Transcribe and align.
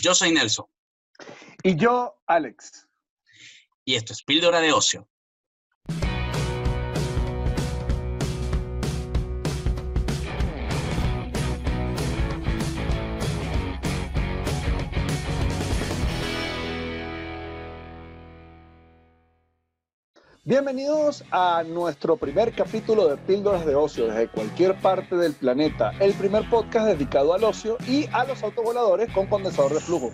Yo 0.00 0.14
soy 0.14 0.32
Nelson. 0.32 0.66
Y 1.62 1.76
yo, 1.76 2.22
Alex. 2.26 2.88
Y 3.84 3.94
esto 3.94 4.12
es 4.12 4.22
Píldora 4.22 4.60
de 4.60 4.72
Ocio. 4.72 5.08
Bienvenidos 20.44 21.22
a 21.30 21.62
nuestro 21.62 22.16
primer 22.16 22.52
capítulo 22.52 23.06
de 23.06 23.16
Píldoras 23.16 23.64
de 23.64 23.76
Ocio 23.76 24.08
desde 24.08 24.26
cualquier 24.26 24.74
parte 24.80 25.14
del 25.14 25.34
planeta, 25.34 25.92
el 26.00 26.14
primer 26.14 26.50
podcast 26.50 26.86
dedicado 26.86 27.32
al 27.32 27.44
ocio 27.44 27.78
y 27.86 28.08
a 28.12 28.24
los 28.24 28.42
autovoladores 28.42 29.08
con 29.12 29.28
condensador 29.28 29.72
de 29.72 29.78
flujo. 29.78 30.10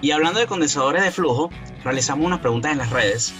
Y 0.00 0.12
hablando 0.12 0.38
de 0.38 0.46
condensadores 0.46 1.02
de 1.02 1.10
flujo, 1.10 1.50
realizamos 1.82 2.24
unas 2.24 2.38
preguntas 2.38 2.70
en 2.70 2.78
las 2.78 2.90
redes. 2.90 3.34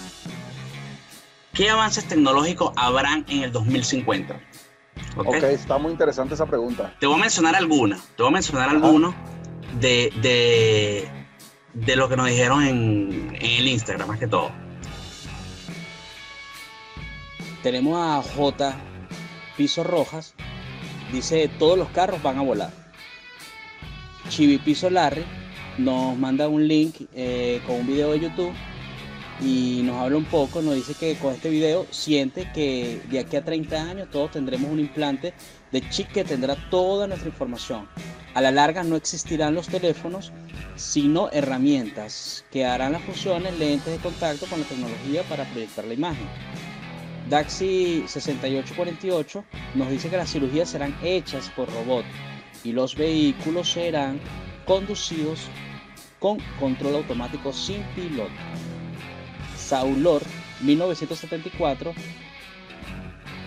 ¿Qué 1.53 1.71
avances 1.71 2.05
tecnológicos 2.09 2.73
habrán 2.75 3.25
en 3.29 3.45
el 3.45 3.53
2050? 3.53 4.41
Ok, 5.19 5.29
okay 5.29 5.55
está 5.55 5.79
muy 5.79 5.93
interesante 5.93 6.35
esa 6.35 6.47
pregunta. 6.47 6.97
Te 6.99 7.07
voy 7.07 7.15
a 7.15 7.21
mencionar 7.21 7.55
algunas, 7.55 8.09
te 8.17 8.25
voy 8.25 8.31
a 8.31 8.33
mencionar 8.33 8.71
algunos 8.71 9.15
de, 9.79 10.13
de, 10.21 11.09
de, 11.75 11.95
lo 11.95 12.09
que 12.09 12.17
nos 12.17 12.27
dijeron 12.27 12.65
en, 12.65 13.37
en 13.37 13.51
el 13.61 13.69
Instagram, 13.69 14.09
más 14.09 14.19
que 14.19 14.27
todo. 14.27 14.51
Tenemos 17.63 17.97
a 17.97 18.23
J. 18.23 18.77
Piso 19.57 19.85
Rojas. 19.85 20.35
Dice, 21.13 21.49
todos 21.59 21.79
los 21.79 21.89
carros 21.91 22.23
van 22.23 22.39
a 22.39 22.43
volar. 22.43 22.71
Chibi 24.29 24.59
Piso 24.59 24.91
Larry 24.91 25.25
nos 25.79 26.17
manda 26.17 26.49
un 26.49 26.67
link 26.67 26.97
eh, 27.15 27.61
con 27.67 27.77
un 27.77 27.87
video 27.87 28.13
de 28.13 28.21
YouTube 28.21 28.53
y 29.41 29.83
nos 29.85 29.97
habla 29.97 30.17
un 30.17 30.25
poco, 30.25 30.63
nos 30.63 30.75
dice 30.75 30.95
que 30.95 31.17
con 31.17 31.35
este 31.35 31.51
video 31.51 31.87
siente 31.91 32.51
que 32.53 33.01
de 33.11 33.19
aquí 33.21 33.37
a 33.37 33.45
30 33.45 33.91
años 33.91 34.09
todos 34.11 34.33
tendremos 34.33 34.71
un 34.71 34.81
implante 34.81 35.35
de 35.71 35.89
chip 35.91 36.09
que 36.09 36.25
tendrá 36.25 36.57
toda 36.71 37.07
nuestra 37.07 37.29
información. 37.29 37.89
A 38.35 38.41
la 38.41 38.51
larga 38.51 38.83
no 38.83 38.97
existirán 38.97 39.55
los 39.55 39.69
teléfonos, 39.69 40.33
sino 40.77 41.31
herramientas 41.31 42.45
que 42.51 42.65
harán 42.65 42.93
las 42.93 43.03
funciones 43.03 43.59
lentes 43.59 43.93
de 43.93 43.99
contacto 43.99 44.47
con 44.47 44.61
la 44.61 44.67
tecnología 44.67 45.23
para 45.25 45.45
proyectar 45.45 45.85
la 45.85 45.95
imagen. 45.95 46.27
Daxi 47.33 48.05
6848 48.07 49.45
nos 49.77 49.89
dice 49.89 50.11
que 50.11 50.19
las 50.19 50.31
cirugías 50.31 50.69
serán 50.69 50.95
hechas 51.03 51.49
por 51.57 51.67
robot 51.73 52.05
y 52.63 52.73
los 52.73 52.95
vehículos 52.95 53.73
serán 53.73 54.21
conducidos 54.67 55.49
con 56.19 56.37
control 56.61 56.97
automático 56.97 57.55
sin 57.55 57.83
piloto. 57.95 58.31
Saulor 59.57 60.21
1974 60.61 61.95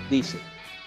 dice, 0.10 0.40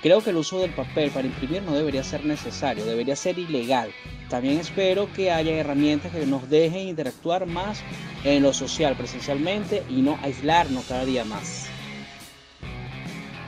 creo 0.03 0.21
que 0.21 0.31
el 0.31 0.37
uso 0.39 0.59
del 0.59 0.73
papel 0.73 1.13
para 1.13 1.29
imprimir 1.29 1.63
no 1.63 1.77
debería 1.77 2.03
ser 2.03 2.25
necesario, 2.25 2.85
debería 2.85 3.15
ser 3.15 3.39
ilegal. 3.39 3.93
También 4.29 4.59
espero 4.59 5.09
que 5.13 5.31
haya 5.31 5.53
herramientas 5.53 6.11
que 6.11 6.27
nos 6.27 6.51
dejen 6.51 6.89
interactuar 6.89 7.47
más 7.47 7.79
en 8.25 8.43
lo 8.43 8.53
social 8.53 8.97
presencialmente 8.97 9.85
y 9.89 10.03
no 10.03 10.19
aislarnos 10.21 10.87
cada 10.87 11.05
día 11.05 11.25
más. 11.25 11.69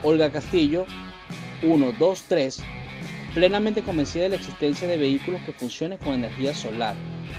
Olga 0.03 0.31
Castillo, 0.31 0.85
1, 1.63 1.93
2, 1.97 2.23
3, 2.27 2.63
plenamente 3.33 3.81
convencida 3.81 4.23
de 4.23 4.29
la 4.29 4.35
existencia 4.35 4.87
de 4.87 4.97
vehículos 4.97 5.41
que 5.41 5.53
funcionen 5.53 5.97
con 5.99 6.13
energía 6.13 6.53
solar, 6.53 6.95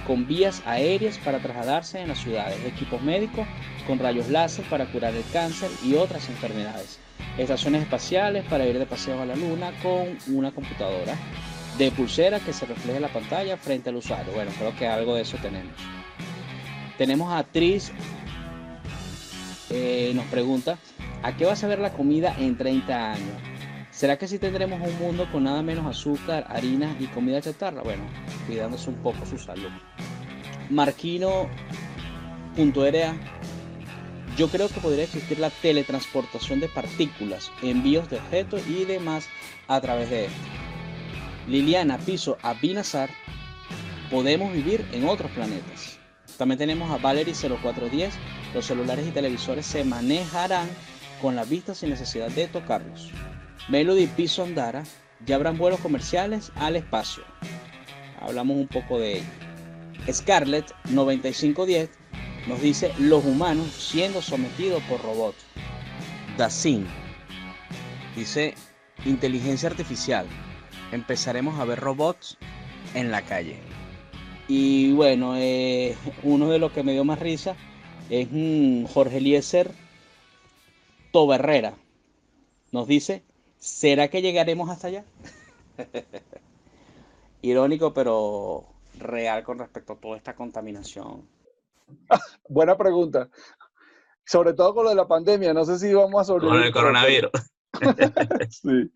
con 0.06 0.26
vías 0.26 0.62
aéreas 0.64 1.18
para 1.18 1.38
trasladarse 1.38 2.00
en 2.00 2.08
las 2.08 2.18
ciudades, 2.18 2.58
equipos 2.64 3.02
médicos 3.02 3.46
con 3.86 3.98
rayos 3.98 4.28
láser 4.28 4.64
para 4.66 4.86
curar 4.86 5.14
el 5.14 5.24
cáncer 5.32 5.70
y 5.84 5.94
otras 5.94 6.28
enfermedades, 6.28 6.98
estaciones 7.36 7.82
espaciales 7.82 8.44
para 8.44 8.66
ir 8.66 8.78
de 8.78 8.86
paseo 8.86 9.20
a 9.20 9.26
la 9.26 9.36
luna 9.36 9.72
con 9.82 10.16
una 10.34 10.52
computadora, 10.52 11.16
de 11.78 11.90
pulsera 11.90 12.40
que 12.40 12.52
se 12.52 12.66
refleje 12.66 12.96
en 12.96 13.02
la 13.02 13.12
pantalla 13.12 13.56
frente 13.56 13.90
al 13.90 13.96
usuario. 13.96 14.32
Bueno, 14.32 14.50
creo 14.58 14.76
que 14.76 14.86
algo 14.86 15.14
de 15.14 15.22
eso 15.22 15.36
tenemos. 15.40 15.74
Tenemos 16.98 17.32
a 17.32 17.42
Tris, 17.42 17.90
eh, 19.70 20.12
nos 20.14 20.26
pregunta, 20.26 20.78
¿A 21.22 21.36
qué 21.36 21.44
va 21.44 21.52
a 21.52 21.56
saber 21.56 21.78
la 21.78 21.92
comida 21.92 22.34
en 22.38 22.56
30 22.56 23.12
años? 23.12 23.36
¿Será 23.90 24.18
que 24.18 24.26
si 24.26 24.38
tendremos 24.38 24.80
un 24.80 24.98
mundo 24.98 25.30
con 25.30 25.44
nada 25.44 25.62
menos 25.62 25.86
azúcar, 25.86 26.46
harina 26.48 26.96
y 26.98 27.06
comida 27.06 27.40
chatarra? 27.40 27.82
Bueno, 27.82 28.02
cuidándose 28.46 28.90
un 28.90 28.96
poco 28.96 29.24
su 29.26 29.38
salud. 29.38 29.70
Marquino.era 30.70 31.44
Yo 34.36 34.48
creo 34.48 34.68
que 34.68 34.80
podría 34.80 35.04
existir 35.04 35.38
la 35.38 35.50
teletransportación 35.50 36.58
de 36.60 36.68
partículas, 36.68 37.52
envíos 37.62 38.10
de 38.10 38.16
objetos 38.16 38.66
y 38.66 38.84
demás 38.84 39.26
a 39.68 39.80
través 39.80 40.10
de 40.10 40.24
esto. 40.24 40.38
Liliana 41.46 41.98
Piso 41.98 42.38
Abinazar 42.42 43.10
Podemos 44.12 44.52
vivir 44.52 44.84
en 44.92 45.08
otros 45.08 45.30
planetas. 45.30 45.98
También 46.36 46.58
tenemos 46.58 46.90
a 46.90 46.98
Valerie 46.98 47.32
0410. 47.34 48.12
Los 48.52 48.66
celulares 48.66 49.06
y 49.06 49.10
televisores 49.10 49.64
se 49.64 49.84
manejarán 49.84 50.68
con 51.22 51.36
la 51.36 51.44
vista 51.44 51.74
sin 51.74 51.90
necesidad 51.90 52.28
de 52.30 52.48
tocarlos. 52.48 53.10
Melody 53.68 54.08
Piso 54.08 54.42
Andara, 54.42 54.82
ya 55.24 55.36
habrán 55.36 55.56
vuelos 55.56 55.78
comerciales 55.78 56.50
al 56.56 56.74
espacio. 56.74 57.22
Hablamos 58.20 58.56
un 58.56 58.66
poco 58.66 58.98
de 58.98 59.18
ello. 59.18 59.26
Scarlett 60.12 60.74
9510 60.90 61.90
nos 62.48 62.60
dice 62.60 62.92
los 62.98 63.24
humanos 63.24 63.68
siendo 63.72 64.20
sometidos 64.20 64.82
por 64.82 65.00
robots. 65.00 65.38
Dacin 66.36 66.86
dice 68.16 68.54
inteligencia 69.04 69.68
artificial. 69.68 70.26
Empezaremos 70.90 71.58
a 71.60 71.64
ver 71.64 71.78
robots 71.78 72.36
en 72.94 73.12
la 73.12 73.22
calle. 73.22 73.60
Y 74.48 74.92
bueno, 74.92 75.36
eh, 75.36 75.96
uno 76.24 76.50
de 76.50 76.58
los 76.58 76.72
que 76.72 76.82
me 76.82 76.92
dio 76.92 77.04
más 77.04 77.20
risa 77.20 77.54
es 78.10 78.26
mm, 78.30 78.86
Jorge 78.86 79.18
Eliezer 79.18 79.81
Toberrera 81.12 81.74
nos 82.72 82.88
dice, 82.88 83.22
¿será 83.58 84.08
que 84.08 84.22
llegaremos 84.22 84.68
hasta 84.70 84.88
allá? 84.88 85.04
Irónico, 87.42 87.92
pero 87.92 88.64
real 88.98 89.44
con 89.44 89.58
respecto 89.58 89.92
a 89.92 89.96
toda 89.96 90.16
esta 90.16 90.34
contaminación. 90.34 91.28
Buena 92.48 92.76
pregunta. 92.76 93.28
Sobre 94.24 94.54
todo 94.54 94.74
con 94.74 94.84
lo 94.84 94.90
de 94.90 94.96
la 94.96 95.06
pandemia, 95.06 95.52
no 95.52 95.64
sé 95.64 95.78
si 95.78 95.92
vamos 95.92 96.20
a 96.20 96.24
sobrevivir. 96.24 96.58
Con 96.58 96.66
el 96.66 96.72
coronavirus. 96.72 97.30
sí. 98.50 98.90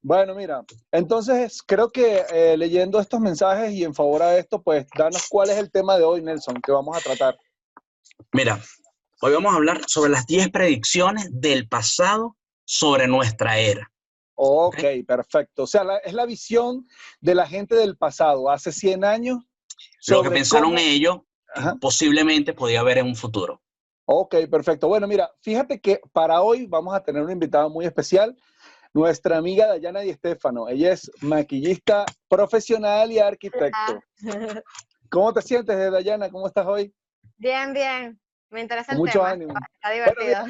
Bueno, 0.00 0.34
mira, 0.34 0.64
entonces 0.92 1.60
creo 1.66 1.90
que 1.90 2.24
eh, 2.32 2.56
leyendo 2.56 3.00
estos 3.00 3.20
mensajes 3.20 3.72
y 3.72 3.84
en 3.84 3.92
favor 3.92 4.22
a 4.22 4.38
esto, 4.38 4.62
pues 4.62 4.86
danos 4.96 5.26
cuál 5.28 5.50
es 5.50 5.58
el 5.58 5.70
tema 5.70 5.98
de 5.98 6.04
hoy, 6.04 6.22
Nelson, 6.22 6.60
que 6.62 6.70
vamos 6.72 6.96
a 6.96 7.00
tratar. 7.00 7.36
Mira, 8.32 8.60
Hoy 9.20 9.32
vamos 9.32 9.52
a 9.52 9.56
hablar 9.56 9.82
sobre 9.86 10.10
las 10.10 10.26
10 10.26 10.50
predicciones 10.50 11.28
del 11.30 11.68
pasado 11.68 12.36
sobre 12.64 13.06
nuestra 13.06 13.58
era. 13.58 13.90
Ok, 14.34 14.82
perfecto. 15.06 15.62
O 15.62 15.66
sea, 15.66 15.84
es 16.04 16.12
la 16.12 16.26
visión 16.26 16.86
de 17.20 17.34
la 17.34 17.46
gente 17.46 17.76
del 17.76 17.96
pasado, 17.96 18.50
hace 18.50 18.72
100 18.72 19.04
años. 19.04 19.38
Lo 20.08 20.22
que 20.22 20.30
pensaron 20.30 20.76
ellos, 20.78 21.20
posiblemente 21.80 22.52
podía 22.52 22.80
haber 22.80 22.98
en 22.98 23.06
un 23.06 23.16
futuro. 23.16 23.62
Ok, 24.06 24.34
perfecto. 24.50 24.88
Bueno, 24.88 25.06
mira, 25.06 25.30
fíjate 25.40 25.80
que 25.80 26.00
para 26.12 26.42
hoy 26.42 26.66
vamos 26.66 26.94
a 26.94 27.02
tener 27.02 27.22
un 27.22 27.30
invitado 27.30 27.70
muy 27.70 27.86
especial, 27.86 28.36
nuestra 28.92 29.38
amiga 29.38 29.68
Dayana 29.68 30.00
Di 30.00 30.12
Stefano. 30.12 30.68
Ella 30.68 30.92
es 30.92 31.10
maquillista 31.20 32.04
profesional 32.28 33.10
y 33.12 33.18
arquitecto. 33.18 34.02
¿Cómo 35.10 35.32
te 35.32 35.42
sientes, 35.42 35.76
Dayana? 35.90 36.28
¿Cómo 36.30 36.46
estás 36.46 36.66
hoy? 36.66 36.92
Bien, 37.38 37.72
bien. 37.72 38.20
Me 38.54 38.60
interesa 38.60 38.92
el 38.92 38.98
Mucho 38.98 39.18
tema. 39.18 39.30
ánimo. 39.30 39.54
Está 39.74 39.90
divertido. 39.90 40.44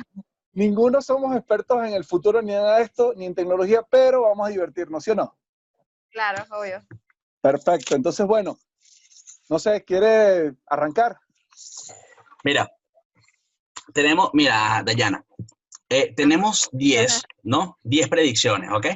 ninguno 0.52 1.00
somos 1.00 1.34
expertos 1.34 1.78
en 1.86 1.94
el 1.94 2.04
futuro 2.04 2.42
ni 2.42 2.52
nada 2.52 2.76
de 2.76 2.84
esto, 2.84 3.14
ni 3.16 3.24
en 3.24 3.34
tecnología, 3.34 3.82
pero 3.90 4.22
vamos 4.22 4.46
a 4.46 4.50
divertirnos, 4.50 5.02
¿sí 5.02 5.12
o 5.12 5.14
no? 5.14 5.34
Claro, 6.10 6.44
obvio. 6.50 6.84
Perfecto. 7.40 7.96
Entonces, 7.96 8.26
bueno, 8.26 8.58
no 9.48 9.58
sé, 9.58 9.82
¿quiere 9.84 10.54
arrancar? 10.66 11.18
Mira, 12.44 12.70
tenemos, 13.94 14.28
mira, 14.34 14.82
Dayana, 14.84 15.24
eh, 15.88 16.12
tenemos 16.14 16.68
10, 16.72 17.22
¿no? 17.42 17.78
10 17.84 18.08
predicciones, 18.10 18.70
¿ok? 18.70 18.86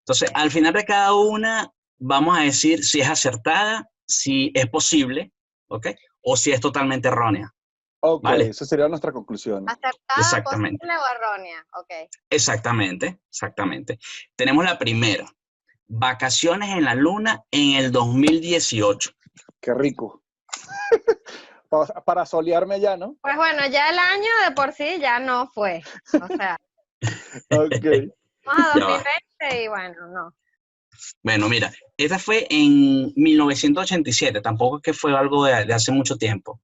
Entonces, 0.00 0.30
al 0.34 0.50
final 0.50 0.74
de 0.74 0.84
cada 0.84 1.14
una, 1.14 1.72
vamos 1.96 2.38
a 2.38 2.42
decir 2.42 2.84
si 2.84 3.00
es 3.00 3.08
acertada, 3.08 3.88
si 4.06 4.52
es 4.54 4.68
posible, 4.68 5.32
¿ok? 5.68 5.86
O 6.20 6.36
si 6.36 6.52
es 6.52 6.60
totalmente 6.60 7.08
errónea. 7.08 7.54
Ok, 8.00 8.22
vale. 8.22 8.48
esa 8.48 8.64
sería 8.64 8.88
nuestra 8.88 9.12
conclusión. 9.12 9.64
Acertada, 9.68 9.96
exactamente. 10.18 10.78
posible 10.78 10.96
o 10.98 11.14
errónea. 11.16 11.66
Ok. 11.80 12.10
Exactamente, 12.30 13.18
exactamente. 13.28 13.98
Tenemos 14.36 14.64
la 14.64 14.78
primera. 14.78 15.26
Vacaciones 15.88 16.70
en 16.70 16.84
la 16.84 16.94
luna 16.94 17.42
en 17.50 17.76
el 17.76 17.90
2018. 17.90 19.10
Qué 19.60 19.74
rico. 19.74 20.22
para, 21.68 21.86
para 22.04 22.26
solearme 22.26 22.76
allá, 22.76 22.96
¿no? 22.96 23.16
Pues 23.20 23.36
bueno, 23.36 23.66
ya 23.68 23.88
el 23.90 23.98
año 23.98 24.30
de 24.46 24.54
por 24.54 24.72
sí 24.72 24.98
ya 25.00 25.18
no 25.18 25.48
fue. 25.52 25.82
O 26.22 26.26
sea, 26.28 26.56
Ok. 27.50 27.84
vamos 28.44 28.66
a 28.74 28.78
Ya 28.78 28.84
va. 28.84 29.02
2020 29.40 29.62
y 29.64 29.68
bueno, 29.68 30.06
no. 30.08 30.34
Bueno, 31.22 31.48
mira, 31.48 31.72
esta 31.96 32.18
fue 32.18 32.48
en 32.50 33.12
1987, 33.16 34.40
tampoco 34.40 34.78
es 34.78 34.82
que 34.82 34.92
fue 34.92 35.16
algo 35.16 35.44
de, 35.44 35.64
de 35.64 35.74
hace 35.74 35.92
mucho 35.92 36.16
tiempo. 36.16 36.60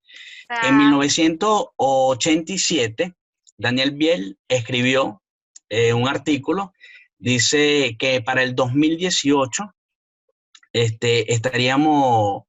En 0.63 0.77
1987, 0.77 3.15
Daniel 3.57 3.93
Biel 3.93 4.39
escribió 4.49 5.23
eh, 5.69 5.93
un 5.93 6.09
artículo, 6.09 6.73
dice 7.19 7.97
que 7.99 8.21
para 8.21 8.43
el 8.43 8.55
2018 8.55 9.75
este, 10.73 11.33
estaríamos 11.33 12.43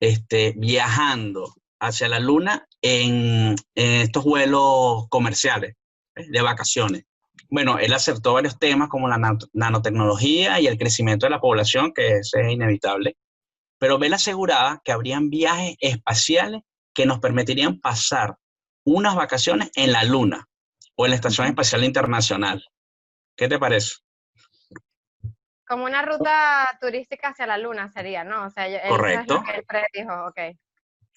este, 0.00 0.54
viajando 0.56 1.54
hacia 1.78 2.08
la 2.08 2.18
Luna 2.18 2.66
en, 2.82 3.54
en 3.74 4.00
estos 4.00 4.24
vuelos 4.24 5.06
comerciales 5.08 5.76
eh, 6.14 6.26
de 6.28 6.42
vacaciones. 6.42 7.04
Bueno, 7.48 7.78
él 7.78 7.92
acertó 7.92 8.32
varios 8.34 8.58
temas 8.58 8.88
como 8.88 9.08
la 9.08 9.16
nano- 9.18 9.48
nanotecnología 9.52 10.60
y 10.60 10.66
el 10.66 10.78
crecimiento 10.78 11.26
de 11.26 11.30
la 11.30 11.40
población, 11.40 11.92
que 11.94 12.18
ese 12.18 12.40
es 12.40 12.50
inevitable, 12.52 13.16
pero 13.78 13.98
Bell 13.98 14.14
aseguraba 14.14 14.80
que 14.84 14.92
habrían 14.92 15.30
viajes 15.30 15.76
espaciales 15.80 16.62
que 16.94 17.06
nos 17.06 17.20
permitirían 17.20 17.78
pasar 17.80 18.36
unas 18.84 19.14
vacaciones 19.14 19.70
en 19.76 19.92
la 19.92 20.02
Luna 20.04 20.48
o 20.96 21.04
en 21.06 21.10
la 21.10 21.16
Estación 21.16 21.46
Espacial 21.46 21.84
Internacional. 21.84 22.64
¿Qué 23.36 23.48
te 23.48 23.58
parece? 23.58 23.96
como 25.68 25.84
una 25.84 26.00
ruta 26.02 26.78
turística 26.80 27.30
hacia 27.30 27.44
la 27.44 27.58
luna 27.58 27.90
sería, 27.90 28.22
¿no? 28.22 28.46
O 28.46 28.50
sea, 28.50 28.68
él- 28.68 28.76
es 28.76 28.88
Correcto. 28.88 29.34
lo 29.34 29.42
que 29.42 29.50
él 29.50 29.64
predijo, 29.66 30.12
ok. 30.26 30.34
Pues, 30.36 30.56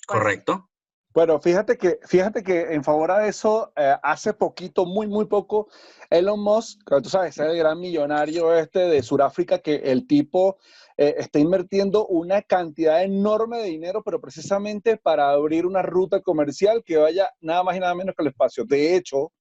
¿Correcto? 0.08 0.70
Bueno, 1.20 1.38
fíjate 1.42 1.78
que, 1.78 2.00
fíjate 2.08 2.42
que 2.42 2.74
en 2.74 2.82
favor 2.82 3.12
a 3.12 3.28
eso, 3.28 3.74
eh, 3.76 3.94
hace 4.04 4.32
poquito, 4.32 4.86
muy, 4.86 5.06
muy 5.06 5.26
poco, 5.26 5.68
Elon 6.10 6.40
Musk, 6.42 6.80
que 6.88 7.02
tú 7.02 7.10
sabes, 7.10 7.38
es 7.38 7.46
el 7.46 7.58
gran 7.58 7.78
millonario 7.78 8.56
este 8.56 8.80
de 8.88 9.04
Sudáfrica, 9.04 9.60
que 9.60 9.76
el 9.76 10.08
tipo 10.08 10.60
eh, 10.96 11.16
está 11.18 11.40
invirtiendo 11.40 12.08
una 12.08 12.42
cantidad 12.42 13.04
enorme 13.04 13.58
de 13.58 13.66
dinero, 13.66 14.02
pero 14.02 14.22
precisamente 14.22 14.96
para 14.96 15.32
abrir 15.32 15.66
una 15.66 15.82
ruta 15.82 16.22
comercial 16.22 16.86
que 16.86 16.96
vaya 16.96 17.30
nada 17.42 17.64
más 17.64 17.76
y 17.76 17.82
nada 17.82 17.96
menos 17.96 18.16
que 18.16 18.22
al 18.22 18.30
espacio. 18.30 18.64
De 18.64 18.96
hecho, 18.96 19.34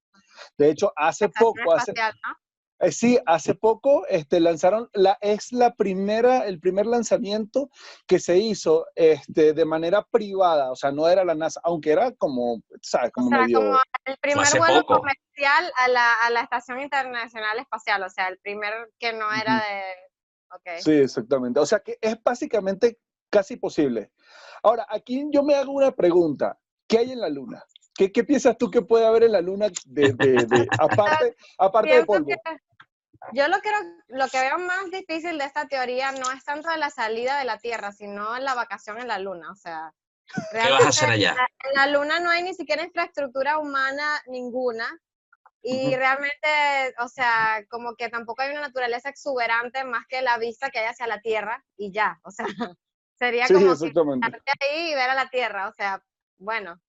de 0.56 0.70
hecho, 0.70 0.92
hace 0.96 1.28
poco, 1.28 1.72
hace, 1.72 1.92
espacial, 1.92 2.12
¿no? 2.26 2.47
Eh, 2.80 2.92
sí, 2.92 3.18
hace 3.26 3.54
poco 3.54 4.06
este, 4.08 4.40
lanzaron, 4.40 4.88
la, 4.92 5.18
es 5.20 5.52
la 5.52 5.74
primera, 5.74 6.46
el 6.46 6.60
primer 6.60 6.86
lanzamiento 6.86 7.70
que 8.06 8.18
se 8.18 8.38
hizo 8.38 8.86
este, 8.94 9.52
de 9.52 9.64
manera 9.64 10.02
privada, 10.02 10.70
o 10.70 10.76
sea, 10.76 10.92
no 10.92 11.08
era 11.08 11.24
la 11.24 11.34
NASA, 11.34 11.60
aunque 11.64 11.90
era 11.90 12.12
como, 12.12 12.62
¿sabes? 12.80 13.10
O 13.10 13.12
Como 13.12 13.30
sea, 13.30 13.40
medio... 13.40 13.58
como 13.58 13.78
el 14.04 14.16
primer 14.18 14.46
vuelo 14.58 14.80
poco. 14.82 15.00
comercial 15.00 15.72
a 15.76 15.88
la, 15.88 16.14
a 16.24 16.30
la 16.30 16.40
Estación 16.42 16.80
Internacional 16.80 17.58
Espacial, 17.58 18.02
o 18.02 18.10
sea, 18.10 18.28
el 18.28 18.38
primer 18.38 18.72
que 18.98 19.12
no 19.12 19.32
era 19.32 19.56
de... 19.56 19.92
Ok. 20.54 20.80
Sí, 20.80 20.92
exactamente. 20.92 21.60
O 21.60 21.66
sea, 21.66 21.80
que 21.80 21.98
es 22.00 22.16
básicamente 22.22 22.98
casi 23.28 23.56
posible. 23.56 24.10
Ahora, 24.62 24.86
aquí 24.88 25.26
yo 25.30 25.42
me 25.42 25.54
hago 25.54 25.72
una 25.72 25.92
pregunta. 25.92 26.58
¿Qué 26.86 26.98
hay 26.98 27.12
en 27.12 27.20
la 27.20 27.28
Luna? 27.28 27.62
¿Qué, 27.98 28.12
qué 28.12 28.22
piensas 28.22 28.56
tú 28.56 28.70
que 28.70 28.80
puede 28.80 29.04
haber 29.04 29.24
en 29.24 29.32
la 29.32 29.40
Luna 29.40 29.66
de, 29.86 30.12
de- 30.12 30.46
de- 30.46 30.68
aparte, 30.80 31.36
aparte 31.58 31.96
de 31.96 32.06
polvo? 32.06 32.26
que 32.28 32.36
yo 33.32 33.48
lo 33.48 33.58
creo, 33.58 33.78
lo 34.06 34.28
que 34.28 34.40
veo 34.40 34.58
más 34.60 34.88
difícil 34.92 35.36
de 35.36 35.44
esta 35.44 35.66
teoría 35.66 36.12
no 36.12 36.30
es 36.30 36.44
tanto 36.44 36.70
de 36.70 36.78
la 36.78 36.90
salida 36.90 37.40
de 37.40 37.44
la 37.44 37.58
Tierra, 37.58 37.90
sino 37.90 38.38
la 38.38 38.54
vacación 38.54 39.00
en 39.00 39.08
la 39.08 39.18
Luna. 39.18 39.50
O 39.50 39.56
sea, 39.56 39.92
¿Qué 40.52 40.70
vas 40.70 40.84
a 40.84 40.88
hacer 40.90 41.10
allá? 41.10 41.34
en 41.64 41.74
la 41.74 41.86
Luna 41.88 42.20
no 42.20 42.30
hay 42.30 42.44
ni 42.44 42.54
siquiera 42.54 42.84
infraestructura 42.84 43.58
humana 43.58 44.22
ninguna. 44.28 44.88
Y 45.60 45.96
realmente, 45.96 46.94
o 47.00 47.08
sea, 47.08 47.64
como 47.68 47.96
que 47.96 48.08
tampoco 48.08 48.42
hay 48.42 48.52
una 48.52 48.60
naturaleza 48.60 49.08
exuberante 49.08 49.82
más 49.82 50.06
que 50.08 50.22
la 50.22 50.38
vista 50.38 50.70
que 50.70 50.78
hay 50.78 50.86
hacia 50.86 51.08
la 51.08 51.20
Tierra 51.20 51.64
y 51.76 51.90
ya. 51.90 52.20
O 52.22 52.30
sea, 52.30 52.46
sería 53.18 53.48
Sí, 53.48 53.54
como 53.54 53.72
ahí 53.72 54.92
y 54.92 54.94
ver 54.94 55.10
a 55.10 55.16
la 55.16 55.28
Tierra. 55.28 55.68
O 55.68 55.72
sea, 55.72 56.00
bueno, 56.38 56.80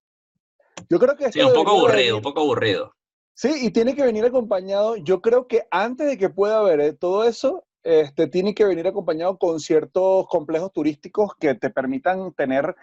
Yo 0.90 1.00
creo 1.00 1.16
que 1.16 1.32
Sí, 1.32 1.42
un 1.42 1.54
poco 1.54 1.72
aburrido, 1.72 1.98
venir- 1.98 2.14
un 2.16 2.22
poco 2.22 2.42
aburrido. 2.42 2.96
Sí, 3.34 3.52
y 3.62 3.72
tiene 3.72 3.96
que 3.96 4.04
venir 4.04 4.26
acompañado. 4.26 4.98
Yo 4.98 5.22
creo 5.22 5.48
que 5.48 5.64
antes 5.72 6.08
de 6.08 6.18
que 6.18 6.30
pueda 6.30 6.60
haber 6.60 6.82
eh, 6.82 6.94
todo 6.94 7.24
eso, 7.24 7.66
este, 7.84 8.28
tiene 8.28 8.54
que 8.54 8.66
venir 8.66 8.86
acompañado 8.88 9.38
con 9.38 9.60
ciertos 9.62 10.28
complejos 10.28 10.74
turísticos 10.74 11.32
que 11.40 11.56
te 11.56 11.70
permitan 11.70 12.34
tener 12.34 12.76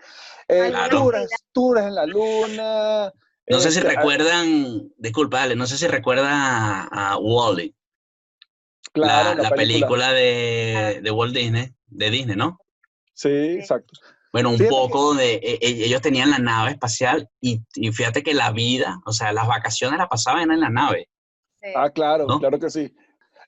eh, 0.48 0.68
Claro. 0.70 0.98
tours, 0.98 1.30
tours 1.52 1.82
en 1.82 1.94
la 1.94 2.06
luna. 2.06 3.12
No 3.48 3.60
sé 3.60 3.70
si 3.70 3.78
este, 3.78 3.90
a- 3.92 3.96
recuerdan, 3.96 4.90
disculpa, 4.96 5.42
Ale, 5.42 5.56
no 5.56 5.66
sé 5.66 5.76
si 5.76 5.86
recuerdan 5.86 6.32
a, 6.32 7.12
a 7.12 7.18
Wall-E, 7.18 7.74
claro, 8.92 9.34
la, 9.34 9.42
la 9.42 9.50
película 9.50 10.12
de, 10.12 11.00
de 11.02 11.10
Walt 11.10 11.34
Disney, 11.36 11.72
de 11.86 12.10
Disney, 12.10 12.34
¿no? 12.36 12.58
Sí, 13.12 13.28
exacto. 13.28 13.92
Bueno, 14.36 14.50
un 14.50 14.58
Fíjate 14.58 14.70
poco 14.74 15.02
donde 15.02 15.34
e- 15.36 15.58
e- 15.62 15.84
ellos 15.86 16.02
tenían 16.02 16.30
la 16.30 16.38
nave 16.38 16.72
espacial 16.72 17.26
y, 17.40 17.62
y 17.74 17.90
fíjate 17.90 18.22
que 18.22 18.34
la 18.34 18.52
vida, 18.52 19.00
o 19.06 19.12
sea, 19.12 19.32
las 19.32 19.48
vacaciones 19.48 19.98
las 19.98 20.08
pasaban 20.08 20.50
en 20.50 20.60
la 20.60 20.68
nave. 20.68 21.08
sí. 21.62 21.70
Ah, 21.74 21.88
claro, 21.88 22.26
¿No? 22.26 22.38
claro 22.38 22.58
que 22.60 22.68
sí. 22.68 22.94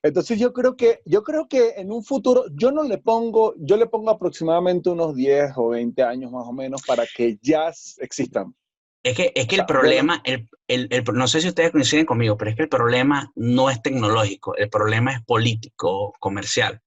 Entonces 0.02 0.38
yo 0.38 0.54
creo 0.54 0.76
que, 0.76 1.02
yo 1.04 1.22
creo 1.22 1.46
que 1.46 1.74
en 1.76 1.92
un 1.92 2.02
futuro, 2.02 2.46
yo 2.54 2.72
no 2.72 2.84
le 2.84 2.96
pongo, 2.96 3.52
yo 3.58 3.76
le 3.76 3.84
pongo 3.86 4.08
aproximadamente 4.08 4.88
unos 4.88 5.14
10 5.14 5.50
o 5.56 5.68
20 5.68 6.02
años 6.02 6.32
más 6.32 6.46
o 6.46 6.54
menos 6.54 6.80
para 6.86 7.04
que 7.14 7.36
ya 7.42 7.70
existan. 7.98 8.54
Es 9.02 9.14
que, 9.14 9.30
es 9.34 9.46
que 9.46 9.56
el 9.56 9.66
problema, 9.66 10.22
el, 10.24 10.48
el- 10.68 10.88
el- 10.90 11.04
no 11.04 11.28
sé 11.28 11.42
si 11.42 11.48
ustedes 11.48 11.70
coinciden 11.70 12.06
conmigo, 12.06 12.38
pero 12.38 12.50
es 12.50 12.56
que 12.56 12.62
el 12.62 12.70
problema 12.70 13.30
no 13.34 13.68
es 13.68 13.82
tecnológico, 13.82 14.56
el 14.56 14.70
problema 14.70 15.12
es 15.12 15.22
político, 15.22 16.14
comercial, 16.18 16.80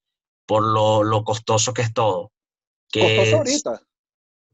por 0.48 0.64
lo, 0.64 1.04
lo 1.04 1.24
costoso 1.24 1.72
que 1.72 1.84
es 1.84 1.94
todo. 1.94 2.32
Que 2.92 3.02
Costoso 3.02 3.44
es- 3.44 3.64
ahorita. 3.66 3.88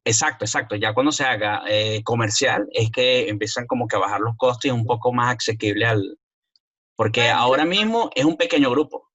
Exacto, 0.08 0.46
exacto. 0.46 0.76
Ya 0.76 0.94
cuando 0.94 1.12
se 1.12 1.24
haga 1.26 1.64
eh, 1.68 2.02
comercial 2.04 2.68
es 2.72 2.90
que 2.92 3.28
empiezan 3.30 3.68
como 3.68 3.88
que 3.88 3.96
a 3.98 4.00
bajar 4.00 4.22
los 4.22 4.36
costos 4.38 4.66
y 4.66 4.68
es 4.70 4.74
un 4.74 4.86
poco 4.86 5.12
más 5.12 5.36
asequible 5.36 5.86
al... 5.86 6.18
Porque 6.96 7.30
ahora 7.30 7.66
mismo 7.66 8.10
es 8.16 8.26
un 8.26 8.38
pequeño 8.38 8.72
grupo. 8.72 9.12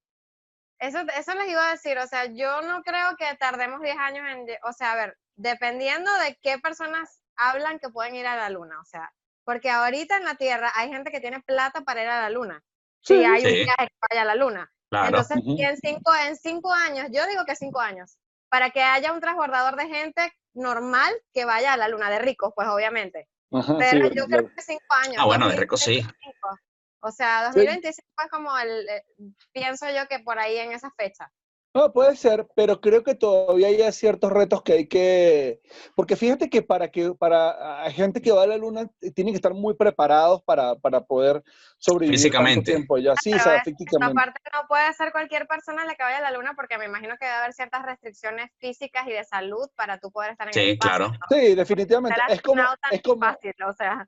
Eso, 0.79 0.99
eso 1.17 1.33
les 1.35 1.49
iba 1.49 1.67
a 1.67 1.71
decir, 1.71 1.97
o 1.97 2.07
sea, 2.07 2.25
yo 2.25 2.61
no 2.61 2.81
creo 2.83 3.15
que 3.17 3.25
tardemos 3.39 3.81
10 3.81 3.95
años 3.97 4.25
en, 4.29 4.45
o 4.63 4.73
sea, 4.73 4.91
a 4.93 4.95
ver, 4.95 5.17
dependiendo 5.35 6.11
de 6.19 6.37
qué 6.41 6.59
personas 6.59 7.21
hablan 7.37 7.79
que 7.79 7.89
pueden 7.89 8.15
ir 8.15 8.27
a 8.27 8.35
la 8.35 8.49
luna, 8.49 8.79
o 8.79 8.85
sea, 8.85 9.11
porque 9.45 9.69
ahorita 9.69 10.17
en 10.17 10.25
la 10.25 10.35
Tierra 10.35 10.71
hay 10.75 10.89
gente 10.89 11.09
que 11.11 11.19
tiene 11.21 11.41
plata 11.41 11.81
para 11.81 12.03
ir 12.03 12.09
a 12.09 12.21
la 12.21 12.29
luna, 12.29 12.61
Sí. 13.01 13.15
hay 13.15 13.43
un 13.43 13.49
Sí. 13.49 13.63
viaje 13.63 13.87
que 13.87 14.07
vaya 14.11 14.21
a 14.21 14.25
la 14.25 14.35
luna. 14.35 14.71
Claro. 14.89 15.07
Entonces, 15.07 15.37
Ujú. 15.37 15.55
y 15.57 15.63
en 15.63 15.77
cinco, 15.77 16.11
en 16.15 16.35
cinco 16.35 16.71
años, 16.73 17.07
yo 17.11 17.25
digo 17.27 17.43
que 17.45 17.55
cinco 17.55 17.79
años, 17.79 18.17
para 18.49 18.69
que 18.69 18.81
haya 18.83 19.11
un 19.13 19.19
transbordador 19.21 19.75
de 19.77 19.87
gente 19.87 20.31
normal 20.53 21.13
que 21.33 21.45
vaya 21.45 21.73
a 21.73 21.77
la 21.77 21.87
luna, 21.87 22.09
de 22.09 22.19
ricos, 22.19 22.53
pues 22.55 22.67
obviamente. 22.67 23.27
Ajá, 23.51 23.73
sí, 23.73 23.77
Pero 23.79 24.07
yo 24.07 24.25
claro. 24.25 24.43
creo 24.45 24.55
que 24.55 24.61
cinco 24.61 24.95
años. 24.95 25.15
ah, 25.19 25.25
bueno, 25.25 25.49
de 25.49 25.55
rico 25.55 25.77
sí. 25.77 26.01
2025. 26.01 26.59
O 27.01 27.11
sea, 27.11 27.51
Sí. 27.51 27.59
2025 27.59 28.07
es 28.23 28.31
como 28.31 28.57
el, 28.57 28.89
eh, 28.89 29.05
pienso 29.51 29.89
yo 29.89 30.07
que 30.07 30.19
por 30.19 30.39
ahí 30.39 30.57
en 30.57 30.71
esa 30.71 30.89
fecha. 30.91 31.31
No, 31.73 31.91
puede 31.91 32.15
ser, 32.15 32.47
pero 32.55 32.79
creo 32.79 33.03
que 33.03 33.15
todavía 33.15 33.67
hay 33.67 33.91
ciertos 33.91 34.31
retos 34.31 34.61
que 34.61 34.73
hay 34.73 34.87
que, 34.87 35.59
porque 35.95 36.15
fíjate 36.15 36.47
que 36.47 36.61
para 36.61 36.91
que 36.91 37.13
para 37.15 37.83
hay 37.83 37.93
gente 37.93 38.21
que 38.21 38.31
va 38.31 38.43
a 38.43 38.47
la 38.47 38.57
luna 38.57 38.87
eh, 39.01 39.11
tienen 39.11 39.33
que 39.33 39.37
estar 39.37 39.55
muy 39.55 39.73
preparados 39.73 40.43
para, 40.43 40.75
para 40.75 41.01
poder 41.01 41.43
sobrevivir 41.79 42.19
Físicamente. 42.19 42.71
tiempo 42.71 42.99
ya, 42.99 43.15
sí, 43.15 43.33
o 43.33 43.39
sea, 43.39 43.63
físicamente. 43.63 44.21
Aparte, 44.21 44.39
no 44.53 44.67
puede 44.67 44.93
ser 44.93 45.11
cualquier 45.11 45.47
persona 45.47 45.83
la 45.83 45.95
que 45.95 46.03
vaya 46.03 46.19
a 46.19 46.21
la 46.21 46.31
luna 46.31 46.53
porque 46.55 46.77
me 46.77 46.85
imagino 46.85 47.15
que 47.17 47.25
debe 47.25 47.37
haber 47.37 47.53
ciertas 47.53 47.83
restricciones 47.83 48.51
físicas 48.59 49.07
y 49.07 49.11
de 49.11 49.23
salud 49.23 49.67
para 49.75 49.97
tú 49.97 50.11
poder 50.11 50.33
estar 50.33 50.47
en 50.47 50.53
Sí, 50.53 50.59
el 50.59 50.69
espacio, 50.73 50.97
claro. 50.97 51.11
¿no? 51.11 51.35
Sí, 51.35 51.55
definitivamente. 51.55 52.21
Es 52.29 52.41
como, 52.43 52.61
es 52.91 53.01
como, 53.01 53.19
fácil, 53.19 53.55
o 53.67 53.73
sea, 53.73 54.07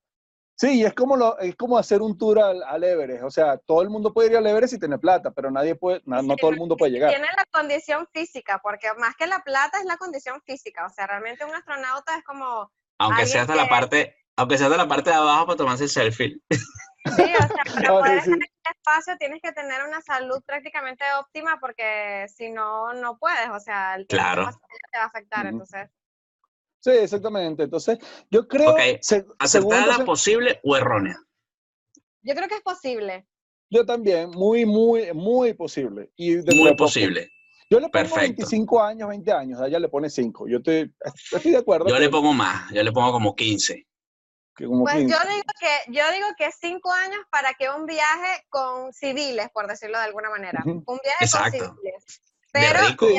sí, 0.56 0.84
es 0.84 0.94
como 0.94 1.16
lo, 1.18 1.38
es 1.40 1.56
como 1.56 1.78
hacer 1.78 2.02
un 2.02 2.18
tour 2.18 2.40
al, 2.40 2.64
al 2.64 2.84
Everest. 2.84 3.24
O 3.24 3.32
sea, 3.32 3.58
todo 3.58 3.82
el 3.82 3.90
mundo 3.90 4.14
puede 4.14 4.30
ir 4.32 4.38
al 4.38 4.48
Everest 4.48 4.74
y 4.74 4.80
tener 4.80 5.00
plata, 5.00 5.32
pero 5.32 5.52
nadie 5.52 5.76
puede, 5.76 6.02
no, 6.06 6.22
no 6.22 6.36
todo 6.38 6.52
el 6.52 6.58
mundo 6.58 6.78
puede 6.78 6.92
llegar. 6.92 7.10
tiene 7.12 7.28
la 7.36 7.46
condición 7.52 8.08
física, 8.14 8.60
porque 8.64 8.88
más 8.98 9.16
que 9.16 9.28
la 9.28 9.40
plata 9.40 9.80
es 9.80 9.86
la 9.86 9.98
condición 9.98 10.42
física, 10.46 10.86
o 10.86 10.90
sea, 10.90 11.08
realmente 11.08 11.46
un 11.46 11.56
astronauta 11.56 12.18
es 12.18 12.24
como, 12.24 12.72
Aunque 13.00 13.26
sea 13.26 13.42
hasta 13.42 13.56
la 13.56 13.68
parte, 13.70 14.16
aunque 14.38 14.58
sea 14.58 14.68
hasta 14.68 14.78
la 14.78 14.88
parte 14.88 15.10
de 15.10 15.16
abajo 15.16 15.46
para 15.46 15.58
tomarse 15.58 15.84
el 15.86 15.90
selfie. 15.90 16.38
sí, 16.50 17.22
o 17.36 17.48
sea, 17.50 17.64
para 17.74 17.90
Ah, 17.90 18.00
poder 18.00 18.20
sí, 18.22 18.26
sí. 18.26 18.32
estar 18.32 18.34
en 18.34 18.42
el 18.44 18.78
espacio 18.78 19.18
tienes 19.18 19.42
que 19.42 19.52
tener 19.52 19.84
una 19.86 20.02
salud 20.02 20.42
prácticamente 20.46 21.04
óptima 21.20 21.60
porque 21.60 22.26
si 22.36 22.50
no, 22.50 22.94
no 22.94 23.18
puedes, 23.18 23.50
o 23.50 23.60
sea, 23.60 23.96
el 23.96 24.08
tiempo 24.08 24.24
Claro. 24.24 24.52
te 24.92 24.98
va 24.98 25.04
a 25.04 25.08
afectar, 25.08 25.46
entonces, 25.46 25.90
Sí, 26.86 26.92
exactamente. 26.92 27.64
Entonces, 27.64 27.98
yo 28.30 28.48
creo, 28.48 28.70
Ok, 28.74 28.80
se- 29.02 29.26
según 29.44 29.74
¿Acertada, 29.74 30.06
posible 30.06 30.60
o 30.64 30.78
errónea? 30.78 31.18
yo 32.22 32.36
creo 32.36 32.48
que 32.48 32.56
es 32.56 32.62
posible. 32.62 33.26
yo 33.72 33.84
también, 33.88 34.30
muy, 34.30 34.66
muy, 34.68 35.12
muy 35.14 35.54
posible. 35.54 36.12
Y 36.16 36.36
de 36.36 36.56
Muy 36.56 36.70
poco. 36.74 36.84
posible. 36.86 37.32
Yo 37.72 37.80
le 37.80 37.90
pongo 37.90 37.92
Perfecto. 37.92 38.22
25 38.22 38.84
años, 38.84 39.10
20 39.10 39.32
años, 39.32 39.60
a 39.60 39.68
ella 39.68 39.80
le 39.80 39.90
pone 39.90 40.12
5. 40.12 40.48
Yo 40.48 40.58
estoy, 40.58 40.94
estoy 41.32 41.52
de 41.52 41.58
acuerdo. 41.58 41.88
Yo 41.90 41.98
le 41.98 42.06
que- 42.06 42.12
pongo 42.12 42.32
más, 42.34 42.72
yo 42.72 42.84
le 42.84 42.92
pongo 42.92 43.12
como 43.12 43.36
15. 43.36 43.88
que 44.56 44.66
como 44.68 44.84
Pues 44.84 44.96
15. 44.98 45.12
yo 45.14 45.20
digo 45.30 45.44
que 45.60 45.92
yo 45.92 46.04
digo 46.14 46.28
que 46.38 46.50
cinco 46.52 46.94
años 46.94 47.20
para 47.32 47.56
que 47.56 47.68
un 47.72 47.86
viaje 47.88 48.44
con 48.50 48.94
civiles, 48.94 49.50
por 49.52 49.68
decirlo 49.68 49.98
de 49.98 50.06
alguna 50.06 50.30
manera, 50.30 50.62
Ujú. 50.66 50.84
un 50.86 51.00
viaje 51.04 51.26
Exacto. 51.26 51.58
con 51.66 51.76
civiles. 51.78 52.06
De 52.54 52.60
Pero 52.62 52.88
rico. 52.88 53.08
de 53.08 53.14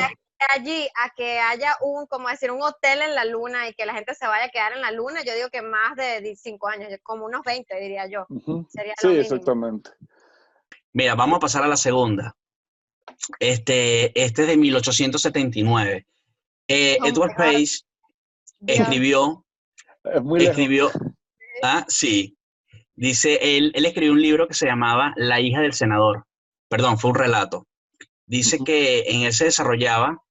allí 0.50 0.88
a 1.02 1.10
que 1.16 1.38
haya 1.38 1.76
un, 1.80 2.06
como 2.06 2.28
decir, 2.28 2.50
un 2.50 2.62
hotel 2.62 3.02
en 3.02 3.14
la 3.14 3.24
luna 3.24 3.68
y 3.68 3.74
que 3.74 3.86
la 3.86 3.94
gente 3.94 4.14
se 4.14 4.26
vaya 4.26 4.46
a 4.46 4.48
quedar 4.50 4.72
en 4.72 4.80
la 4.82 4.90
luna, 4.90 5.22
yo 5.24 5.34
digo 5.34 5.48
que 5.50 5.62
más 5.62 5.96
de 5.96 6.20
di- 6.20 6.36
cinco 6.36 6.68
años, 6.68 6.90
como 7.02 7.26
unos 7.26 7.42
20 7.44 7.74
diría 7.80 8.06
yo. 8.06 8.26
Sería 8.68 8.94
Sí, 8.98 9.08
exactamente. 9.16 9.90
Mira, 10.92 11.14
vamos 11.14 11.36
a 11.36 11.40
pasar 11.40 11.62
a 11.62 11.68
la 11.68 11.76
segunda. 11.76 12.36
Este, 13.40 14.06
este 14.20 14.42
es 14.42 14.48
de 14.48 14.56
1879. 14.56 16.06
Eh, 16.68 16.98
Oh 17.00 17.06
Edward. 17.06 17.34
Page 17.36 17.80
escribió, 18.66 19.44
Es 20.04 20.22
muy 20.22 20.40
lejos. 20.40 20.50
escribió, 20.52 20.90
ah, 21.62 21.84
sí, 21.88 22.36
dice, 22.94 23.56
él, 23.56 23.72
él 23.74 23.84
escribió 23.86 24.12
un 24.12 24.20
libro 24.22 24.48
que 24.48 24.54
se 24.54 24.66
llamaba 24.66 25.12
La 25.16 25.40
hija 25.40 25.60
del 25.60 25.72
senador. 25.74 26.26
Perdón, 26.68 26.98
fue 26.98 27.10
un 27.10 27.16
relato. 27.16 27.66
Dice 28.26 28.58
que 28.64 29.04
en 29.08 29.22
él 29.22 29.32
se 29.32 29.44
desarrollaba 29.44 30.22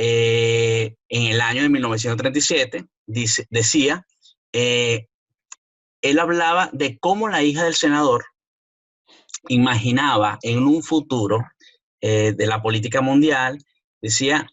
eh, 0.00 0.94
en 1.08 1.24
el 1.24 1.40
año 1.40 1.62
de 1.62 1.68
1937, 1.68 2.86
dice, 3.04 3.48
decía, 3.50 4.06
eh, 4.52 5.08
él 6.02 6.20
hablaba 6.20 6.70
de 6.72 6.98
cómo 7.00 7.28
la 7.28 7.42
hija 7.42 7.64
del 7.64 7.74
senador 7.74 8.24
imaginaba 9.48 10.38
en 10.42 10.62
un 10.62 10.84
futuro 10.84 11.40
eh, 12.00 12.32
de 12.32 12.46
la 12.46 12.62
política 12.62 13.00
mundial, 13.00 13.58
decía, 14.00 14.46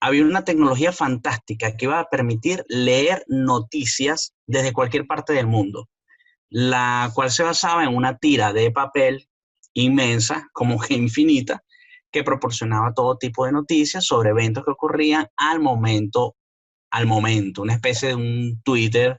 había 0.00 0.22
una 0.22 0.44
tecnología 0.44 0.92
fantástica 0.92 1.76
que 1.76 1.86
iba 1.86 1.98
a 1.98 2.08
permitir 2.08 2.64
leer 2.68 3.24
noticias 3.26 4.32
desde 4.46 4.72
cualquier 4.72 5.08
parte 5.08 5.32
del 5.32 5.48
mundo, 5.48 5.88
la 6.50 7.10
cual 7.16 7.32
se 7.32 7.42
basaba 7.42 7.82
en 7.82 7.96
una 7.96 8.16
tira 8.16 8.52
de 8.52 8.70
papel 8.70 9.28
inmensa, 9.74 10.48
como 10.52 10.78
que 10.78 10.94
infinita, 10.94 11.64
que 12.10 12.24
proporcionaba 12.24 12.92
todo 12.92 13.16
tipo 13.18 13.46
de 13.46 13.52
noticias 13.52 14.04
sobre 14.04 14.30
eventos 14.30 14.64
que 14.64 14.72
ocurrían 14.72 15.28
al 15.36 15.60
momento, 15.60 16.36
al 16.90 17.06
momento, 17.06 17.62
una 17.62 17.74
especie 17.74 18.08
de 18.08 18.14
un 18.16 18.62
Twitter. 18.62 19.18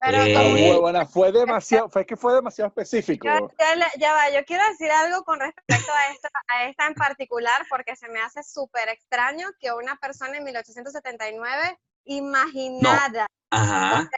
Pero 0.00 0.22
Eh, 0.24 0.50
muy 0.50 0.80
buena. 0.80 1.06
Fue 1.06 1.30
demasiado, 1.30 1.88
fue 1.88 2.04
que 2.04 2.16
fue 2.16 2.34
demasiado 2.34 2.68
específico. 2.68 3.28
Yo- 3.28 3.50
ya, 3.98 4.12
va, 4.14 4.30
yo 4.30 4.44
quiero 4.44 4.64
decir 4.70 4.90
algo 4.90 5.22
con 5.22 5.38
respecto 5.38 5.92
a 5.92 6.12
esta, 6.12 6.28
a 6.48 6.64
esta 6.68 6.86
en 6.88 6.94
particular, 6.94 7.64
porque 7.70 7.94
se 7.94 8.08
me 8.08 8.20
hace 8.20 8.42
súper 8.42 8.88
extraño 8.88 9.46
que 9.60 9.70
una 9.72 9.94
persona 9.96 10.38
en 10.38 10.44
1879 10.44 11.78
imaginara. 12.04 13.26
Ajá. 13.50 14.08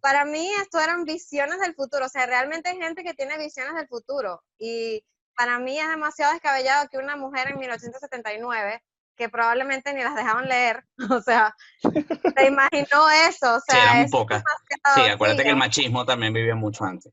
Para 0.00 0.24
mí 0.24 0.50
esto 0.62 0.80
eran 0.80 1.04
visiones 1.04 1.60
del 1.60 1.74
futuro, 1.74 2.06
o 2.06 2.08
sea, 2.08 2.24
realmente 2.26 2.70
hay 2.70 2.78
gente 2.78 3.04
que 3.04 3.12
tiene 3.14 3.36
visiones 3.36 3.74
del 3.74 3.86
futuro 3.86 4.42
y 4.58 5.04
para 5.40 5.58
mí 5.58 5.78
es 5.78 5.88
demasiado 5.88 6.34
descabellado 6.34 6.86
que 6.90 6.98
una 6.98 7.16
mujer 7.16 7.48
en 7.48 7.58
1879 7.58 8.82
que 9.16 9.30
probablemente 9.30 9.94
ni 9.94 10.02
las 10.02 10.14
dejaban 10.14 10.46
leer, 10.48 10.84
o 11.10 11.22
sea, 11.22 11.54
se 11.82 12.46
imaginó 12.46 13.08
eso, 13.26 13.54
o 13.54 13.60
Sí, 13.60 13.72
sea, 13.72 13.82
eran 13.84 13.96
muy 13.96 14.04
es 14.04 14.10
pocas. 14.10 14.42
Sí, 14.94 15.00
acuérdate 15.00 15.38
sí, 15.38 15.44
que 15.44 15.50
el 15.50 15.56
machismo 15.56 16.04
también 16.04 16.34
vivía 16.34 16.54
mucho 16.54 16.84
antes. 16.84 17.10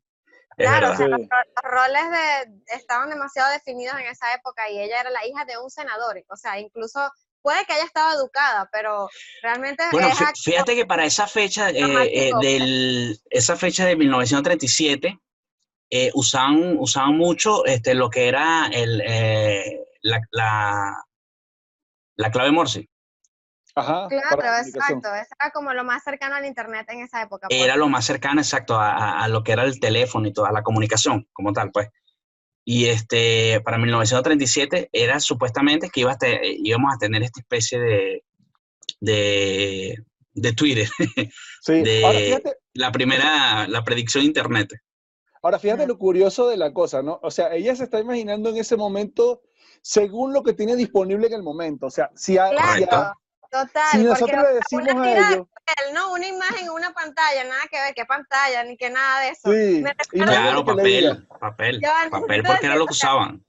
Es 0.57 0.67
Claro, 0.67 0.87
o 0.87 0.89
verdad. 0.89 0.97
sea, 0.97 1.05
Sí. 1.05 1.11
los, 1.11 1.19
los 1.21 1.71
roles 1.71 2.03
de, 2.11 2.75
estaban 2.75 3.09
demasiado 3.09 3.49
definidos 3.53 3.97
en 3.97 4.07
esa 4.07 4.33
época 4.33 4.69
y 4.69 4.77
ella 4.79 4.99
era 4.99 5.09
la 5.09 5.25
hija 5.25 5.45
de 5.45 5.57
un 5.57 5.69
senador. 5.69 6.21
O 6.27 6.35
sea, 6.35 6.59
incluso 6.59 6.99
puede 7.41 7.63
que 7.65 7.73
haya 7.73 7.85
estado 7.85 8.13
educada, 8.19 8.67
pero 8.73 9.07
realmente 9.41 9.83
Bueno, 9.93 10.09
fíjate 10.43 10.75
que 10.75 10.85
para 10.85 11.05
esa 11.05 11.27
fecha, 11.27 11.69
eh, 11.69 11.75
eh, 12.13 12.31
del, 12.41 13.17
esa 13.29 13.55
fecha 13.55 13.85
de 13.85 13.95
1937, 13.95 15.17
eh, 15.89 16.11
usaban, 16.13 16.77
usaban 16.79 17.15
mucho 17.17 17.65
este, 17.65 17.93
lo 17.95 18.09
que 18.09 18.27
era 18.27 18.67
el, 18.73 19.01
eh, 19.05 19.79
la, 20.01 20.19
la, 20.31 21.03
la 22.17 22.31
clave 22.31 22.51
Morse. 22.51 22.89
Ajá. 23.75 24.07
Claro, 24.09 24.41
exacto. 24.65 25.13
Eso 25.13 25.35
era 25.39 25.51
como 25.51 25.71
lo 25.73 25.83
más 25.83 26.03
cercano 26.03 26.35
al 26.35 26.45
internet 26.45 26.87
en 26.89 27.01
esa 27.03 27.21
época. 27.21 27.47
pues. 27.47 27.61
Era 27.61 27.75
lo 27.75 27.87
más 27.89 28.05
cercano, 28.05 28.41
exacto, 28.41 28.75
a, 28.79 28.91
a- 28.91 29.23
a 29.23 29.27
lo 29.27 29.43
que 29.43 29.51
era 29.51 29.63
el 29.63 29.79
teléfono 29.79 30.27
y 30.27 30.33
toda 30.33 30.51
la 30.51 30.63
comunicación 30.63 31.27
como 31.31 31.53
tal, 31.53 31.71
pues. 31.71 31.89
Y 32.65 32.87
este, 32.87 33.61
para 33.61 33.77
1937 33.77 34.89
era 34.91 35.19
supuestamente 35.19 35.89
que 35.89 36.01
iba 36.01 36.11
a 36.13 36.17
te- 36.17 36.41
íbamos 36.57 36.93
a 36.93 36.97
tener 36.97 37.21
esta 37.23 37.39
especie 37.39 37.79
de, 37.79 38.23
de, 38.99 40.03
de 40.33 40.53
Twitter, 40.53 40.89
Sí. 41.61 41.81
de- 41.83 42.03
Ahora 42.05 42.19
fíjate, 42.19 42.57
la 42.73 42.91
primera, 42.91 43.67
la 43.67 43.83
predicción 43.83 44.23
de 44.23 44.27
Internet. 44.27 44.69
Ahora 45.41 45.59
fíjate 45.59 45.83
Ajá. 45.83 45.87
lo 45.87 45.97
curioso 45.97 46.47
de 46.47 46.57
la 46.57 46.73
cosa, 46.73 47.01
¿no? 47.01 47.19
O 47.23 47.31
sea, 47.31 47.53
ella 47.53 47.75
se 47.75 47.83
está 47.85 47.99
imaginando 47.99 48.49
en 48.49 48.57
ese 48.57 48.75
momento 48.75 49.41
según 49.81 50.33
lo 50.33 50.43
que 50.43 50.53
tiene 50.53 50.75
disponible 50.75 51.27
en 51.27 51.33
el 51.33 51.43
momento. 51.43 51.85
O 51.87 51.91
sea, 51.91 52.09
si, 52.15 52.37
a- 52.37 52.49
si 52.49 52.55
a- 52.55 52.77
Claro, 52.87 53.13
total. 53.49 53.91
si 53.91 54.03
nosotros 54.03 54.41
le 54.43 54.53
decimos 54.55 54.93
una 54.93 55.03
a 55.03 55.11
ellos, 55.31 55.47
papel, 55.53 55.93
¿no? 55.93 56.11
Una 56.13 56.27
imagen, 56.27 56.69
una 56.69 56.91
pantalla, 56.93 57.43
nada 57.43 57.61
que 57.71 57.79
ver, 57.79 57.93
qué 57.93 58.05
pantalla, 58.05 58.63
ni 58.63 58.75
que 58.77 58.89
nada 58.89 59.21
de 59.21 59.29
eso. 59.29 59.51
sí, 59.51 59.77
imagínate 59.77 60.03
Claro, 60.09 60.65
papel, 60.65 61.27
papel, 61.39 61.81
papel, 62.09 62.43
porque 62.43 62.65
era 62.65 62.75
lo 62.75 62.85
que 62.87 62.93
usaban. 62.93 63.43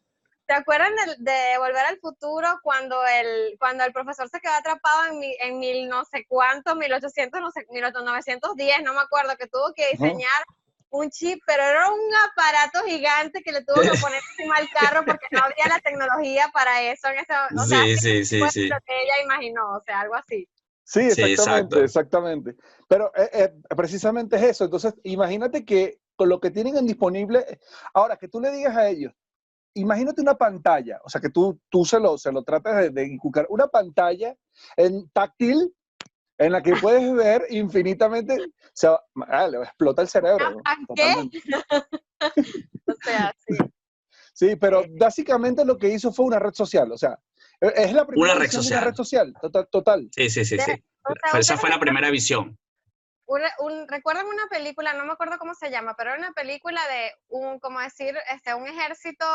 ¿Se 0.47 0.54
acuerdan 0.54 0.95
de, 1.18 1.30
de 1.30 1.59
Volver 1.59 1.85
al 1.85 1.99
Futuro 1.99 2.49
cuando 2.62 3.04
el, 3.07 3.57
cuando 3.59 3.85
el 3.85 3.92
profesor 3.92 4.30
se 4.30 4.40
quedó 4.40 4.54
atrapado 4.54 5.07
en, 5.11 5.18
mi- 5.18 5.37
en 5.40 5.59
mil 5.59 5.88
no 5.90 6.07
sé 6.07 6.25
cuánto, 6.26 6.75
1800, 6.75 7.38
no 7.42 7.50
sé, 7.50 7.66
1910, 7.71 8.83
no 8.83 8.95
me 8.95 9.00
acuerdo, 9.00 9.37
que 9.37 9.47
tuvo 9.47 9.75
que 9.75 9.90
diseñar 9.90 10.42
un 10.90 11.11
chip, 11.11 11.40
pero 11.47 11.62
era 11.62 11.90
un 11.90 12.00
aparato 12.30 12.85
gigante 12.87 13.42
que 13.42 13.52
le 13.52 13.64
tuvo 13.64 13.80
que 13.83 13.99
poner 13.99 14.21
encima 14.30 14.57
al 14.57 14.68
carro 14.71 15.04
porque 15.04 15.26
no 15.30 15.40
había 15.40 15.68
la 15.68 15.80
tecnología 15.80 16.50
para 16.52 16.83
eso 16.83 17.09
en 17.09 17.18
ese 17.18 17.35
o 17.57 17.64
sea, 17.64 17.83
Sí, 17.85 17.97
sí, 17.99 18.25
sí, 18.25 18.38
fue 18.38 18.50
sí. 18.50 18.68
lo 18.68 18.76
que 18.87 18.95
ella 19.02 19.23
imaginó, 19.25 19.76
o 19.76 19.83
sea, 19.85 20.00
algo 20.00 20.14
así. 20.14 20.49
Sí, 20.85 21.00
exactamente, 21.00 21.85
exactamente. 21.85 22.57
Pero 22.88 23.12
eh, 23.14 23.28
eh, 23.33 23.52
precisamente 23.76 24.37
es 24.37 24.42
eso. 24.42 24.64
Entonces, 24.64 24.95
imagínate 25.02 25.64
que 25.64 26.00
con 26.16 26.30
lo 26.30 26.40
que 26.40 26.50
tienen 26.50 26.78
en 26.78 26.87
disponible, 26.87 27.45
ahora 27.92 28.16
que 28.16 28.28
tú 28.28 28.40
le 28.40 28.50
digas 28.50 28.75
a 28.75 28.88
ellos, 28.88 29.12
imagínate 29.75 30.23
una 30.23 30.37
pantalla, 30.37 30.99
o 31.04 31.11
sea, 31.11 31.21
que 31.21 31.28
tú, 31.28 31.61
tú 31.68 31.85
se, 31.85 32.00
lo, 32.00 32.16
se 32.16 32.33
lo 32.33 32.42
tratas 32.42 32.76
de, 32.76 32.90
de 32.90 33.07
inculcar, 33.07 33.47
una 33.50 33.68
pantalla 33.68 34.35
en 34.76 35.09
táctil 35.11 35.75
en 36.38 36.52
la 36.52 36.62
que 36.62 36.75
puedes 36.76 37.12
ver 37.14 37.47
infinitamente, 37.50 38.35
o 38.40 38.47
sea, 38.73 39.00
ah, 39.28 39.49
le 39.49 39.59
explota 39.59 40.02
el 40.02 40.09
cerebro. 40.09 40.50
¿no? 40.52 40.62
¿A 40.64 40.76
qué? 40.95 41.14
O 42.87 42.95
sea, 43.04 43.33
sí. 43.47 43.57
Sí, 44.33 44.57
pero 44.57 44.85
básicamente 44.99 45.64
lo 45.64 45.76
que 45.78 45.88
hizo 45.88 46.12
fue 46.12 46.26
una 46.26 46.38
red 46.38 46.52
social, 46.54 46.90
o 46.92 46.97
sea, 46.99 47.18
e- 47.61 47.73
es 47.76 47.92
la 47.92 48.07
primera 48.07 48.35
red 48.35 48.40
versión 48.40 48.62
de 48.62 48.64
social. 48.68 48.78
una 48.83 48.87
red 48.90 48.97
social, 48.97 49.35
total. 49.40 49.68
total. 49.71 50.09
Sí, 50.14 50.30
sí, 50.30 50.45
sí, 50.45 50.57
sí. 50.59 50.61
o 50.61 50.64
sea, 50.64 51.16
Pero 51.33 51.38
esa 51.40 51.57
fue 51.59 51.71
la 51.71 51.78
primera 51.80 52.09
visión. 52.11 52.59
un, 53.26 53.40
un- 53.59 53.88
recuerdan 53.88 54.26
una 54.26 54.47
película, 54.49 54.92
no 54.95 55.04
me 55.04 55.12
acuerdo 55.12 55.38
cómo 55.38 55.54
se 55.54 55.71
llama, 55.71 55.95
pero 55.99 56.11
era 56.11 56.18
una 56.18 56.33
película 56.33 56.80
de 56.88 57.11
un, 57.28 57.59
como 57.61 57.80
decir, 57.80 58.16
este, 58.33 58.54
un 58.54 58.66
ejército 58.66 59.26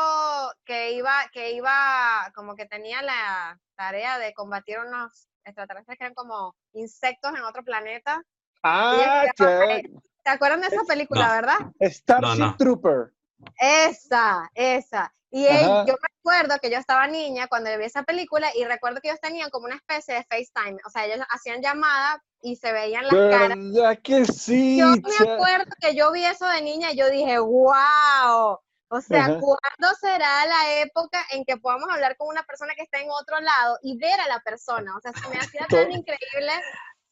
que 0.64 0.92
iba, 0.92 1.14
que 1.32 1.52
iba, 1.52 2.32
como 2.34 2.56
que 2.56 2.66
tenía 2.66 3.02
la 3.02 3.60
tarea 3.76 4.18
de 4.18 4.32
combatir 4.34 4.78
unos 4.78 5.28
extraterrestres 5.44 5.98
que 5.98 6.04
eran 6.04 6.14
como 6.14 6.54
insectos 6.72 7.32
en 7.36 7.42
otro 7.44 7.62
planeta. 7.64 8.22
Ah, 8.62 9.24
que 9.36 9.82
¿Se 10.24 10.30
acuerdan 10.30 10.62
de 10.62 10.68
esa 10.68 10.82
película, 10.84 11.28
No. 11.28 11.34
verdad? 11.34 11.56
Starship 11.82 12.38
No, 12.38 12.46
no. 12.46 12.56
Trooper. 12.56 13.12
Esa, 13.58 14.50
esa. 14.54 15.14
Y 15.30 15.46
él- 15.46 15.66
yo 15.86 15.94
me 15.94 16.08
acuerdo 16.20 16.58
que 16.62 16.70
yo 16.70 16.78
estaba 16.78 17.06
niña 17.08 17.48
cuando 17.48 17.70
yo 17.70 17.76
vi 17.76 17.84
esa 17.84 18.04
película 18.04 18.48
y 18.54 18.64
recuerdo 18.64 19.00
que 19.02 19.08
ellos 19.08 19.20
tenían 19.20 19.50
como 19.50 19.66
una 19.66 19.74
especie 19.76 20.14
de 20.14 20.24
FaceTime. 20.30 20.78
O 20.86 20.90
sea, 20.90 21.04
ellos 21.04 21.26
hacían 21.28 21.60
llamada 21.60 22.22
y 22.40 22.56
se 22.56 22.72
veían 22.72 23.04
las 23.06 23.14
caras. 23.30 23.58
¿Verdad 23.58 23.98
que 24.02 24.24
sí? 24.26 24.78
Yo 24.78 24.86
me 24.86 25.32
acuerdo 25.32 25.70
que 25.80 25.94
yo 25.94 26.12
vi 26.12 26.24
eso 26.24 26.46
de 26.46 26.62
niña 26.62 26.92
y 26.92 26.96
yo 26.96 27.10
dije, 27.10 27.38
wow. 27.38 28.58
O 28.94 29.00
sea, 29.00 29.24
Ajá. 29.24 29.40
¿cuándo 29.40 29.96
será 30.00 30.46
la 30.46 30.80
época 30.80 31.24
en 31.32 31.44
que 31.44 31.56
podamos 31.56 31.88
hablar 31.90 32.16
con 32.16 32.28
una 32.28 32.44
persona 32.44 32.74
que 32.76 32.82
está 32.82 33.00
en 33.00 33.08
otro 33.10 33.40
lado 33.40 33.76
y 33.82 33.98
ver 33.98 34.20
a 34.20 34.28
la 34.28 34.40
persona? 34.40 34.96
O 34.96 35.00
sea, 35.00 35.12
se 35.12 35.28
me 35.28 35.36
hacía 35.36 35.66
tan 35.68 35.90
increíble. 35.90 36.52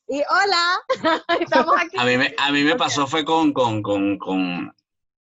Y 0.06 0.20
hola, 0.20 0.80
estamos 1.40 1.74
aquí. 1.78 1.96
A 1.98 2.04
mí 2.04 2.16
me, 2.16 2.34
a 2.38 2.52
mí 2.52 2.62
me 2.62 2.76
pasó 2.76 3.06
fue 3.08 3.24
con, 3.24 3.52
con, 3.52 3.82
con, 3.82 4.16
con 4.18 4.72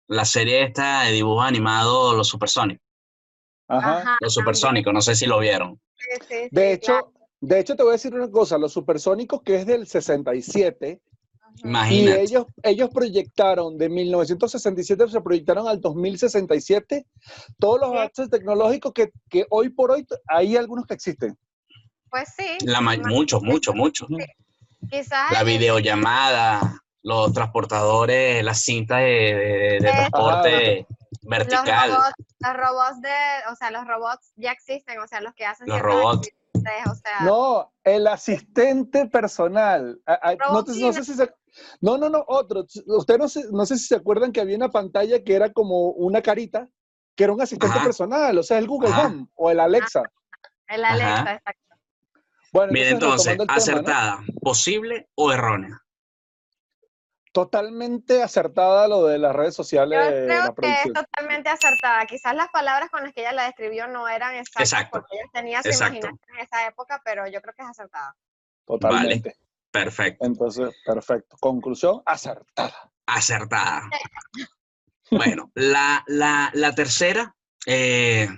la 0.08 0.24
serie 0.26 0.62
esta 0.64 1.04
de 1.04 1.12
dibujos 1.12 1.46
animados, 1.46 2.14
Los 2.16 2.28
Supersónicos. 2.28 2.86
Ajá. 3.68 3.98
Ajá, 3.98 4.16
Los 4.20 4.34
Supersónicos, 4.34 4.92
no 4.92 5.00
sé 5.00 5.14
si 5.14 5.24
lo 5.26 5.38
vieron. 5.38 5.80
sí, 5.96 6.08
sí, 6.20 6.34
sí, 6.42 6.48
De 6.50 6.72
hecho, 6.72 6.92
claro. 6.92 7.12
de 7.40 7.60
hecho, 7.60 7.76
te 7.76 7.82
voy 7.82 7.90
a 7.90 7.92
decir 7.92 8.14
una 8.14 8.30
cosa, 8.30 8.58
los 8.58 8.72
supersónicos 8.74 9.40
que 9.42 9.56
es 9.56 9.66
del 9.66 9.86
67, 9.86 11.00
Y 11.56 11.68
Imagínate. 11.68 12.22
ellos, 12.22 12.46
ellos 12.62 12.90
proyectaron 12.90 13.78
de 13.78 13.88
1967, 13.88 15.08
se 15.08 15.20
proyectaron 15.20 15.68
al 15.68 15.80
2067 15.80 17.06
todos 17.58 17.80
los 17.80 17.90
avances 17.90 18.30
tecnológicos 18.30 18.92
que, 18.92 19.12
que 19.28 19.46
hoy 19.50 19.68
por 19.68 19.90
hoy 19.90 20.06
hay 20.28 20.56
algunos 20.56 20.86
que 20.86 20.94
existen. 20.94 21.36
Pues 22.10 22.28
sí. 22.36 22.58
La 22.66 22.80
ma- 22.80 22.96
mucho, 22.96 23.40
mucho, 23.40 23.72
mucho. 23.72 24.06
Quizás 24.90 25.30
La 25.32 25.42
videollamada, 25.44 26.82
los 27.02 27.32
transportadores, 27.32 28.42
la 28.44 28.54
cinta 28.54 28.98
de, 28.98 29.04
de- 29.04 29.78
de 29.80 29.90
transporte 29.92 30.86
los 30.88 31.22
vertical. 31.22 31.90
robots, 31.90 32.12
los 32.40 32.54
robots 32.56 33.00
de, 33.02 33.52
o 33.52 33.56
sea, 33.56 33.70
los 33.70 33.86
robots 33.86 34.32
ya 34.36 34.50
existen, 34.52 34.98
o 34.98 35.06
sea, 35.06 35.20
los 35.20 35.34
que 35.34 35.44
hacen 35.46 35.68
Los 35.68 35.80
robots. 35.80 36.28
o 36.54 36.60
sea, 36.60 37.20
No, 37.24 37.72
el 37.84 38.06
asistente 38.08 39.06
personal. 39.06 40.00
A- 40.06 40.30
a- 40.30 40.34
no, 40.52 40.64
te- 40.64 40.72
no 40.78 40.92
sé 40.92 41.04
si 41.04 41.14
se- 41.14 41.32
no, 41.80 41.98
no, 41.98 42.08
no, 42.08 42.24
otro. 42.28 42.64
Usted 42.86 43.18
no 43.18 43.28
sé, 43.28 43.44
no 43.50 43.66
sé 43.66 43.76
si 43.78 43.86
se 43.86 43.96
acuerdan 43.96 44.32
que 44.32 44.40
había 44.40 44.56
una 44.56 44.70
pantalla 44.70 45.22
que 45.22 45.34
era 45.34 45.52
como 45.52 45.90
una 45.90 46.22
carita, 46.22 46.68
que 47.14 47.24
era 47.24 47.32
un 47.32 47.40
asistente 47.42 47.76
Ajá. 47.76 47.84
personal, 47.84 48.38
o 48.38 48.42
sea, 48.42 48.58
el 48.58 48.66
Google 48.66 48.90
Ajá. 48.90 49.06
Home 49.06 49.26
o 49.34 49.50
el 49.50 49.60
Alexa. 49.60 50.02
el 50.68 50.84
Alexa, 50.84 51.20
Ajá. 51.22 51.34
exacto. 51.34 51.74
Bueno, 52.52 52.72
Mira, 52.72 52.90
entonces, 52.90 53.38
acertada, 53.48 54.20
posible 54.42 55.08
o 55.14 55.32
errónea. 55.32 55.82
Totalmente 57.32 58.22
acertada 58.22 58.86
lo 58.88 59.06
de 59.06 59.18
las 59.18 59.34
redes 59.34 59.56
Yo 59.56 59.62
sociales. 59.62 59.98
creo 60.26 60.44
la 60.44 60.54
que 60.54 60.82
es 60.84 60.92
totalmente 60.92 61.48
acertada. 61.48 62.04
Quizás 62.04 62.34
las 62.34 62.48
palabras 62.50 62.90
con 62.90 63.02
las 63.02 63.14
que 63.14 63.22
ella 63.22 63.32
la 63.32 63.44
describió 63.44 63.86
no 63.88 64.06
eran 64.06 64.34
exactas 64.34 64.70
Exacto. 64.70 64.98
porque 65.00 65.16
ella 65.16 65.30
tenía 65.32 65.62
su 65.62 65.68
Exacto. 65.68 65.96
imaginación 65.96 66.20
en 66.34 66.44
esa 66.44 66.66
época, 66.66 67.00
pero 67.02 67.26
yo 67.28 67.40
creo 67.40 67.54
que 67.54 67.62
es 67.62 67.68
acertada. 67.70 68.14
Totalmente. 68.66 69.36
Perfecto. 69.72 70.24
Entonces, 70.24 70.70
perfecto. 70.84 71.36
Conclusión, 71.40 72.02
acertada. 72.06 72.92
Acertada. 73.06 73.88
Bueno, 75.10 75.50
la, 75.54 76.04
la- 76.06 76.50
la 76.54 76.74
tercera, 76.74 77.34
eh, 77.66 78.28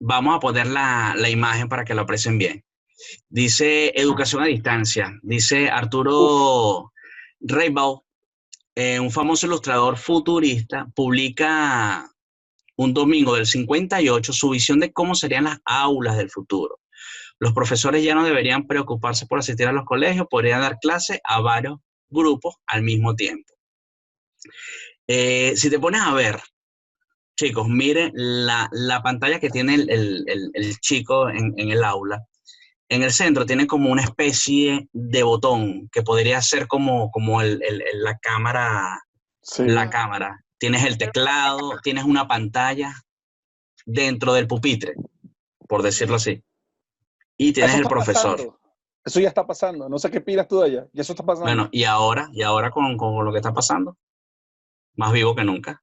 vamos 0.00 0.36
a 0.36 0.40
poner 0.40 0.66
la, 0.66 1.14
la 1.16 1.28
imagen 1.30 1.68
para 1.68 1.84
que 1.84 1.94
lo 1.94 2.02
aprecien 2.02 2.38
bien. 2.38 2.64
Dice 3.28 3.92
educación 4.00 4.42
a 4.42 4.46
distancia. 4.46 5.12
Dice 5.22 5.68
Arturo 5.70 6.92
Reibau, 7.40 8.04
eh, 8.74 9.00
un 9.00 9.10
famoso 9.10 9.46
ilustrador 9.46 9.96
futurista, 9.98 10.86
publica 10.94 12.08
un 12.76 12.94
domingo 12.94 13.34
del 13.34 13.46
58 13.46 14.32
su 14.32 14.50
visión 14.50 14.78
de 14.80 14.92
cómo 14.92 15.14
serían 15.14 15.44
las 15.44 15.58
aulas 15.64 16.16
del 16.16 16.30
futuro. 16.30 16.78
Los 17.38 17.52
profesores 17.52 18.04
ya 18.04 18.14
no 18.14 18.24
deberían 18.24 18.66
preocuparse 18.66 19.26
por 19.26 19.38
asistir 19.38 19.66
a 19.66 19.72
los 19.72 19.84
colegios, 19.84 20.26
podrían 20.30 20.60
dar 20.60 20.78
clase 20.80 21.20
a 21.24 21.40
varios 21.40 21.78
grupos 22.08 22.56
al 22.66 22.82
mismo 22.82 23.14
tiempo. 23.14 23.52
Eh, 25.06 25.54
si 25.56 25.70
te 25.70 25.78
pones 25.78 26.00
a 26.02 26.12
ver, 26.14 26.40
chicos, 27.36 27.68
miren 27.68 28.12
la, 28.14 28.68
la 28.72 29.02
pantalla 29.02 29.40
que 29.40 29.50
tiene 29.50 29.74
el, 29.74 29.90
el- 29.90 30.24
el- 30.26 30.50
el 30.54 30.78
chico 30.80 31.28
en, 31.28 31.54
en 31.56 31.70
el 31.70 31.82
aula. 31.84 32.24
En 32.88 33.02
el 33.02 33.12
centro 33.12 33.46
tiene 33.46 33.66
como 33.66 33.90
una 33.90 34.02
especie 34.02 34.88
de 34.92 35.22
botón 35.22 35.88
que 35.90 36.02
podría 36.02 36.40
ser 36.42 36.66
como, 36.66 37.10
como 37.10 37.42
la 37.42 38.18
cámara 38.18 38.98
Sí. 39.44 39.64
la 39.66 39.90
cámara, 39.90 40.44
tienes 40.56 40.84
el 40.84 40.98
teclado, 40.98 41.80
tienes 41.82 42.04
una 42.04 42.28
pantalla 42.28 42.94
dentro 43.86 44.34
del 44.34 44.46
pupitre, 44.46 44.94
por 45.66 45.82
decirlo 45.82 46.14
así. 46.14 46.44
Y 47.48 47.52
tienes 47.52 47.74
el 47.74 47.88
profesor. 47.88 48.36
pasando. 48.36 48.60
Eso 49.04 49.20
ya 49.20 49.28
está 49.28 49.46
pasando. 49.46 49.88
No 49.88 49.98
sé 49.98 50.10
qué 50.10 50.20
pidas 50.20 50.46
tú 50.46 50.60
de 50.60 50.66
allá. 50.66 50.86
Y 50.92 51.00
eso 51.00 51.12
está 51.12 51.24
pasando. 51.24 51.46
Bueno, 51.46 51.68
y 51.72 51.84
ahora, 51.84 52.28
y 52.32 52.42
ahora 52.42 52.70
con, 52.70 52.96
con 52.96 53.24
lo 53.24 53.32
que 53.32 53.38
está 53.38 53.52
pasando, 53.52 53.96
más 54.94 55.12
vivo 55.12 55.34
que 55.34 55.44
nunca. 55.44 55.82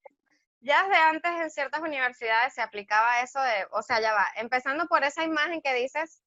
Ya 0.62 0.84
desde 0.84 0.98
antes 0.98 1.32
en 1.42 1.50
ciertas 1.50 1.82
universidades 1.82 2.54
se 2.54 2.62
aplicaba 2.62 3.22
eso 3.22 3.42
de, 3.42 3.68
o 3.72 3.82
sea, 3.82 4.02
ya 4.02 4.14
va, 4.14 4.28
empezando 4.38 4.88
por 4.88 5.04
esa 5.04 5.24
imagen 5.24 5.62
que 5.62 5.74
dices, 5.74 6.22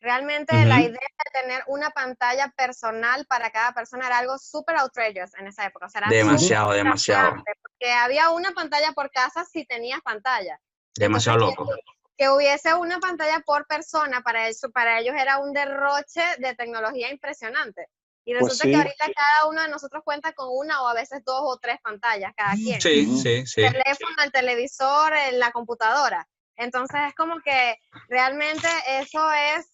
realmente 0.00 0.54
la 0.64 0.80
idea 0.80 0.90
de 0.90 1.40
tener 1.40 1.62
una 1.66 1.90
pantalla 1.90 2.52
personal 2.56 3.26
para 3.26 3.50
cada 3.50 3.72
persona 3.72 4.06
era 4.06 4.18
algo 4.18 4.38
súper 4.38 4.76
outrageous 4.76 5.34
en 5.34 5.46
esa 5.46 5.66
época. 5.66 5.86
O 5.86 5.88
sea, 5.88 6.00
era 6.00 6.10
Demasiado, 6.10 6.72
demasiado, 6.72 7.42
Porque 7.62 7.92
había 7.92 8.30
una 8.30 8.52
pantalla 8.52 8.92
por 8.92 9.10
casa 9.10 9.44
si 9.44 9.64
tenías 9.66 10.00
pantalla. 10.02 10.58
demasiado 10.96 11.48
Entonces, 11.48 11.58
loco. 11.58 11.93
Que 12.16 12.28
hubiese 12.28 12.74
una 12.74 12.98
pantalla 13.00 13.40
por 13.44 13.66
persona, 13.66 14.20
para, 14.22 14.48
eso, 14.48 14.70
para 14.70 15.00
ellos 15.00 15.14
era 15.18 15.38
un 15.38 15.52
derroche 15.52 16.22
de 16.38 16.54
tecnología 16.54 17.10
impresionante. 17.10 17.88
Y 18.24 18.32
Pues 18.32 18.44
resulta 18.52 18.64
sí. 18.64 18.70
que 18.70 18.76
ahorita 18.76 19.04
cada 19.14 19.50
uno 19.50 19.62
de 19.62 19.68
nosotros 19.68 20.02
cuenta 20.04 20.32
con 20.32 20.48
una 20.50 20.82
o 20.82 20.88
a 20.88 20.94
veces 20.94 21.22
dos 21.24 21.40
o 21.42 21.58
tres 21.58 21.76
pantallas 21.82 22.32
cada 22.36 22.54
quien 22.54 22.80
Sí, 22.80 23.04
sí, 23.20 23.46
sí. 23.46 23.62
el 23.62 23.72
teléfono, 23.72 24.16
el 24.24 24.32
televisor, 24.32 25.12
la 25.32 25.50
computadora. 25.52 26.26
Entonces 26.56 27.00
es 27.08 27.14
como 27.14 27.40
que 27.40 27.76
realmente 28.08 28.66
eso 29.00 29.30
es 29.32 29.66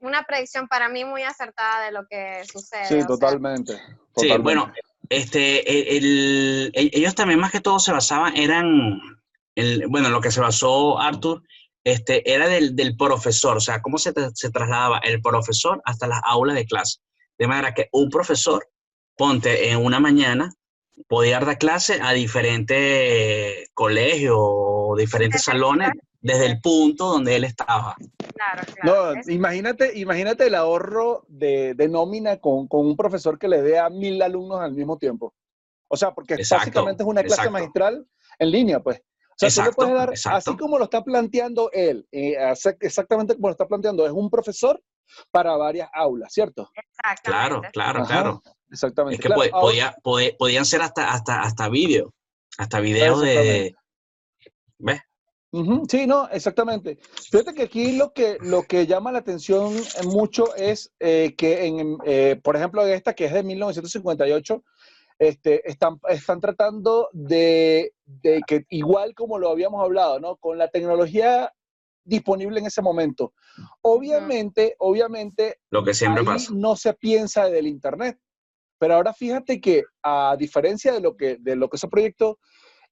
una 0.00 0.24
predicción 0.24 0.68
para 0.68 0.88
mí 0.88 1.04
muy 1.04 1.22
acertada 1.22 1.86
de 1.86 1.92
lo 1.92 2.06
que 2.06 2.42
sucede. 2.52 2.84
Sí, 2.84 2.94
sea, 2.98 3.06
totalmente. 3.06 3.80
Sí, 4.16 4.28
bueno, 4.38 4.72
este, 5.08 5.96
el- 5.96 6.70
ellos 6.74 7.14
también 7.14 7.40
más 7.40 7.52
que 7.52 7.60
todo 7.60 7.78
se 7.78 7.92
basaban, 7.92 8.36
eran, 8.36 8.98
el, 9.54 9.86
bueno, 9.88 10.10
lo 10.10 10.20
que 10.20 10.30
se 10.30 10.40
basó 10.40 10.98
Arthur, 10.98 11.42
este, 11.86 12.34
era 12.34 12.48
del, 12.48 12.74
del 12.74 12.96
profesor, 12.96 13.58
o 13.58 13.60
sea, 13.60 13.80
cómo 13.80 13.96
se, 13.96 14.12
se 14.34 14.50
trasladaba 14.50 14.98
el 15.04 15.22
profesor 15.22 15.80
hasta 15.84 16.08
las 16.08 16.20
aulas 16.24 16.56
de 16.56 16.66
clase. 16.66 16.98
De 17.38 17.46
manera 17.46 17.74
que 17.74 17.88
un 17.92 18.10
profesor, 18.10 18.68
ponte 19.16 19.70
en 19.70 19.78
una 19.78 20.00
mañana, 20.00 20.52
podía 21.06 21.38
dar 21.38 21.58
clase 21.58 22.00
a 22.02 22.12
diferentes 22.12 23.70
colegios 23.72 24.34
o 24.36 24.96
diferentes 24.98 25.44
salones 25.44 25.90
desde 26.20 26.46
el 26.46 26.60
punto 26.60 27.06
donde 27.06 27.36
él 27.36 27.44
estaba. 27.44 27.94
claro, 28.34 28.62
claro. 28.74 29.14
No, 29.14 29.32
imagínate, 29.32 29.96
imagínate 29.96 30.48
el 30.48 30.56
ahorro 30.56 31.24
de, 31.28 31.74
de 31.74 31.88
nómina 31.88 32.38
con, 32.38 32.66
con 32.66 32.84
un 32.84 32.96
profesor 32.96 33.38
que 33.38 33.46
le 33.46 33.62
dé 33.62 33.78
a 33.78 33.90
mil 33.90 34.20
alumnos 34.22 34.60
al 34.60 34.72
mismo 34.72 34.98
tiempo. 34.98 35.34
O 35.86 35.96
sea, 35.96 36.12
porque 36.12 36.34
Exacto, 36.34 36.62
básicamente 36.62 37.04
es 37.04 37.08
una 37.08 37.22
clase 37.22 37.42
exacto. 37.42 37.52
magistral 37.52 38.08
en 38.40 38.50
línea, 38.50 38.80
pues. 38.80 39.00
O 39.36 39.38
sea, 39.38 39.48
tú 39.48 39.60
Exacto, 39.60 39.70
le 39.70 39.74
puedes 39.76 39.94
dar, 39.94 40.08
exacto. 40.10 40.38
así 40.50 40.56
como 40.58 40.78
lo 40.78 40.84
está 40.84 41.04
planteando 41.04 41.70
él, 41.72 42.06
eh, 42.10 42.34
exactamente 42.80 43.34
como 43.34 43.48
lo 43.48 43.52
está 43.52 43.66
planteando, 43.66 44.06
es 44.06 44.12
un 44.12 44.30
profesor 44.30 44.82
para 45.30 45.54
varias 45.56 45.88
aulas, 45.92 46.32
¿cierto? 46.32 46.70
Claro, 47.22 47.56
exactamente. 47.62 47.68
claro, 47.72 47.98
Ajá, 48.00 48.08
claro. 48.08 48.42
Exactamente. 48.70 49.14
Es 49.16 49.20
que 49.20 49.28
Claro, 49.28 49.42
pod- 49.42 49.50
ahora- 49.52 49.96
podía, 50.02 50.32
podían 50.38 50.64
ser 50.64 50.82
hasta, 50.82 51.12
hasta, 51.12 51.42
hasta 51.42 51.68
vídeos, 51.68 52.10
hasta 52.58 52.80
videos 52.80 53.20
de... 53.20 53.74
¿Ves? 54.78 55.00
Sí, 55.88 56.06
no, 56.06 56.28
exactamente. 56.28 56.98
Fíjate 57.30 57.54
que 57.54 57.62
aquí 57.62 57.92
lo 57.96 58.12
que, 58.12 58.36
lo 58.40 58.64
que 58.64 58.86
llama 58.86 59.12
la 59.12 59.18
atención 59.20 59.74
mucho 60.04 60.54
es 60.56 60.92
eh, 61.00 61.34
que, 61.36 61.64
en, 61.66 61.96
eh, 62.04 62.38
por 62.42 62.56
ejemplo, 62.56 62.84
esta 62.86 63.14
que 63.14 63.24
es 63.26 63.32
de 63.32 63.42
1958, 63.42 64.62
este, 65.18 65.68
están, 65.68 65.98
están 66.08 66.40
tratando 66.40 67.08
de, 67.12 67.92
de 68.04 68.42
que, 68.46 68.64
igual 68.68 69.14
como 69.14 69.38
lo 69.38 69.50
habíamos 69.50 69.82
hablado, 69.82 70.20
¿no? 70.20 70.36
Con 70.36 70.58
la 70.58 70.68
tecnología 70.68 71.52
disponible 72.04 72.60
en 72.60 72.66
ese 72.66 72.82
momento. 72.82 73.32
Obviamente, 73.82 74.76
obviamente, 74.78 75.58
Lo 75.70 75.84
que 75.84 75.94
siempre 75.94 76.20
ahí 76.20 76.26
pasa. 76.26 76.52
no 76.54 76.76
se 76.76 76.94
piensa 76.94 77.48
del 77.48 77.66
Internet. 77.66 78.18
Pero 78.78 78.94
ahora 78.94 79.14
fíjate 79.14 79.60
que, 79.60 79.84
a 80.02 80.36
diferencia 80.38 80.92
de 80.92 81.00
lo 81.00 81.16
que, 81.16 81.38
de 81.40 81.56
lo 81.56 81.68
que 81.68 81.78
se 81.78 81.88
proyectó, 81.88 82.38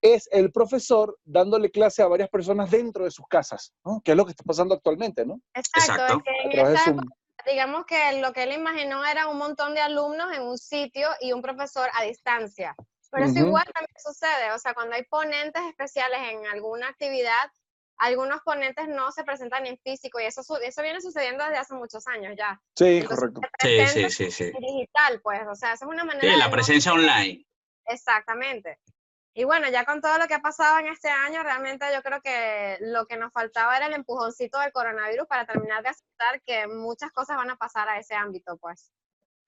es 0.00 0.28
el 0.32 0.50
profesor 0.50 1.18
dándole 1.24 1.70
clase 1.70 2.02
a 2.02 2.08
varias 2.08 2.28
personas 2.28 2.70
dentro 2.70 3.04
de 3.04 3.10
sus 3.10 3.26
casas, 3.26 3.72
¿no? 3.84 4.00
Que 4.02 4.12
es 4.12 4.16
lo 4.16 4.24
que 4.24 4.32
está 4.32 4.44
pasando 4.44 4.74
actualmente, 4.74 5.24
¿no? 5.24 5.40
Exacto, 5.54 5.80
Exacto. 5.80 6.22
A 6.46 6.50
través 6.50 6.72
de 6.72 6.78
Zoom. 6.78 7.00
Digamos 7.46 7.84
que 7.86 8.20
lo 8.20 8.32
que 8.32 8.42
él 8.44 8.52
imaginó 8.52 9.04
era 9.04 9.28
un 9.28 9.38
montón 9.38 9.74
de 9.74 9.80
alumnos 9.80 10.32
en 10.32 10.42
un 10.42 10.58
sitio 10.58 11.08
y 11.20 11.32
un 11.32 11.42
profesor 11.42 11.88
a 11.94 12.02
distancia. 12.04 12.74
Pero 13.10 13.26
eso 13.26 13.34
Ujú. 13.38 13.46
igual 13.46 13.64
también 13.72 13.96
sucede, 14.02 14.50
o 14.52 14.58
sea, 14.58 14.74
cuando 14.74 14.96
hay 14.96 15.04
ponentes 15.04 15.62
especiales 15.64 16.18
en 16.30 16.46
alguna 16.46 16.88
actividad, 16.88 17.50
algunos 17.96 18.40
ponentes 18.42 18.88
no 18.88 19.12
se 19.12 19.22
presentan 19.22 19.66
en 19.66 19.78
físico 19.78 20.18
y 20.18 20.24
eso, 20.24 20.40
eso 20.60 20.82
viene 20.82 21.00
sucediendo 21.00 21.44
desde 21.44 21.58
hace 21.58 21.74
muchos 21.74 22.06
años 22.08 22.34
ya. 22.36 22.60
Sí, 22.76 22.98
Entonces, 22.98 23.30
correcto. 23.30 23.40
Sí, 23.62 24.10
sí, 24.10 24.30
sí, 24.32 24.52
digital, 24.58 25.20
pues, 25.22 25.40
o 25.48 25.54
sea, 25.54 25.74
eso 25.74 25.84
es 25.84 25.90
una 25.90 26.02
manera 26.04 26.22
Sí, 26.26 26.30
de 26.32 26.36
la 26.36 26.46
no- 26.46 26.50
presencia 26.50 26.92
online. 26.92 27.46
Exactamente. 27.86 28.80
Y 29.36 29.42
bueno, 29.44 29.68
ya 29.68 29.84
con 29.84 30.00
todo 30.00 30.16
lo 30.18 30.28
que 30.28 30.34
ha 30.34 30.38
pasado 30.42 30.78
en 30.78 30.86
este 30.86 31.08
año, 31.08 31.42
realmente 31.42 31.84
yo 31.92 32.02
creo 32.02 32.20
que 32.22 32.78
lo 32.80 33.04
que 33.06 33.16
nos 33.16 33.32
faltaba 33.32 33.76
era 33.76 33.86
el 33.86 33.92
empujoncito 33.94 34.60
del 34.60 34.70
coronavirus 34.72 35.26
para 35.26 35.44
terminar 35.44 35.82
de 35.82 35.88
aceptar 35.88 36.40
que 36.42 36.68
muchas 36.68 37.10
cosas 37.10 37.36
van 37.36 37.50
a 37.50 37.56
pasar 37.56 37.88
a 37.88 37.98
ese 37.98 38.14
ámbito, 38.14 38.56
pues. 38.58 38.92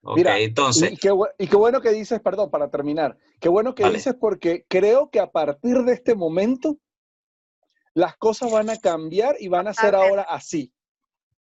Mira, 0.02 0.38
entonces, 0.38 0.92
Y 0.92 0.96
qué, 0.96 1.12
bu- 1.12 1.32
y 1.38 1.46
qué 1.46 1.56
bueno 1.56 1.80
que 1.80 1.90
dices, 1.90 2.20
perdón, 2.20 2.50
para 2.50 2.68
terminar, 2.68 3.16
qué 3.40 3.48
bueno 3.48 3.74
que 3.76 3.84
Vale. 3.84 3.94
dices 3.98 4.14
porque 4.20 4.64
creo 4.68 5.08
que 5.08 5.20
a 5.20 5.30
partir 5.30 5.78
de 5.84 5.92
este 5.92 6.16
momento 6.16 6.78
las 7.94 8.16
cosas 8.16 8.50
van 8.50 8.70
a 8.70 8.76
cambiar 8.76 9.36
y 9.38 9.48
van 9.48 9.68
a 9.68 9.74
ser 9.74 9.94
ahora 9.94 10.22
así. 10.22 10.72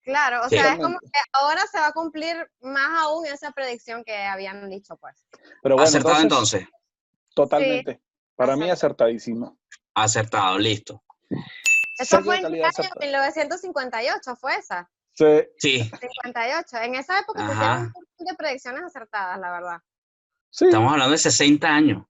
Claro, 0.03 0.41
o 0.45 0.49
Sí. 0.49 0.57
sea, 0.57 0.73
es 0.73 0.79
como 0.79 0.99
que 0.99 1.19
ahora 1.31 1.61
se 1.71 1.79
va 1.79 1.87
a 1.87 1.93
cumplir 1.93 2.45
más 2.59 3.03
aún 3.03 3.25
esa 3.25 3.51
predicción 3.51 4.03
que 4.03 4.15
habían 4.17 4.69
dicho, 4.69 4.97
pues. 4.97 5.25
Pero 5.61 5.75
bueno, 5.75 5.87
Acertado 5.87 6.21
entonces, 6.21 6.61
entonces. 6.61 6.83
totalmente. 7.33 8.01
Para 8.35 8.55
mí 8.55 8.69
acertadísimo. 8.69 9.57
Acertado, 9.93 10.57
listo. 10.57 11.03
Eso 11.99 12.17
Sello 12.17 12.23
fue 12.23 12.39
en 12.39 12.45
el 12.45 12.53
año 12.55 12.65
acertado. 12.67 12.99
1958, 13.01 14.35
fue 14.35 14.55
esa. 14.55 14.89
Sí, 15.13 15.25
Sí, 15.57 15.83
58. 15.83 16.77
En 16.77 16.95
esa 16.95 17.19
época 17.19 17.45
se 17.45 17.51
Ajá. 17.51 17.53
hicieron 17.53 17.77
un 17.85 17.91
montón 17.93 18.25
de 18.27 18.35
predicciones 18.35 18.83
acertadas, 18.83 19.39
la 19.39 19.51
verdad. 19.51 19.77
sí. 20.49 20.65
estamos 20.65 20.91
hablando 20.91 21.11
de 21.11 21.17
60 21.19 21.67
años. 21.67 22.03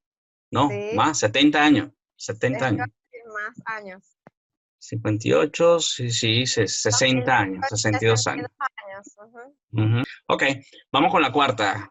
No, 0.51 0.69
Sí. 0.69 0.91
más, 0.95 1.17
70 1.19 1.61
años. 1.63 1.91
70 2.15 2.57
Es 2.57 2.63
años. 2.63 2.87
Más 3.33 3.61
años. 3.65 4.03
58, 4.79 5.79
sí, 5.79 6.11
sí, 6.11 6.45
se- 6.45 6.67
60 6.67 7.37
años, 7.39 7.65
62 7.69 8.27
años. 8.27 8.47
años. 9.71 10.07
Ok, 10.27 10.43
vamos 10.91 11.11
con 11.11 11.21
la 11.21 11.31
cuarta. 11.31 11.89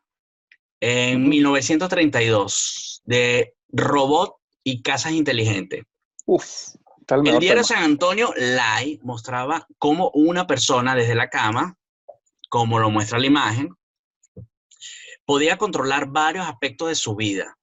En 0.85 1.21
Ujú. 1.21 1.29
1932, 1.29 3.03
de 3.05 3.55
robot 3.69 4.35
y 4.65 4.83
casas 4.83 5.13
inteligentes. 5.13 5.85
Uf, 6.27 6.45
está 7.01 7.15
el 7.15 7.23
diario. 7.23 7.63
San 7.63 7.85
Antonio 7.85 8.35
Live 8.37 8.99
mostraba 9.05 9.65
cómo 9.79 10.11
una 10.13 10.49
persona 10.49 10.97
desde 10.97 11.15
la 11.15 11.31
cama, 11.31 11.79
como 12.49 12.81
lo 12.81 12.91
muestra 12.91 13.21
la 13.21 13.27
imagen, 13.27 13.77
podía 15.25 15.57
controlar 15.57 16.09
varios 16.09 16.49
aspectos 16.49 16.89
de 16.89 16.97
su 16.97 17.15
vida, 17.15 17.57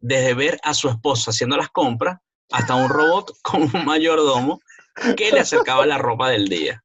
desde 0.00 0.34
ver 0.34 0.58
a 0.64 0.74
su 0.74 0.88
esposa 0.88 1.30
haciendo 1.30 1.56
las 1.56 1.70
compras 1.70 2.18
hasta 2.50 2.74
un 2.74 2.88
robot 2.88 3.38
con 3.42 3.62
un 3.62 3.84
mayordomo 3.84 4.60
que 5.16 5.30
le 5.30 5.38
acercaba 5.38 5.86
la 5.86 5.98
ropa 5.98 6.28
del 6.28 6.48
día. 6.48 6.83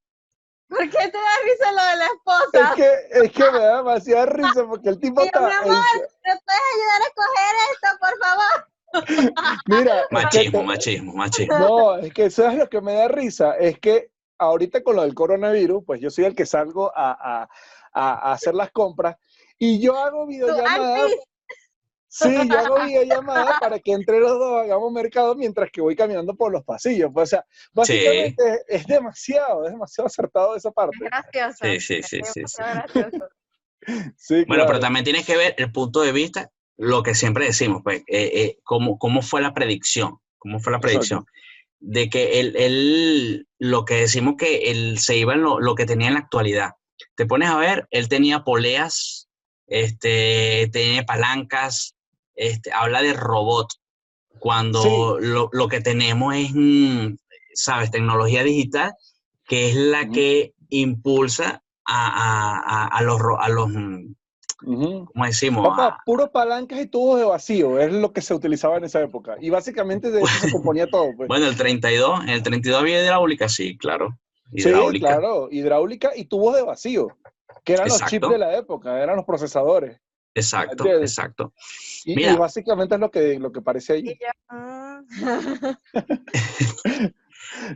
¿Por 0.69 0.79
qué 0.89 0.97
te 1.09 1.17
da 1.17 1.35
risa 1.43 1.71
lo 1.71 1.83
de 1.83 1.95
la 1.97 2.05
Es 2.05 2.11
esposa? 2.11 2.75
que, 2.75 2.91
es 3.23 3.31
que 3.31 3.51
me 3.51 3.59
da 3.59 3.77
demasiada 3.77 4.25
risa 4.27 4.65
porque 4.67 4.89
el 4.89 4.99
tipo 4.99 5.21
está. 5.23 5.39
mi 5.41 5.51
amor. 5.51 5.67
¿Me 5.67 6.35
puedes 6.45 6.61
ayudar 6.75 7.01
a 7.01 7.13
coger 7.15 7.55
esto, 7.73 7.87
por 7.99 8.17
favor? 8.19 8.67
mira, 9.65 9.99
es 10.01 10.07
Machismo, 10.11 10.59
te- 10.59 10.65
machismo, 10.65 11.13
machismo. 11.13 11.57
No, 11.59 11.95
es 11.97 12.13
que 12.13 12.29
¿sabes 12.29 12.57
lo 12.57 12.69
que 12.69 12.81
me 12.81 12.93
da 12.93 13.07
risa? 13.07 13.55
Es 13.57 13.79
que 13.79 14.11
ahorita 14.37 14.83
con 14.83 14.95
lo 14.95 15.01
del 15.03 15.13
coronavirus, 15.15 15.83
pues 15.85 15.99
yo 16.01 16.09
soy 16.09 16.25
el 16.25 16.35
que 16.35 16.45
salgo 16.45 16.91
a, 16.95 17.11
a- 17.11 17.49
a- 17.93 18.29
a 18.29 18.33
hacer 18.33 18.53
las 18.55 18.71
compras 18.71 19.17
y 19.57 19.79
yo 19.79 19.97
hago 19.97 20.25
videollamadas. 20.27 21.11
Sí, 22.09 22.27
yo 22.49 22.59
hago 22.59 22.83
videollamadas 22.83 23.59
para 23.59 23.79
que 23.79 23.91
entre 23.91 24.19
los 24.19 24.31
dos 24.31 24.63
hagamos 24.63 24.91
mercado 24.91 25.35
mientras 25.35 25.69
que 25.71 25.79
voy 25.79 25.95
caminando 25.95 26.35
por 26.35 26.51
los 26.51 26.63
pasillos. 26.63 27.11
Pues, 27.13 27.29
o 27.29 27.37
sea, 27.37 27.45
básicamente 27.71 28.43
es 28.67 28.85
demasiado, 28.87 29.65
es 29.65 29.71
demasiado 29.71 30.07
acertado 30.07 30.55
esa 30.55 30.71
parte. 30.71 30.97
Es 31.05 31.31
gracioso. 31.31 31.65
Sí, 31.65 31.79
sí, 31.79 31.93
es 31.99 32.07
sí, 32.07 32.21
sí, 32.23 32.43
sí. 32.45 32.63
Sí, 34.17 34.35
Bueno, 34.45 34.63
claro. 34.63 34.67
pero 34.67 34.79
también 34.81 35.05
tienes 35.05 35.25
que 35.25 35.37
ver 35.37 35.55
el 35.57 35.71
punto 35.71 36.01
de 36.01 36.11
vista, 36.11 36.51
lo 36.77 37.01
que 37.01 37.15
siempre 37.15 37.45
decimos, 37.45 37.81
pues, 37.83 38.01
eh, 38.07 38.31
eh, 38.33 38.57
cómo, 38.63 38.99
cómo 38.99 39.21
fue 39.21 39.41
la 39.41 39.53
predicción, 39.53 40.17
cómo 40.37 40.59
fue 40.59 40.71
la 40.71 40.77
Exacto. 40.77 40.87
predicción. 40.93 41.25
De 41.79 42.09
que 42.09 42.41
él, 42.41 42.55
él, 42.57 43.47
lo 43.57 43.85
que 43.85 43.95
decimos 43.95 44.35
que 44.37 44.69
él 44.69 44.99
se 44.99 45.15
iba 45.15 45.33
en 45.33 45.41
lo, 45.41 45.59
lo 45.61 45.75
que 45.75 45.85
tenía 45.85 46.09
en 46.09 46.15
la 46.15 46.19
actualidad. 46.19 46.71
Te 47.15 47.25
pones 47.25 47.49
a 47.49 47.55
ver, 47.57 47.87
él 47.89 48.09
tenía 48.09 48.43
poleas, 48.43 49.29
este, 49.67 50.69
tenía 50.73 51.03
palancas, 51.03 51.95
este, 52.39 52.71
habla 52.71 53.01
de 53.01 53.13
robot, 53.13 53.67
cuando 54.39 55.17
lo, 55.19 55.49
lo 55.51 55.67
que 55.67 55.81
tenemos 55.81 56.33
es, 56.35 56.51
mm, 56.53 57.15
sabes, 57.53 57.91
tecnología 57.91 58.43
digital, 58.43 58.93
que 59.45 59.69
es 59.69 59.75
la 59.75 60.07
que 60.09 60.53
impulsa 60.69 61.61
a, 61.85 62.85
a- 62.85 62.87
a- 62.87 63.01
los, 63.01 63.19
a 63.39 63.49
los, 63.49 63.69
mm. 63.69 64.13
¿cómo 65.05 65.25
decimos? 65.25 65.67
Papá, 65.67 65.97
puros 66.05 66.29
palancas 66.29 66.79
y 66.79 66.87
tubos 66.87 67.19
de 67.19 67.25
vacío, 67.25 67.79
es 67.79 67.91
lo 67.91 68.13
que 68.13 68.21
se 68.21 68.33
utilizaba 68.33 68.77
en 68.77 68.85
esa 68.85 69.01
época. 69.01 69.35
Y 69.41 69.49
básicamente 69.49 70.09
de 70.11 70.21
eso 70.21 70.39
se 70.39 70.51
componía 70.51 70.87
todo. 70.89 71.09
Pues. 71.17 71.27
bueno, 71.27 71.47
el 71.47 71.57
32, 71.57 72.23
en 72.23 72.29
el 72.29 72.43
32 72.43 72.79
había 72.79 73.03
hidráulica, 73.03 73.49
sí, 73.49 73.77
claro. 73.77 74.17
sí, 74.55 74.69
Hidráulica. 74.69 75.07
claro, 75.07 75.49
hidráulica 75.51 76.11
y 76.15 76.25
tubos 76.25 76.55
de 76.55 76.61
vacío, 76.63 77.07
que 77.65 77.73
eran 77.73 77.89
los 77.89 78.05
chips 78.05 78.29
de 78.29 78.37
la 78.37 78.55
época, 78.57 79.01
eran 79.03 79.17
los 79.17 79.25
procesadores. 79.25 79.99
Exacto, 80.39 80.83
¿Entiendes? 80.83 81.11
exacto. 81.11 81.53
Y, 82.05 82.15
Mira. 82.15 82.33
y 82.33 82.37
básicamente 82.37 82.95
es 82.95 83.01
lo 83.01 83.11
que, 83.11 83.39
lo 83.39 83.51
que 83.51 83.61
parece 83.61 83.93
ahí. 83.93 84.17
Mm. 84.49 84.99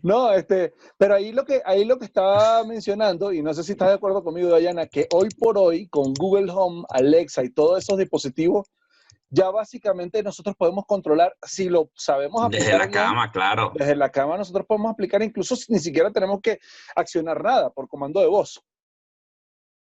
No, 0.02 0.32
este, 0.32 0.74
pero 0.98 1.16
ahí 1.16 1.32
lo 1.32 1.46
que 1.46 1.62
ahí 1.66 1.86
lo 1.86 1.98
que 1.98 2.06
estaba 2.06 2.64
mencionando, 2.64 3.32
y 3.32 3.42
no 3.42 3.54
sé 3.54 3.64
si 3.64 3.74
estás 3.74 3.90
de 3.90 3.96
acuerdo 3.96 4.24
conmigo, 4.24 4.50
Dayana, 4.50 4.88
que 4.88 5.08
hoy 5.12 5.30
por 5.30 5.58
hoy, 5.58 5.88
con 5.88 6.14
Google 6.14 6.52
Home, 6.52 6.84
Alexa 6.90 7.44
y 7.44 7.50
todos 7.50 7.80
esos 7.80 7.98
dispositivos, 7.98 8.72
ya 9.30 9.50
básicamente 9.50 10.22
nosotros 10.22 10.56
podemos 10.56 10.86
controlar, 10.86 11.36
si 11.42 11.70
lo 11.70 11.90
sabemos 11.96 12.44
aplicar 12.44 12.66
Desde 12.68 12.78
la 12.78 12.92
cama, 12.92 13.32
claro. 13.32 13.72
desde 13.74 13.96
la 13.96 14.10
cama 14.10 14.38
nosotros 14.38 14.66
podemos 14.68 14.92
aplicar, 14.92 15.24
incluso 15.24 15.56
si 15.56 15.72
ni 15.74 15.80
siquiera 15.80 16.12
tenemos 16.12 16.40
que 16.42 16.60
accionar 16.96 17.44
nada 17.44 17.70
por 17.72 17.88
comando 17.88 18.20
de 18.20 18.28
voz. 18.28 18.62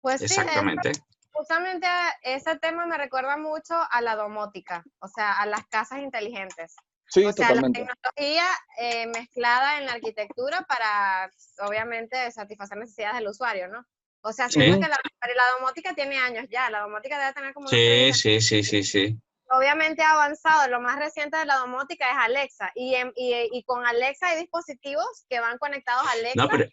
Pues 0.02 0.20
sí, 0.20 0.26
Exactamente. 0.26 0.92
Justamente 1.34 1.88
ese 2.22 2.58
tema 2.60 2.86
me 2.86 2.98
recuerda 2.98 3.38
mucho 3.38 3.76
a 3.90 4.02
la 4.02 4.16
domótica, 4.16 4.84
o 5.00 5.08
sea, 5.08 5.34
a 5.34 5.46
las 5.46 5.66
casas 5.68 6.00
inteligentes. 6.00 6.76
Sí, 7.08 7.26
o 7.26 7.34
sea, 7.34 7.50
totalmente. 7.50 7.82
la 7.82 7.88
tecnología 7.96 8.46
eh, 8.80 9.08
mezclada 9.08 9.78
en 9.78 9.86
la 9.86 9.94
arquitectura 9.94 10.62
para, 10.68 11.30
obviamente, 11.68 12.32
satisfacer 12.32 12.78
necesidades 12.78 13.18
del 13.18 13.28
usuario, 13.28 13.68
¿no? 13.68 13.86
O 14.22 14.32
sea, 14.32 14.48
Sí. 14.50 14.60
que 14.60 14.70
la, 14.78 14.98
pero 15.20 15.34
la 15.36 15.44
domótica 15.60 15.94
tiene 15.94 16.18
años 16.18 16.46
ya, 16.50 16.70
la 16.70 16.80
domótica 16.80 17.20
debe 17.20 17.34
tener 17.34 17.54
como... 17.54 17.68
Sí, 17.68 17.76
30 17.76 18.18
sí, 18.18 18.42
sí, 18.42 18.64
sí, 18.64 18.84
sí. 18.84 19.20
obviamente 19.50 20.02
ha 20.02 20.14
avanzado. 20.14 20.70
Lo 20.70 20.80
más 20.80 20.98
reciente 20.98 21.38
de 21.38 21.46
la 21.46 21.58
domótica 21.58 22.10
es 22.10 22.18
Alexa. 22.18 22.72
Y, 22.74 22.96
en- 22.96 23.12
y, 23.16 23.50
y 23.52 23.64
con 23.66 23.86
Alexa 23.86 24.28
hay 24.30 24.40
dispositivos 24.40 25.26
que 25.30 25.40
van 25.42 25.58
conectados 25.58 26.08
a 26.08 26.12
Alexa. 26.12 26.34
No, 26.42 26.48
pero, 26.48 26.66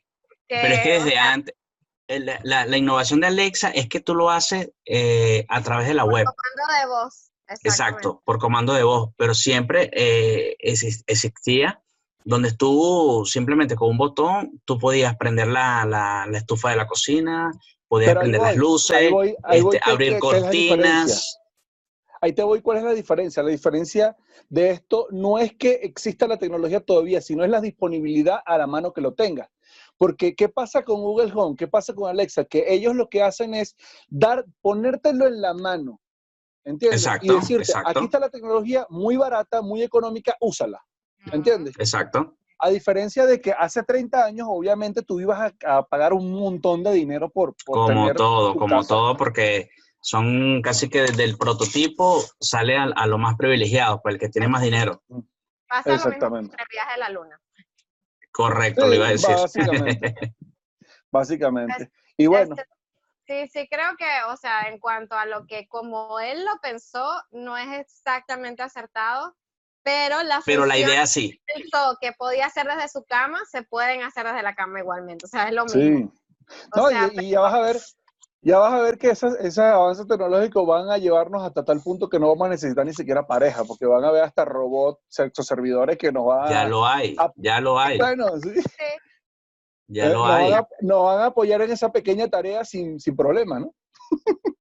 que, 0.48 0.58
pero 0.62 0.74
es 0.74 0.80
que 0.80 0.90
o 0.96 0.98
desde 1.00 1.10
sea, 1.10 1.32
antes, 1.32 1.54
la, 2.18 2.40
la- 2.42 2.66
la 2.66 2.76
innovación 2.76 3.20
de 3.20 3.28
Alexa 3.28 3.70
es 3.70 3.88
que 3.88 4.00
tú 4.00 4.14
lo 4.14 4.30
haces 4.30 4.70
eh, 4.84 5.46
a 5.48 5.62
través 5.62 5.86
de 5.86 5.94
la 5.94 6.04
web. 6.04 6.24
comando 6.24 6.80
de 6.80 6.86
voz. 6.88 7.30
Exacto, 7.64 8.22
por 8.24 8.38
comando 8.38 8.72
de 8.74 8.82
voz, 8.84 9.10
pero 9.16 9.34
siempre 9.34 9.90
eh, 9.92 10.56
exis- 10.62 11.02
existía 11.06 11.80
donde 12.24 12.52
tú 12.52 13.24
simplemente 13.26 13.74
con 13.76 13.88
un 13.90 13.98
botón 13.98 14.60
tú 14.64 14.78
podías 14.78 15.16
prender 15.16 15.48
la, 15.48 15.84
la- 15.84 16.26
la 16.30 16.38
estufa 16.38 16.70
de 16.70 16.76
la 16.76 16.86
cocina, 16.86 17.50
podías 17.88 18.10
Pero 18.10 18.20
prender 18.20 18.40
las 18.42 18.56
luces, 18.56 18.96
ahí 18.96 19.10
voy, 19.10 19.36
ahí 19.42 19.60
voy, 19.62 19.76
este, 19.76 19.84
¿qué- 19.84 19.90
abrir 19.90 20.18
cortinas. 20.18 21.36
Ahí 22.22 22.34
te 22.34 22.42
voy, 22.42 22.60
¿cuál 22.60 22.76
es 22.78 22.84
la 22.84 22.92
diferencia? 22.92 23.42
La 23.42 23.48
diferencia 23.48 24.14
de 24.50 24.70
esto 24.72 25.06
no 25.10 25.38
es 25.38 25.54
que 25.54 25.72
exista 25.82 26.26
la 26.28 26.36
tecnología 26.36 26.80
todavía, 26.80 27.20
sino 27.22 27.42
es 27.44 27.50
la 27.50 27.62
disponibilidad 27.62 28.40
a 28.44 28.58
la 28.58 28.66
mano 28.66 28.92
que 28.92 29.00
lo 29.00 29.14
tenga. 29.14 29.50
Porque, 30.00 30.34
¿qué 30.34 30.48
pasa 30.48 30.82
con 30.82 31.02
Google 31.02 31.30
Home? 31.34 31.56
¿Qué 31.58 31.68
pasa 31.68 31.92
con 31.92 32.08
Alexa? 32.08 32.46
Que 32.46 32.72
ellos 32.72 32.96
lo 32.96 33.10
que 33.10 33.22
hacen 33.22 33.52
es 33.52 33.76
dar, 34.08 34.46
ponértelo 34.62 35.26
en 35.26 35.42
la 35.42 35.52
mano. 35.52 36.00
¿Entiendes? 36.64 37.02
Exacto, 37.02 37.26
y 37.26 37.36
decirte, 37.36 37.64
exacto. 37.64 37.90
aquí 37.90 38.04
está 38.06 38.18
la 38.18 38.30
tecnología 38.30 38.86
muy 38.88 39.18
barata, 39.18 39.60
muy 39.60 39.82
económica, 39.82 40.34
úsala. 40.40 40.82
¿Entiendes? 41.30 41.74
Exacto, 41.78 42.34
A 42.58 42.70
diferencia 42.70 43.26
de 43.26 43.42
que 43.42 43.52
hace 43.52 43.82
30 43.82 44.24
años, 44.24 44.46
obviamente, 44.50 45.02
tú 45.02 45.20
ibas 45.20 45.52
a, 45.66 45.76
a 45.76 45.82
pagar 45.86 46.14
un 46.14 46.32
montón 46.32 46.82
de 46.82 46.92
dinero 46.92 47.28
por, 47.28 47.54
por 47.66 47.74
como 47.76 47.86
tener 47.88 48.16
todo, 48.16 48.54
tu 48.54 48.58
como 48.58 48.76
casa. 48.78 48.88
todo, 48.88 49.18
porque 49.18 49.68
son 50.00 50.62
casi 50.62 50.88
que 50.88 51.02
desde 51.02 51.24
el 51.24 51.36
prototipo 51.36 52.22
sale 52.40 52.78
a, 52.78 52.84
a 52.84 53.06
lo 53.06 53.18
más 53.18 53.36
privilegiado, 53.36 54.00
pues 54.00 54.14
el 54.14 54.18
que 54.18 54.30
tiene 54.30 54.48
más 54.48 54.62
dinero. 54.62 55.02
Pasa 55.68 55.90
lo 55.90 55.94
mismo 55.94 56.08
Exactamente. 56.08 56.50
con 56.52 56.60
el 56.60 56.66
viaje 56.70 56.94
a 56.94 56.96
la 56.96 57.10
luna. 57.10 57.38
Correcto, 58.32 58.82
Sí, 58.82 58.88
lo 58.88 58.94
iba 58.94 59.06
a 59.08 59.10
decir. 59.10 59.34
Básicamente. 59.34 60.14
básicamente. 61.10 61.90
Y 62.16 62.26
bueno, 62.26 62.54
Este, 62.56 62.68
sí, 63.26 63.48
sí, 63.60 63.68
creo 63.68 63.96
que, 63.96 64.06
o 64.28 64.36
sea, 64.36 64.62
en 64.68 64.78
cuanto 64.78 65.14
a 65.14 65.26
lo 65.26 65.46
que 65.46 65.66
como 65.68 66.20
él 66.20 66.44
lo 66.44 66.60
pensó, 66.60 67.06
no 67.30 67.56
es 67.56 67.80
exactamente 67.80 68.62
acertado, 68.62 69.36
pero 69.82 70.22
la 70.22 70.42
Pero 70.44 70.66
la 70.66 70.76
idea 70.78 71.06
sí. 71.06 71.40
que 71.46 71.54
pensó 71.54 71.96
que 72.00 72.12
podía 72.12 72.46
hacer 72.46 72.66
desde 72.66 72.88
su 72.88 73.04
cama, 73.04 73.40
se 73.50 73.62
pueden 73.62 74.02
hacer 74.02 74.26
desde 74.26 74.42
la 74.42 74.54
cama 74.54 74.80
igualmente. 74.80 75.26
O 75.26 75.28
sea, 75.28 75.48
es 75.48 75.54
lo 75.54 75.64
mismo. 75.64 76.12
sí. 76.12 76.20
No, 76.74 76.88
sea, 76.88 77.08
y, 77.12 77.26
y 77.26 77.30
ya 77.30 77.40
vas 77.40 77.54
a 77.54 77.60
ver, 77.60 77.80
ya 78.42 78.58
vas 78.58 78.72
a 78.72 78.80
ver 78.80 78.96
que 78.98 79.10
esos, 79.10 79.34
esos 79.40 79.58
avances 79.58 80.06
tecnológicos 80.06 80.66
van 80.66 80.88
a 80.90 80.98
llevarnos 80.98 81.42
hasta 81.42 81.64
tal 81.64 81.80
punto 81.82 82.08
que 82.08 82.18
no 82.18 82.28
vamos 82.28 82.46
a 82.46 82.50
necesitar 82.50 82.86
ni 82.86 82.94
siquiera 82.94 83.26
pareja, 83.26 83.64
porque 83.64 83.86
van 83.86 84.04
a 84.04 84.10
ver 84.10 84.24
hasta 84.24 84.44
robots, 84.44 85.00
sexoservidores 85.08 85.98
que 85.98 86.10
nos 86.12 86.26
van 86.26 86.46
a... 86.46 86.50
Ya 86.50 86.64
lo 86.68 86.86
hay, 86.86 87.14
ah, 87.18 87.32
ya 87.36 87.60
lo 87.60 87.78
hay, 87.78 87.98
Bueno, 87.98 88.28
sí. 88.42 88.50
sí, 88.54 88.62
ya 89.88 90.06
Eh, 90.06 90.10
lo 90.10 90.18
nos, 90.26 90.30
hay. 90.30 90.50
Van 90.52 90.60
a, 90.60 90.68
nos 90.80 91.04
van 91.04 91.20
a 91.20 91.24
apoyar 91.26 91.60
en 91.62 91.70
esa 91.72 91.92
pequeña 91.92 92.28
tarea 92.28 92.64
sin, 92.64 92.98
sin 92.98 93.14
problema, 93.16 93.60
¿no? 93.60 93.74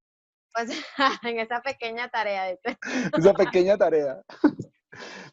pues 0.53 0.69
en 1.23 1.39
esa 1.39 1.61
pequeña 1.61 2.09
tarea. 2.09 2.47
dice. 2.47 2.77
Esa 3.17 3.33
pequeña 3.33 3.77
tarea. 3.77 4.21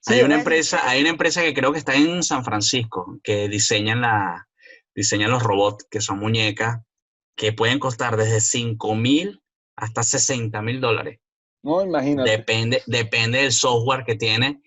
Sí, 0.00 0.14
hay 0.14 0.22
una 0.22 0.35
es- 0.37 0.40
empresa, 0.40 0.88
hay 0.88 1.00
una 1.00 1.11
empresa 1.11 1.40
que 1.42 1.52
creo 1.54 1.72
que 1.72 1.78
está 1.78 1.94
en 1.96 2.22
San 2.22 2.44
Francisco, 2.44 3.18
que 3.24 3.48
diseñan 3.48 4.02
la, 4.02 4.46
diseñan 4.94 5.30
los 5.32 5.42
robots, 5.42 5.87
que 5.90 6.00
son 6.00 6.18
muñecas, 6.20 6.78
que 7.37 7.53
pueden 7.53 7.79
costar 7.79 8.16
desde 8.16 8.40
5 8.40 8.94
mil 8.94 9.42
hasta 9.77 10.03
60 10.03 10.61
mil 10.62 10.81
dólares. 10.81 11.20
No, 11.62 11.83
imagínate. 11.83 12.31
Depende, 12.31 12.83
depende 12.87 13.38
del 13.42 13.53
software 13.53 14.05
que 14.05 14.14
tiene, 14.14 14.62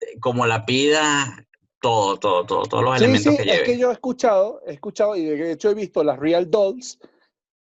eh, 0.00 0.18
como 0.20 0.46
la 0.46 0.64
pida, 0.64 1.46
todo, 1.80 2.18
todo, 2.18 2.46
todo, 2.46 2.62
todos 2.62 2.84
los 2.84 2.98
Sí, 2.98 3.04
elementos 3.04 3.32
sí, 3.32 3.36
que 3.38 3.42
es 3.42 3.54
lleve. 3.56 3.64
que 3.64 3.78
yo 3.78 3.90
he 3.90 3.92
escuchado, 3.94 4.60
he 4.66 4.72
escuchado 4.74 5.16
y 5.16 5.24
de 5.24 5.52
hecho 5.52 5.70
he 5.70 5.74
visto 5.74 6.04
las 6.04 6.18
Real 6.18 6.50
Dolls, 6.50 6.98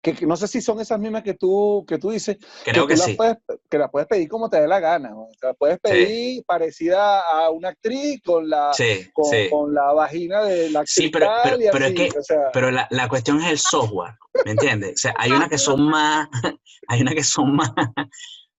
que, 0.02 0.14
que 0.14 0.26
no 0.26 0.36
sé 0.38 0.48
si 0.48 0.62
son 0.62 0.80
esas 0.80 1.00
mismas 1.00 1.24
que 1.24 1.34
tú, 1.34 1.84
que 1.88 1.98
tú 1.98 2.12
dices, 2.12 2.38
Creo 2.64 2.84
tú 2.84 2.88
que 2.90 2.96
las 2.96 3.06
sí. 3.06 3.14
puedes- 3.16 3.38
que 3.70 3.78
la 3.78 3.90
puedes 3.90 4.08
pedir 4.08 4.30
como 4.30 4.50
te 4.50 4.62
dé 4.62 4.68
la 4.68 4.80
gana. 4.80 5.16
O 5.16 5.30
sea, 5.40 5.54
puedes 5.54 5.80
pedir 5.80 6.44
parecida 6.46 7.22
a 7.22 7.50
una 7.50 7.70
actriz 7.70 8.22
con 8.24 8.48
la, 8.50 8.72
Sí, 8.74 9.10
con, 9.14 9.26
sí. 9.32 9.50
con 9.50 9.74
la 9.74 9.92
vagina 9.94 10.44
de 10.44 10.70
la 10.70 10.82
actriz 10.82 10.94
Sí, 11.06 11.10
pero- 11.10 11.30
pero- 11.44 11.58
y 11.62 11.68
pero 11.72 11.86
es 11.86 11.94
que- 11.94 12.20
o 12.20 12.24
sea, 12.24 12.52
Pero 12.54 12.72
la, 12.72 12.88
la 12.92 13.10
cuestión 13.10 13.42
es 13.42 13.52
el 13.52 13.60
software, 13.60 14.14
¿me 14.46 14.52
entiendes? 14.52 14.94
O 14.94 14.98
sea, 14.98 15.16
hay 15.18 15.32
unas 15.32 15.50
que 15.50 15.58
son 15.58 15.82
más, 15.82 16.28
hay 16.88 17.02
unas 17.02 17.16
que 17.16 17.24
son 17.24 17.56
más, 17.56 17.72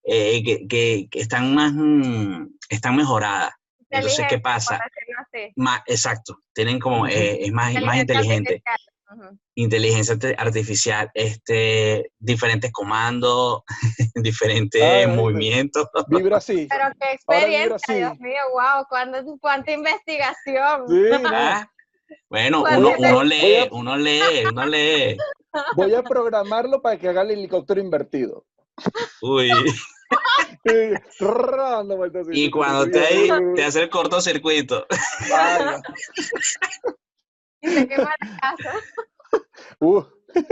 eh, 0.05 0.43
que, 0.45 0.67
que- 0.67 1.09
que 1.11 1.21
están 1.21 1.55
más, 1.55 1.73
mm, 1.75 2.47
están 2.69 2.97
mejoradas. 2.97 3.53
Entonces, 3.91 4.27
¿qué 4.29 4.39
pasa? 4.39 4.79
Más, 5.57 5.81
exacto, 5.87 6.41
tienen 6.53 6.79
como, 6.79 7.07
eh, 7.07 7.45
es 7.47 7.53
más, 7.53 7.73
más 7.83 7.97
inteligente. 7.97 8.63
Inteligencia 9.55 10.17
artificial, 10.37 11.11
este, 11.15 12.11
diferentes 12.19 12.71
comandos, 12.73 13.63
diferentes 14.15 14.83
Ay, 14.83 15.07
movimientos. 15.07 15.89
vibra 16.09 16.37
así. 16.39 16.67
Pero 16.71 16.85
qué 17.01 17.13
experiencia, 17.13 17.95
Dios 17.95 18.19
mío, 18.21 18.41
wow, 18.53 18.85
¿cuánta, 18.89 19.25
cuánta 19.41 19.73
investigación. 19.73 20.89
Sí, 20.89 21.23
no. 21.23 21.31
Ah, 21.31 21.71
Bueno, 22.31 22.63
uno, 22.63 22.95
uno 22.99 23.23
lee, 23.25 23.57
a- 23.57 23.69
uno 23.71 23.97
lee, 23.97 24.47
uno 24.51 24.67
lee. 24.67 25.17
Voy 25.75 25.95
a 25.95 26.03
programarlo 26.03 26.81
para 26.81 26.99
que 26.99 27.09
haga 27.09 27.23
el 27.23 27.33
helicóptero 27.33 27.81
invertido. 27.81 28.47
Uy, 29.21 29.51
y 32.33 32.51
cuando 32.51 32.91
te, 32.91 33.01
ahí, 33.01 33.29
te 33.55 33.65
hace 33.65 33.83
el 33.83 33.91
cortocircuito. 33.91 34.87
Y 35.27 35.31
se 37.63 37.89
quema 37.89 38.15
la 38.21 38.39
casa. 38.41 38.73
Uh. 39.81 40.03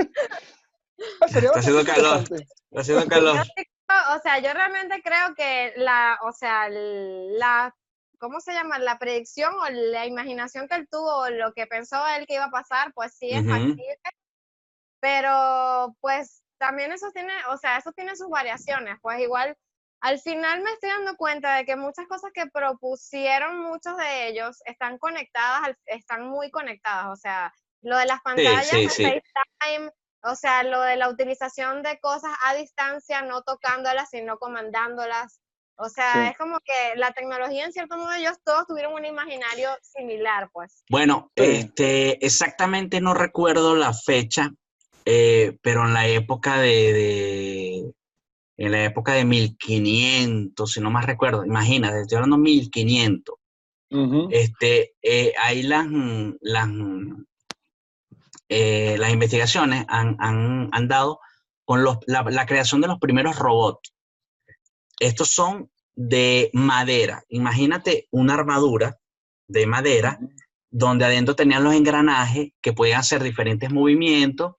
Ah, 1.21 1.27
Está 1.27 1.59
haciendo 1.59 1.85
calor. 1.85 2.19
Está 2.21 2.81
haciendo 2.81 3.07
calor. 3.07 3.37
O 4.16 4.19
sea, 4.21 4.38
yo 4.38 4.53
realmente 4.53 5.03
creo 5.03 5.35
que 5.37 5.75
la, 5.77 6.19
o 6.23 6.33
sea, 6.33 6.69
la, 6.71 7.75
¿cómo 8.19 8.40
se 8.40 8.53
llama? 8.53 8.79
La 8.79 8.99
predicción 8.99 9.53
o 9.55 9.69
la 9.69 10.07
imaginación 10.07 10.66
que 10.69 10.77
él 10.77 10.88
tuvo, 10.90 11.19
o 11.19 11.31
lo 11.31 11.53
que 11.53 11.66
pensó 11.66 12.05
él 12.09 12.27
que 12.27 12.35
iba 12.35 12.47
a 12.47 12.51
pasar, 12.51 12.92
pues 12.95 13.14
sí 13.14 13.31
es 13.31 13.47
factible. 13.47 13.99
Pero, 15.01 15.95
pues, 16.01 16.42
también 16.59 16.92
eso 16.92 17.11
tiene, 17.12 17.33
o 17.51 17.59
sea, 17.59 17.77
eso 17.77 17.92
tiene 17.92 18.16
sus 18.16 18.29
variaciones. 18.29 18.97
Pues 19.03 19.21
igual, 19.21 19.57
al 20.07 20.21
final 20.21 20.62
me 20.62 20.71
estoy 20.71 20.90
dando 20.90 21.16
cuenta 21.16 21.57
de 21.57 21.64
que 21.64 21.75
muchas 21.75 22.07
cosas 22.07 22.31
que 22.33 22.47
propusieron 22.47 23.59
muchos 23.61 23.97
de 23.97 24.29
ellos 24.29 24.59
están 24.64 24.99
conectadas, 24.99 25.62
al- 25.64 25.79
están 25.87 26.29
muy 26.29 26.51
conectadas. 26.53 27.07
O 27.12 27.16
sea, 27.16 27.53
lo 27.83 27.97
de 27.99 28.07
las 28.07 28.21
pantallas 28.23 28.69
sí, 28.69 28.85
de 28.85 28.88
sí. 28.88 29.03
FaceTime, 29.03 29.90
o 30.23 30.35
sea, 30.37 30.62
lo 30.62 30.81
de 30.83 30.97
la 30.97 31.09
utilización 31.09 31.83
de 31.83 31.99
cosas 31.99 32.31
a 32.45 32.55
distancia, 32.55 33.23
no 33.23 33.42
tocándolas, 33.42 34.09
sino 34.11 34.38
comandándolas. 34.38 35.40
O 35.79 35.88
sea, 35.88 36.12
Sí. 36.12 36.29
es 36.31 36.38
como 36.38 36.59
que 36.61 36.95
la 36.95 37.11
tecnología, 37.12 37.64
en 37.64 37.73
cierto 37.73 37.97
modo, 37.99 38.12
ellos 38.12 38.38
todos 38.45 38.66
tuvieron 38.69 38.95
un 38.95 39.05
imaginario 39.05 39.71
similar, 39.83 40.49
pues. 40.53 40.85
Bueno, 40.88 41.33
Sí. 41.37 41.45
este, 41.45 42.25
exactamente 42.25 43.01
no 43.01 43.12
recuerdo 43.12 43.75
la 43.75 43.92
fecha, 43.92 44.51
eh, 45.05 45.59
pero 45.62 45.85
en 45.85 45.95
la 45.95 46.07
época 46.07 46.59
de, 46.59 46.92
de- 46.92 47.92
en 48.59 48.73
la 48.73 48.85
época 48.85 49.12
de 49.14 49.25
1500, 49.25 50.73
si 50.73 50.81
no 50.81 50.90
más 50.90 51.07
recuerdo, 51.07 51.45
imagínate, 51.45 52.03
estoy 52.03 52.16
hablando 52.16 52.38
1500. 52.38 53.37
Ujú. 53.90 54.29
Este, 54.33 54.95
eh, 55.03 55.33
ahí 55.42 55.62
las, 55.62 55.87
las, 56.40 56.69
eh, 58.49 58.97
las 58.99 59.12
investigaciones 59.12 59.85
han, 59.88 60.16
han- 60.21 60.69
han 60.73 60.88
dado 60.88 61.21
con 61.64 61.83
los- 61.85 61.99
la, 62.07 62.23
la 62.25 62.47
creación 62.47 62.81
de 62.81 62.88
los 62.88 62.99
primeros 62.99 63.38
robots. 63.38 63.92
Estos 65.01 65.29
son 65.31 65.71
de 65.97 66.51
madera. 66.53 67.25
Imagínate 67.29 68.09
una 68.11 68.35
armadura 68.35 68.99
de 69.49 69.66
madera 69.66 70.19
donde 70.71 71.05
adentro 71.07 71.37
tenían 71.37 71.64
los 71.64 71.75
engranajes 71.75 72.51
que 72.62 72.73
podían 72.73 73.01
hacer 73.01 73.23
diferentes 73.23 73.71
movimientos, 73.73 74.55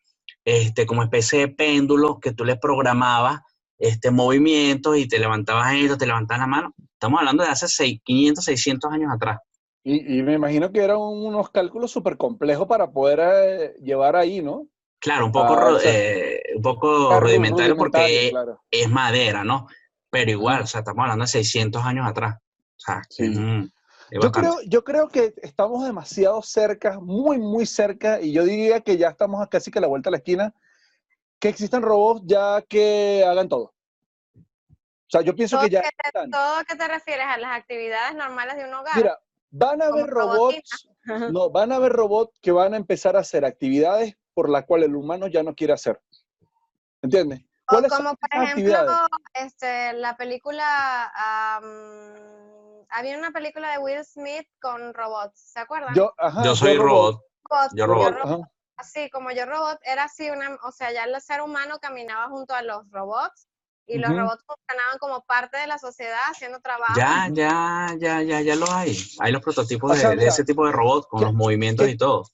este, 0.46 0.86
como 0.86 1.04
especie 1.04 1.40
de 1.42 1.48
péndulos 1.50 2.18
que 2.22 2.34
tú 2.34 2.46
les 2.46 2.58
programabas 2.60 3.42
este, 3.80 4.12
movimientos 4.12 4.98
y 4.98 5.08
te 5.08 5.20
levantabas 5.20 5.74
esto, 5.76 5.98
te 5.98 6.06
levantabas 6.08 6.42
la 6.42 6.48
mano. 6.48 6.74
Estamos 6.94 7.20
hablando 7.20 7.44
de 7.44 7.50
hace 7.50 7.68
seis- 7.68 8.02
500, 8.04 8.44
600 8.46 8.92
años 8.92 9.12
atrás. 9.14 9.40
Y, 9.84 10.20
y 10.20 10.24
me 10.24 10.34
imagino 10.34 10.72
que 10.72 10.84
eran 10.84 10.98
unos 10.98 11.50
cálculos 11.50 11.92
súper 11.92 12.18
complejos 12.18 12.68
para 12.68 12.92
poder 12.92 13.20
eh, 13.22 13.74
llevar 13.82 14.16
ahí, 14.16 14.42
¿no? 14.42 14.68
Claro, 15.00 15.28
un 15.28 15.32
poco, 15.32 15.54
Ah, 15.54 15.70
ru- 15.70 15.76
o 15.76 15.80
sea, 15.80 15.94
eh, 15.94 16.42
un 16.56 16.62
poco 16.62 17.08
Claro, 17.08 17.26
rudimentario 17.26 17.78
porque 17.78 18.30
claro. 18.32 18.62
es 18.72 18.90
madera, 18.90 19.44
¿no? 19.44 19.68
Pero 20.10 20.32
igual, 20.32 20.64
o 20.64 20.68
sea, 20.68 20.80
estamos 20.80 21.04
hablando 21.04 21.24
de 21.24 21.28
600 21.30 21.86
años 21.86 22.08
atrás. 22.08 22.36
O 22.38 22.80
sea, 22.80 23.02
Sí. 23.10 23.24
es, 23.24 23.40
mm, 23.40 23.62
es 24.10 24.24
Yo 24.24 24.32
creo, 24.32 24.56
yo 24.68 24.84
creo 24.84 25.08
que 25.10 25.34
estamos 25.42 25.86
demasiado 25.86 26.42
cerca, 26.42 27.00
muy, 27.00 27.38
muy 27.38 27.66
cerca, 27.66 28.20
y 28.20 28.32
yo 28.32 28.44
diría 28.44 28.82
que 28.82 28.98
ya 28.98 29.10
estamos 29.10 29.42
a 29.42 29.48
casi 29.48 29.70
que 29.72 29.80
a 29.80 29.82
la 29.82 29.88
vuelta 29.88 30.10
de 30.10 30.12
la 30.12 30.18
esquina, 30.18 30.54
que 31.40 31.50
existan 31.50 31.82
robots 31.82 32.24
ya 32.26 32.62
que 32.68 33.24
hagan 33.28 33.48
todo. 33.50 33.74
O 34.36 35.10
sea, 35.10 35.22
yo 35.22 35.34
pienso 35.36 35.56
Todo 35.56 35.66
que 35.66 35.72
ya 35.72 35.82
que 35.82 35.90
te- 35.90 36.08
están. 36.10 36.30
todo 36.32 36.64
que 36.66 36.76
te 36.76 36.88
refieres 36.88 37.26
a 37.28 37.38
las 37.38 37.56
actividades 37.58 38.16
normales 38.16 38.58
de 38.58 38.66
un 38.66 38.74
hogar. 38.74 38.96
Mira, 38.98 39.20
van 39.52 39.82
a 39.82 39.86
haber 39.86 40.08
robots, 40.08 40.88
no, 41.34 41.50
van 41.50 41.72
a 41.72 41.76
haber 41.78 41.94
robots 41.94 42.38
que 42.42 42.52
van 42.52 42.74
a 42.74 42.78
empezar 42.78 43.16
a 43.16 43.20
hacer 43.22 43.46
actividades 43.46 44.16
por 44.34 44.50
las 44.50 44.66
cuales 44.66 44.90
el 44.90 44.96
humano 44.96 45.28
ya 45.28 45.44
no 45.44 45.56
quiere 45.56 45.74
hacer. 45.74 46.02
¿Entiendes? 47.02 47.42
O 47.42 47.46
¿Cuáles 47.76 47.92
son 47.92 48.06
como 48.06 48.16
por 48.18 48.44
ejemplo, 48.44 49.08
este, 49.34 49.94
la 49.94 50.16
película, 50.18 51.12
am, 51.16 52.86
había 52.90 53.18
una 53.18 53.32
película 53.32 53.72
de 53.72 53.78
Will 53.80 54.04
Smith 54.04 54.48
con 54.62 54.94
robots, 54.94 55.40
¿se 55.54 55.60
acuerdan? 55.60 55.94
Yo, 55.94 56.14
ajá, 56.18 56.44
Yo 56.44 56.56
soy 56.56 56.78
robot. 56.78 57.22
Robot, 57.50 57.72
yo 57.76 57.86
robot. 57.88 58.16
Ajá. 58.24 58.38
Así 58.78 59.10
como 59.10 59.32
yo 59.32 59.46
robot, 59.46 59.80
era 59.84 60.04
así 60.06 60.30
una, 60.30 60.56
o 60.64 60.72
sea, 60.72 60.92
ya 60.94 61.04
el 61.06 61.20
ser 61.22 61.42
humano 61.42 61.80
caminaba 61.82 62.28
junto 62.30 62.54
a 62.54 62.62
los 62.62 62.90
robots 62.92 63.48
y 63.88 63.98
los 63.98 64.10
robots 64.10 64.44
funcionaban 64.46 64.98
como 65.00 65.24
parte 65.26 65.58
de 65.58 65.66
la 65.68 65.78
sociedad 65.80 66.20
haciendo 66.30 66.60
trabajo. 66.60 66.94
Ya, 66.96 67.28
ya, 67.32 67.96
ya, 67.98 68.22
ya, 68.22 68.42
ya 68.42 68.56
los 68.56 68.70
hay. 68.70 68.96
Hay 69.20 69.32
los 69.32 69.42
prototipos 69.42 69.90
O 69.92 69.94
de, 69.96 70.00
sea, 70.00 70.10
de 70.12 70.18
mira, 70.18 70.30
ese 70.30 70.44
tipo 70.44 70.66
de 70.66 70.72
robots 70.74 71.08
con 71.08 71.20
¿qué- 71.20 71.26
los 71.26 71.34
movimientos 71.34 71.86
qué- 71.86 71.92
y 71.94 71.98
todo. 71.98 72.26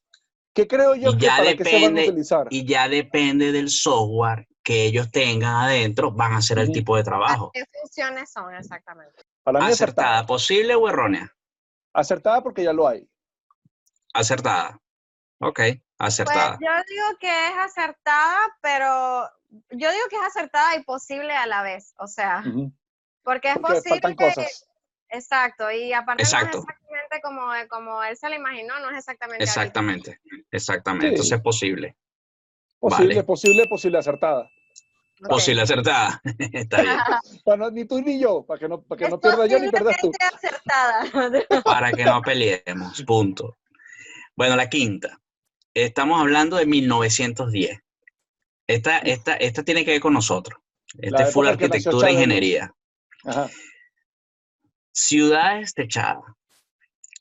¿Qué 0.54 0.68
creo 0.68 0.96
yo 0.96 1.12
Y 1.12 1.18
que 1.18 1.26
ya 1.26 1.38
para 1.38 1.56
qué 1.56 1.64
se 1.64 1.72
van 1.74 1.84
a 1.84 1.88
depende- 1.88 2.10
utilizar? 2.10 2.48
Y 2.50 2.66
ya 2.66 2.90
depende 2.90 3.52
del 3.52 3.70
software 3.70 4.48
que 4.64 4.86
ellos 4.86 5.10
tengan 5.12 5.56
adentro, 5.56 6.12
van 6.12 6.34
a 6.34 6.38
hacer 6.38 6.60
el 6.60 6.72
tipo 6.72 6.96
de 6.98 7.04
trabajo. 7.04 7.52
¿Qué 7.54 7.64
funciones 7.82 8.32
son 8.32 8.54
exactamente? 8.56 9.22
Para 9.44 9.60
mí 9.60 9.66
Acertada, 9.66 10.08
acertada. 10.20 10.26
posible 10.26 10.76
o 10.76 10.88
errónea. 10.90 11.32
Acertada 11.94 12.42
porque 12.42 12.64
ya 12.64 12.74
lo 12.74 12.88
hay. 12.88 13.08
Acertada. 14.14 14.80
Ok, 15.40 15.60
Pues 16.06 16.20
acertada. 16.20 16.58
yo 16.62 16.70
digo 16.90 17.06
que 17.20 17.48
es 17.48 17.54
acertada, 17.58 18.38
pero 18.62 19.30
yo 19.70 19.92
digo 19.92 20.04
que 20.10 20.16
es 20.18 20.22
acertada 20.24 20.76
y 20.76 20.84
posible 20.84 21.34
a 21.34 21.46
la 21.48 21.62
vez, 21.62 21.94
o 21.98 22.08
sea, 22.08 22.44
porque 23.24 23.50
es 23.50 23.54
Porque 23.58 23.76
posible. 23.76 23.90
faltan 23.90 24.16
cosas. 24.16 24.66
Exacto, 25.10 25.70
y 25.72 25.94
aparte 25.94 26.24
Exacto. 26.24 26.58
no 26.58 26.64
es 26.64 26.70
exactamente 26.70 27.22
como, 27.22 27.42
como 27.70 28.04
él 28.04 28.18
se 28.18 28.28
lo 28.30 28.36
imaginó, 28.36 28.80
no 28.80 28.90
es 28.90 28.98
exactamente. 28.98 29.44
ahorita. 29.44 29.52
Exactamente, 29.62 30.20
exactamente. 30.52 31.08
Sí. 31.08 31.14
Entonces 31.14 31.38
es 31.38 31.42
posible. 31.42 31.96
Posible, 32.80 33.16
Vale. 33.16 33.24
posible, 33.24 33.66
posible, 33.68 33.98
acertada. 34.00 34.50
Posible, 35.30 35.62
acertada. 35.62 36.20
Está 36.52 36.82
bien. 36.82 36.98
Para 37.46 37.70
ni 37.70 37.86
tú 37.86 38.02
ni 38.02 38.20
yo, 38.20 38.44
para 38.46 38.60
que 38.60 38.68
no, 38.68 38.82
para 38.82 39.00
que 39.00 39.06
Es 39.06 39.10
no 39.10 39.20
pierda 39.22 39.46
yo 39.46 39.60
ni 39.60 39.70
pierdas 39.70 39.96
tú. 40.02 40.12
posiblemente 40.12 40.48
acertada. 40.48 41.62
Para 41.64 41.92
que 41.94 42.04
no 42.04 42.22
peleemos. 42.22 43.02
Punto. 43.04 43.56
Bueno, 44.36 44.56
la 44.58 44.68
quinta. 44.68 45.18
Estamos 45.74 46.22
hablando 46.22 46.58
de 46.58 46.66
1910. 46.66 47.80
Esta, 48.68 48.98
esta, 49.00 49.34
esta 49.36 49.64
tiene 49.64 49.84
que 49.84 49.92
ver 49.92 50.02
con 50.02 50.14
nosotros. 50.14 50.60
Esta 50.98 51.20
La 51.20 51.28
es 51.28 51.34
full 51.34 51.48
arquitectura 51.48 52.10
e 52.10 52.14
ingeniería. 52.14 52.74
Ajá. 53.24 53.50
Ciudades 54.92 55.74
techadas. 55.74 56.24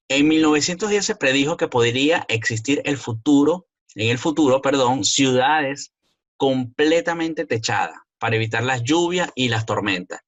En 0.08 0.28
1910 0.28 1.06
se 1.06 1.16
predijo 1.16 1.56
que 1.56 1.68
podría 1.68 2.26
existir 2.28 2.82
el 2.84 2.98
futuro, 2.98 3.66
en 3.94 4.10
el 4.10 4.18
futuro, 4.18 4.60
perdón, 4.60 5.04
ciudades 5.04 5.92
completamente 6.36 7.46
techadas 7.46 7.96
para 8.18 8.36
evitar 8.36 8.62
las 8.62 8.82
lluvias 8.82 9.30
y 9.34 9.48
las 9.48 9.64
tormentas. 9.64 10.20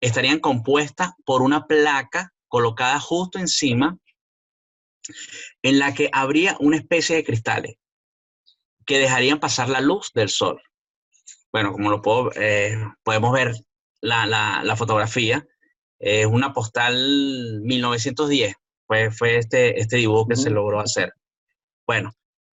Estarían 0.00 0.38
compuestas 0.38 1.10
por 1.24 1.42
una 1.42 1.66
placa 1.66 2.32
colocada 2.46 3.00
justo 3.00 3.38
encima 3.38 3.98
en 5.62 5.78
la 5.78 5.94
que 5.94 6.10
habría 6.12 6.56
una 6.60 6.76
especie 6.76 7.16
de 7.16 7.24
cristales 7.24 7.76
que 8.86 8.98
dejarían 8.98 9.40
pasar 9.40 9.68
la 9.68 9.80
luz 9.80 10.12
del 10.14 10.28
sol. 10.28 10.60
Bueno, 11.52 11.72
como 11.72 11.90
lo 11.90 12.02
puedo, 12.02 12.30
eh, 12.36 12.76
podemos 13.02 13.32
ver 13.32 13.54
la, 14.00 14.26
la, 14.26 14.62
la 14.62 14.76
fotografía, 14.76 15.46
es 15.98 16.26
una 16.26 16.52
postal 16.52 17.60
1910, 17.62 18.54
fue, 18.86 19.10
fue 19.10 19.38
este, 19.38 19.80
este 19.80 19.96
dibujo 19.96 20.28
que 20.28 20.36
se 20.36 20.50
logró 20.50 20.80
hacer. 20.80 21.14
Bueno, 21.86 22.12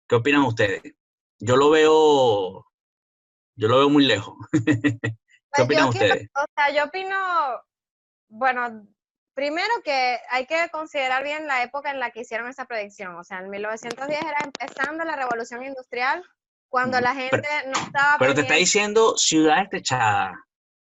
¿qué 0.08 0.16
opinan 0.16 0.42
ustedes? 0.42 0.82
Yo 1.38 1.56
lo 1.56 1.70
veo, 1.70 2.66
yo 3.56 3.68
lo 3.68 3.78
veo 3.78 3.88
muy 3.88 4.04
lejos. 4.04 4.34
¿Qué 4.52 5.00
Pues 5.50 5.64
opinan 5.64 5.84
yo 5.84 5.90
ustedes? 5.90 6.28
o 6.34 6.44
sea, 6.54 6.74
yo 6.74 6.84
opino, 6.84 7.16
bueno, 8.28 8.86
primero 9.40 9.72
que 9.82 10.20
hay 10.28 10.44
que 10.44 10.68
considerar 10.70 11.24
bien 11.24 11.46
la 11.46 11.62
época 11.62 11.90
en 11.90 11.98
la 11.98 12.10
que 12.10 12.20
hicieron 12.20 12.46
esa 12.50 12.66
predicción. 12.66 13.16
O 13.16 13.24
sea, 13.24 13.38
en 13.38 13.48
1910 13.48 14.20
era 14.20 14.38
empezando 14.44 15.02
la 15.02 15.16
revolución 15.16 15.64
industrial, 15.64 16.22
cuando 16.68 17.00
la 17.00 17.14
gente 17.14 17.48
no 17.64 17.72
estaba 17.72 18.18
Pero 18.18 18.34
te 18.34 18.42
está 18.42 18.56
diciendo 18.56 19.16
ciudades 19.16 19.70
techadas. 19.70 20.34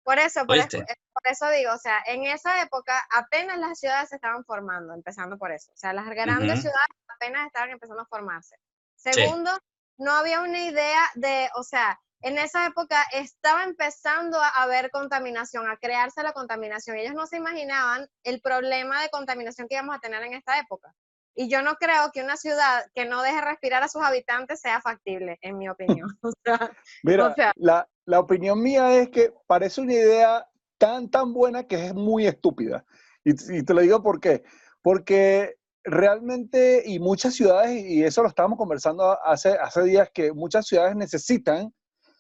Por 0.02 0.18
eso, 0.18 0.46
por 0.46 0.56
eso, 0.56 0.78
eh, 0.78 0.96
por 1.12 1.30
eso 1.30 1.50
digo, 1.50 1.74
o 1.74 1.78
sea, 1.78 2.02
en 2.06 2.24
esa 2.24 2.62
época 2.62 3.06
apenas 3.12 3.58
las 3.58 3.82
ciudades 3.82 4.08
se 4.08 4.16
estaban 4.16 4.46
formando, 4.46 4.94
empezando 4.94 5.38
por 5.38 5.52
eso. 5.52 5.70
O 5.74 5.78
sea, 5.78 5.92
las 5.92 6.06
grandes 6.06 6.62
ciudades 6.62 6.88
apenas 7.10 7.48
estaban 7.48 7.72
empezando 7.72 8.04
a 8.04 8.06
formarse. 8.06 8.56
Segundo, 8.96 9.52
no 9.98 10.14
había 10.14 10.40
una 10.40 10.64
idea 10.64 11.02
de, 11.16 11.50
o 11.56 11.64
sea, 11.64 12.00
en 12.22 12.38
esa 12.38 12.66
época 12.66 13.04
estaba 13.14 13.64
empezando 13.64 14.40
a 14.42 14.50
haber 14.64 14.90
contaminación, 14.92 15.70
a 15.70 15.78
crearse 15.78 16.24
la 16.24 16.34
contaminación. 16.34 16.98
Ellos 16.98 17.14
no 17.14 17.28
se 17.28 17.38
imaginaban 17.38 18.08
el 18.24 18.42
problema 18.42 19.02
de 19.02 19.10
contaminación 19.10 19.68
que 19.68 19.76
íbamos 19.76 19.96
a 19.96 20.00
tener 20.00 20.24
en 20.24 20.34
esta 20.34 20.60
época. 20.60 20.94
Y 21.36 21.50
yo 21.50 21.62
no 21.62 21.76
creo 21.76 22.12
que 22.12 22.24
una 22.24 22.36
ciudad 22.36 22.86
que 22.96 23.06
no 23.06 23.22
deje 23.22 23.40
respirar 23.42 23.84
a 23.84 23.88
sus 23.88 24.02
habitantes 24.02 24.60
sea 24.60 24.82
factible, 24.82 25.38
en 25.42 25.58
mi 25.58 25.70
opinión. 25.70 26.10
O 26.24 26.32
sea, 26.44 26.72
Mira, 27.04 27.28
O 27.28 27.36
sea- 27.36 27.54
la, 27.56 27.88
la 28.06 28.20
opinión 28.20 28.60
mía 28.62 28.96
es 28.98 29.10
que 29.10 29.32
parece 29.46 29.82
una 29.82 29.94
idea 29.94 30.48
tan, 30.80 31.10
tan 31.12 31.34
buena 31.34 31.68
que 31.68 31.88
es 31.88 31.94
muy 31.94 32.26
estúpida. 32.26 32.84
Y, 33.24 33.32
y 33.60 33.64
te 33.64 33.74
lo 33.76 33.82
digo 33.82 34.02
por 34.02 34.20
qué. 34.20 34.44
Porque 34.82 35.58
realmente, 35.84 36.82
y 36.86 37.00
muchas 37.00 37.36
ciudades, 37.36 37.84
y 37.86 38.04
eso 38.04 38.24
lo 38.24 38.30
estábamos 38.30 38.58
conversando 38.58 39.18
hace, 39.24 39.50
hace 39.50 39.84
días, 39.84 40.10
que 40.12 40.34
muchas 40.34 40.66
ciudades 40.66 40.96
necesitan 40.96 41.72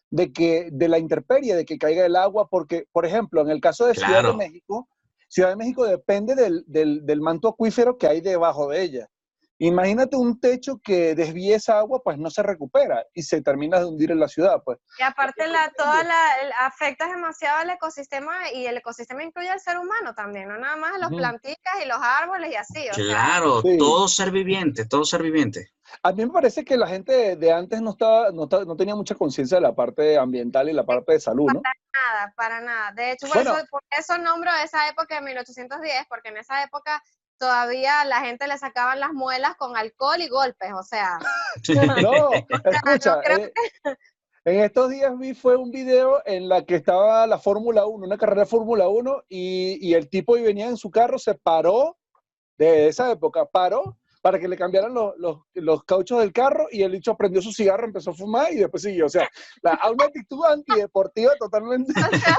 de 0.10 0.32
que 0.32 0.70
de 0.72 0.88
la 0.88 1.00
intemperie, 1.00 1.56
de 1.56 1.66
que 1.66 1.78
caiga 1.78 2.06
el 2.06 2.16
agua, 2.16 2.48
porque, 2.50 2.86
por 2.92 3.06
ejemplo, 3.06 3.42
en 3.42 3.50
el 3.50 3.62
caso 3.62 3.86
de 3.86 3.94
Ciudad 3.94 4.24
de. 4.24 4.34
México, 4.34 4.88
Ciudad 5.28 5.50
de 5.50 5.56
México 5.56 5.86
depende 5.86 6.36
del, 6.36 6.64
del, 6.68 7.06
del 7.06 7.22
manto 7.22 7.50
acuífero 7.50 7.98
que 7.98 8.08
hay 8.08 8.22
debajo 8.22 8.70
de 8.70 8.82
ella. 8.82 9.10
Imagínate 9.60 10.16
un 10.16 10.40
techo 10.40 10.80
que 10.84 11.16
desvíe 11.16 11.56
esa 11.56 11.80
agua, 11.80 12.02
pues 12.04 12.18
no 12.20 12.30
se 12.30 12.44
recupera 12.44 13.04
y 13.14 13.24
se 13.24 13.42
termina 13.42 13.80
de 13.80 13.86
hundir 13.86 14.12
en 14.12 14.20
la 14.20 14.28
ciudad, 14.28 14.62
pues. 14.64 14.78
Y 15.00 15.04
aparte 15.04 15.48
la, 15.48 15.72
toda 15.76 16.04
la, 16.04 16.42
el- 16.44 16.52
afecta 16.60 17.08
demasiado 17.08 17.58
al 17.60 17.70
ecosistema 17.72 18.52
y 18.52 18.68
el 18.68 18.78
ecosistema 18.78 19.24
incluye 19.24 19.50
al 19.50 19.60
ser 19.60 19.78
humano 19.80 20.14
también, 20.14 20.48
no 20.48 20.58
nada 20.60 20.76
más 20.76 20.94
a 20.94 20.98
las 21.00 21.10
Ujú. 21.10 21.18
plantitas 21.18 21.74
y 21.84 21.88
los 21.88 21.98
árboles 22.00 22.52
y 22.52 22.56
así. 22.56 22.90
O 22.90 22.94
sea, 22.94 23.04
Claro, 23.06 23.62
Sí. 23.64 23.78
todo 23.78 24.08
ser 24.08 24.30
viviente, 24.32 24.86
todo 24.86 25.04
ser 25.06 25.24
viviente. 25.24 25.72
A 26.04 26.12
mí 26.12 26.26
me 26.26 26.32
parece 26.32 26.64
que 26.64 26.78
la 26.78 26.88
gente 26.88 27.36
de, 27.36 27.52
antes 27.52 27.82
no, 27.82 27.92
estaba, 27.92 28.30
no, 28.32 28.48
ta- 28.48 28.66
no 28.66 28.76
tenía 28.76 28.94
mucha 28.96 29.16
conciencia 29.16 29.58
de 29.58 29.62
la 29.62 29.74
parte 29.74 30.18
ambiental 30.18 30.70
y 30.70 30.74
la 30.74 30.86
parte 30.86 31.14
de 31.14 31.20
salud, 31.20 31.48
¿no? 31.52 31.62
nada, 31.64 32.32
para 32.36 32.62
nada. 32.62 32.92
De 32.92 33.12
hecho, 33.14 33.26
por, 33.28 33.38
Bueno. 33.38 33.58
eso, 33.58 33.66
por 33.72 33.82
eso 33.90 34.18
nombro 34.20 34.52
esa 34.64 34.88
época 34.88 35.16
de 35.16 35.22
1810, 35.22 36.06
porque 36.08 36.30
en 36.30 36.38
esa 36.38 36.62
época 36.64 37.02
todavía 37.38 38.04
la 38.06 38.22
gente 38.22 38.48
le 38.48 38.58
sacaban 38.58 39.00
las 39.00 39.14
muelas 39.14 39.56
con 39.56 39.78
alcohol 39.78 40.22
y 40.22 40.28
golpes, 40.28 40.72
o 40.76 40.84
sea, 40.84 41.20
No, 42.02 42.32
escucha, 42.34 43.20
creo 43.24 43.48
eh, 43.48 43.54
en 44.46 44.62
estos 44.62 44.90
días 44.90 45.18
vi 45.18 45.34
fue 45.34 45.58
un 45.58 45.72
video 45.72 46.22
en 46.26 46.48
la 46.48 46.64
que 46.64 46.76
estaba 46.76 47.28
la 47.28 47.38
Fórmula 47.38 47.86
1, 47.86 48.06
una 48.06 48.18
carrera 48.18 48.42
de 48.42 48.48
Fórmula 48.48 48.88
1, 48.88 49.24
y, 49.28 49.78
y 49.86 49.94
el 49.94 50.10
tipo 50.10 50.38
y 50.38 50.42
venía 50.42 50.68
en 50.68 50.78
su 50.78 50.90
carro, 50.90 51.20
se 51.20 51.36
paró 51.36 51.98
de 52.58 52.88
esa 52.88 53.12
época, 53.12 53.46
paró 53.46 53.98
para 54.28 54.40
que 54.40 54.48
le 54.50 54.58
cambiaran 54.58 54.94
los, 54.94 55.14
los, 55.20 55.38
los 55.54 55.86
cauchos 55.86 56.20
del 56.20 56.34
carro 56.34 56.68
y 56.70 56.84
el 56.84 56.92
bicho 56.92 57.16
prendió 57.16 57.42
su 57.42 57.54
cigarro, 57.54 57.86
empezó 57.86 58.10
a 58.12 58.14
fumar 58.14 58.52
y 58.52 58.58
después 58.58 58.84
siguió. 58.84 59.06
O 59.06 59.10
sea, 59.10 59.30
la, 59.62 59.76
a 59.76 59.90
una 59.90 60.04
actitud 60.04 60.44
antideportiva 60.44 61.32
totalmente. 61.40 61.94
o 61.98 62.18
sea, 62.18 62.38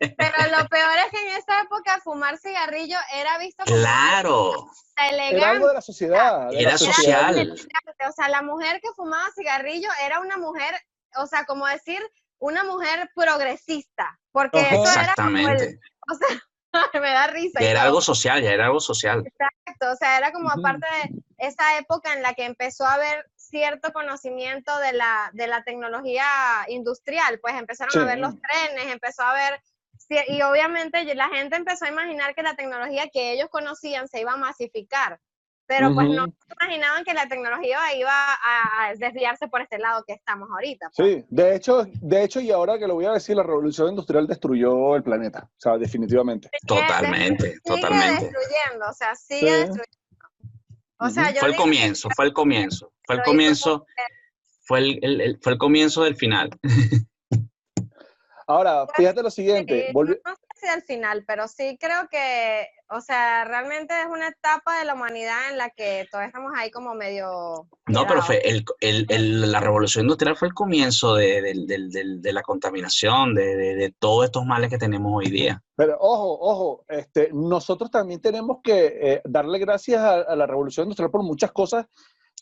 pero 0.00 0.56
lo 0.56 0.66
peor 0.70 0.96
es 1.04 1.10
que 1.10 1.20
en 1.30 1.36
esa 1.36 1.60
época 1.60 2.00
fumar 2.02 2.38
cigarrillo 2.38 2.96
era 3.14 3.36
visto 3.36 3.62
como 3.66 3.76
Claro, 3.78 4.52
algo 4.52 4.70
Era 4.96 5.08
elegante. 5.10 5.44
algo 5.44 5.68
de 5.68 5.74
la 5.74 5.80
sociedad. 5.82 6.48
de 6.48 6.60
era 6.62 6.78
sociedad. 6.78 6.94
social. 7.28 7.38
elegante. 7.38 7.68
O 8.08 8.12
sea, 8.12 8.28
la 8.30 8.40
mujer 8.40 8.80
que 8.80 8.88
fumaba 8.96 9.28
cigarrillo 9.36 9.90
era 10.06 10.20
una 10.20 10.38
mujer, 10.38 10.74
o 11.18 11.26
sea, 11.26 11.44
como 11.44 11.66
decir, 11.66 12.00
una 12.38 12.64
mujer 12.64 13.10
progresista, 13.14 14.18
porque 14.32 14.60
Ajá. 14.60 14.76
eso 14.76 15.00
era 15.00 15.14
como 15.14 15.36
el, 15.46 15.78
o 16.10 16.14
sea, 16.14 16.40
me 16.94 17.12
da 17.12 17.26
risa. 17.28 17.60
Ya 17.60 17.70
era 17.70 17.82
algo 17.82 18.00
social, 18.00 18.42
ya 18.42 18.52
era 18.52 18.66
algo 18.66 18.80
social. 18.80 19.24
Exacto, 19.26 19.92
o 19.92 19.96
sea, 19.96 20.18
era 20.18 20.32
como 20.32 20.50
aparte 20.50 20.86
de 21.02 21.22
esa 21.38 21.78
época 21.78 22.12
en 22.12 22.22
la 22.22 22.34
que 22.34 22.44
empezó 22.44 22.84
a 22.84 22.94
haber 22.94 23.30
cierto 23.36 23.92
conocimiento 23.92 24.76
de 24.78 24.92
la, 24.92 25.30
de 25.32 25.46
la 25.46 25.62
tecnología 25.62 26.26
industrial, 26.68 27.38
pues 27.40 27.54
empezaron 27.54 27.92
Sí. 27.92 27.98
a 27.98 28.04
ver 28.04 28.18
los 28.18 28.34
trenes, 28.40 28.92
empezó 28.92 29.22
a 29.22 29.32
ver, 29.34 29.62
y 30.28 30.42
obviamente 30.42 31.14
la 31.14 31.28
gente 31.28 31.56
empezó 31.56 31.84
a 31.84 31.88
imaginar 31.88 32.34
que 32.34 32.42
la 32.42 32.54
tecnología 32.54 33.08
que 33.12 33.32
ellos 33.32 33.48
conocían 33.50 34.08
se 34.08 34.20
iba 34.20 34.32
a 34.32 34.36
masificar, 34.36 35.20
pero 35.68 35.94
pues 35.94 36.08
no 36.08 36.24
se 36.24 36.54
imaginaban 36.60 37.04
que 37.04 37.12
la 37.14 37.28
tecnología 37.28 37.78
iba 37.94 38.10
a, 38.12 38.94
desviarse 38.98 39.46
por 39.48 39.60
este 39.60 39.78
lado 39.78 40.02
que 40.06 40.14
estamos 40.14 40.48
ahorita. 40.50 40.90
pues. 40.96 41.08
Sí, 41.18 41.24
de 41.28 41.54
hecho, 41.54 41.84
de 42.00 42.24
hecho, 42.24 42.40
y 42.40 42.50
ahora 42.50 42.78
que 42.78 42.86
lo 42.88 42.94
voy 42.94 43.04
a 43.04 43.12
decir, 43.12 43.36
la 43.36 43.42
revolución 43.42 43.90
industrial 43.90 44.26
destruyó 44.26 44.96
el 44.96 45.02
planeta, 45.02 45.44
o 45.46 45.60
sea, 45.60 45.76
definitivamente. 45.76 46.48
Sigue 46.58 46.80
Totalmente, 46.80 47.44
Sigue 47.50 47.60
totalmente. 47.62 48.24
destruyendo, 48.24 48.86
o 48.88 48.92
sea, 48.94 49.14
sigue 49.14 49.40
Sí. 49.40 49.46
destruyendo. 49.46 49.84
O 51.00 51.10
sea, 51.10 51.30
yo 51.32 51.40
Fue 51.40 51.50
el 51.50 51.56
comienzo, 51.56 52.08
fue 52.16 52.24
el 52.24 52.32
comienzo. 52.32 52.92
Fue 53.06 53.16
el 53.16 53.22
comienzo, 53.22 53.86
fue 54.62 54.78
el, 54.80 54.98
el- 55.02 55.20
el- 55.20 55.38
fue 55.40 55.52
el 55.52 55.58
comienzo 55.58 56.02
del 56.02 56.16
final. 56.16 56.50
Ahora, 58.46 58.86
fíjate 58.96 59.22
lo 59.22 59.30
siguiente, 59.30 59.92
volvi- 59.92 60.18
si 60.60 60.66
al 60.66 60.82
final, 60.82 61.24
pero 61.26 61.48
sí 61.48 61.78
creo 61.80 62.08
que, 62.10 62.66
o 62.90 63.00
sea, 63.00 63.44
realmente 63.44 63.94
es 64.00 64.06
una 64.06 64.28
etapa 64.28 64.78
de 64.78 64.84
la 64.84 64.94
humanidad 64.94 65.50
en 65.50 65.58
la 65.58 65.70
que 65.70 66.06
todavía 66.10 66.28
estamos 66.28 66.52
ahí 66.56 66.70
como 66.70 66.94
medio... 66.94 67.68
No, 67.86 68.06
pero 68.06 68.22
fue 68.22 68.38
el, 68.48 68.64
el- 68.80 69.06
el- 69.08 69.52
la 69.52 69.60
revolución 69.60 70.04
industrial 70.04 70.36
fue 70.36 70.48
el 70.48 70.54
comienzo 70.54 71.14
de, 71.14 71.40
del- 71.42 71.66
del- 71.66 71.90
del- 71.90 72.20
de 72.22 72.32
la 72.32 72.42
contaminación, 72.42 73.34
de, 73.34 73.56
de- 73.56 73.74
de 73.76 73.94
todos 73.98 74.24
estos 74.26 74.44
males 74.44 74.70
que 74.70 74.78
tenemos 74.78 75.12
hoy 75.14 75.30
día. 75.30 75.62
pero 75.76 75.96
ojo, 76.00 76.38
ojo, 76.40 76.84
este, 76.88 77.30
nosotros 77.32 77.90
también 77.90 78.20
tenemos 78.20 78.58
que 78.62 78.86
eh, 79.00 79.22
darle 79.24 79.58
gracias 79.58 80.00
a, 80.02 80.14
a 80.20 80.36
la 80.36 80.46
revolución 80.46 80.84
industrial 80.86 81.10
por 81.10 81.22
muchas 81.22 81.52
cosas 81.52 81.86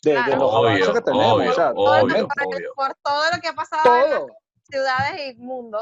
de, 0.03 0.11
de 0.11 0.15
Claro. 0.23 0.41
los 0.41 0.53
avances 0.55 0.87
Obvio, 0.89 0.93
que 0.93 1.01
tenemos, 1.01 1.33
obvio, 1.33 1.51
o 1.51 1.53
sea, 1.53 1.73
Todo 1.73 1.97
lo- 1.97 2.03
obvio, 2.05 2.27
por, 2.27 2.45
obvio. 2.55 2.71
por 2.75 2.95
todo 3.03 3.23
lo 3.35 3.41
que 3.41 3.47
ha 3.47 3.53
pasado 3.53 3.95
en 3.95 4.01
las 4.11 4.19
todo, 4.19 4.27
ciudades 4.69 5.21
y 5.27 5.35
mundo. 5.37 5.81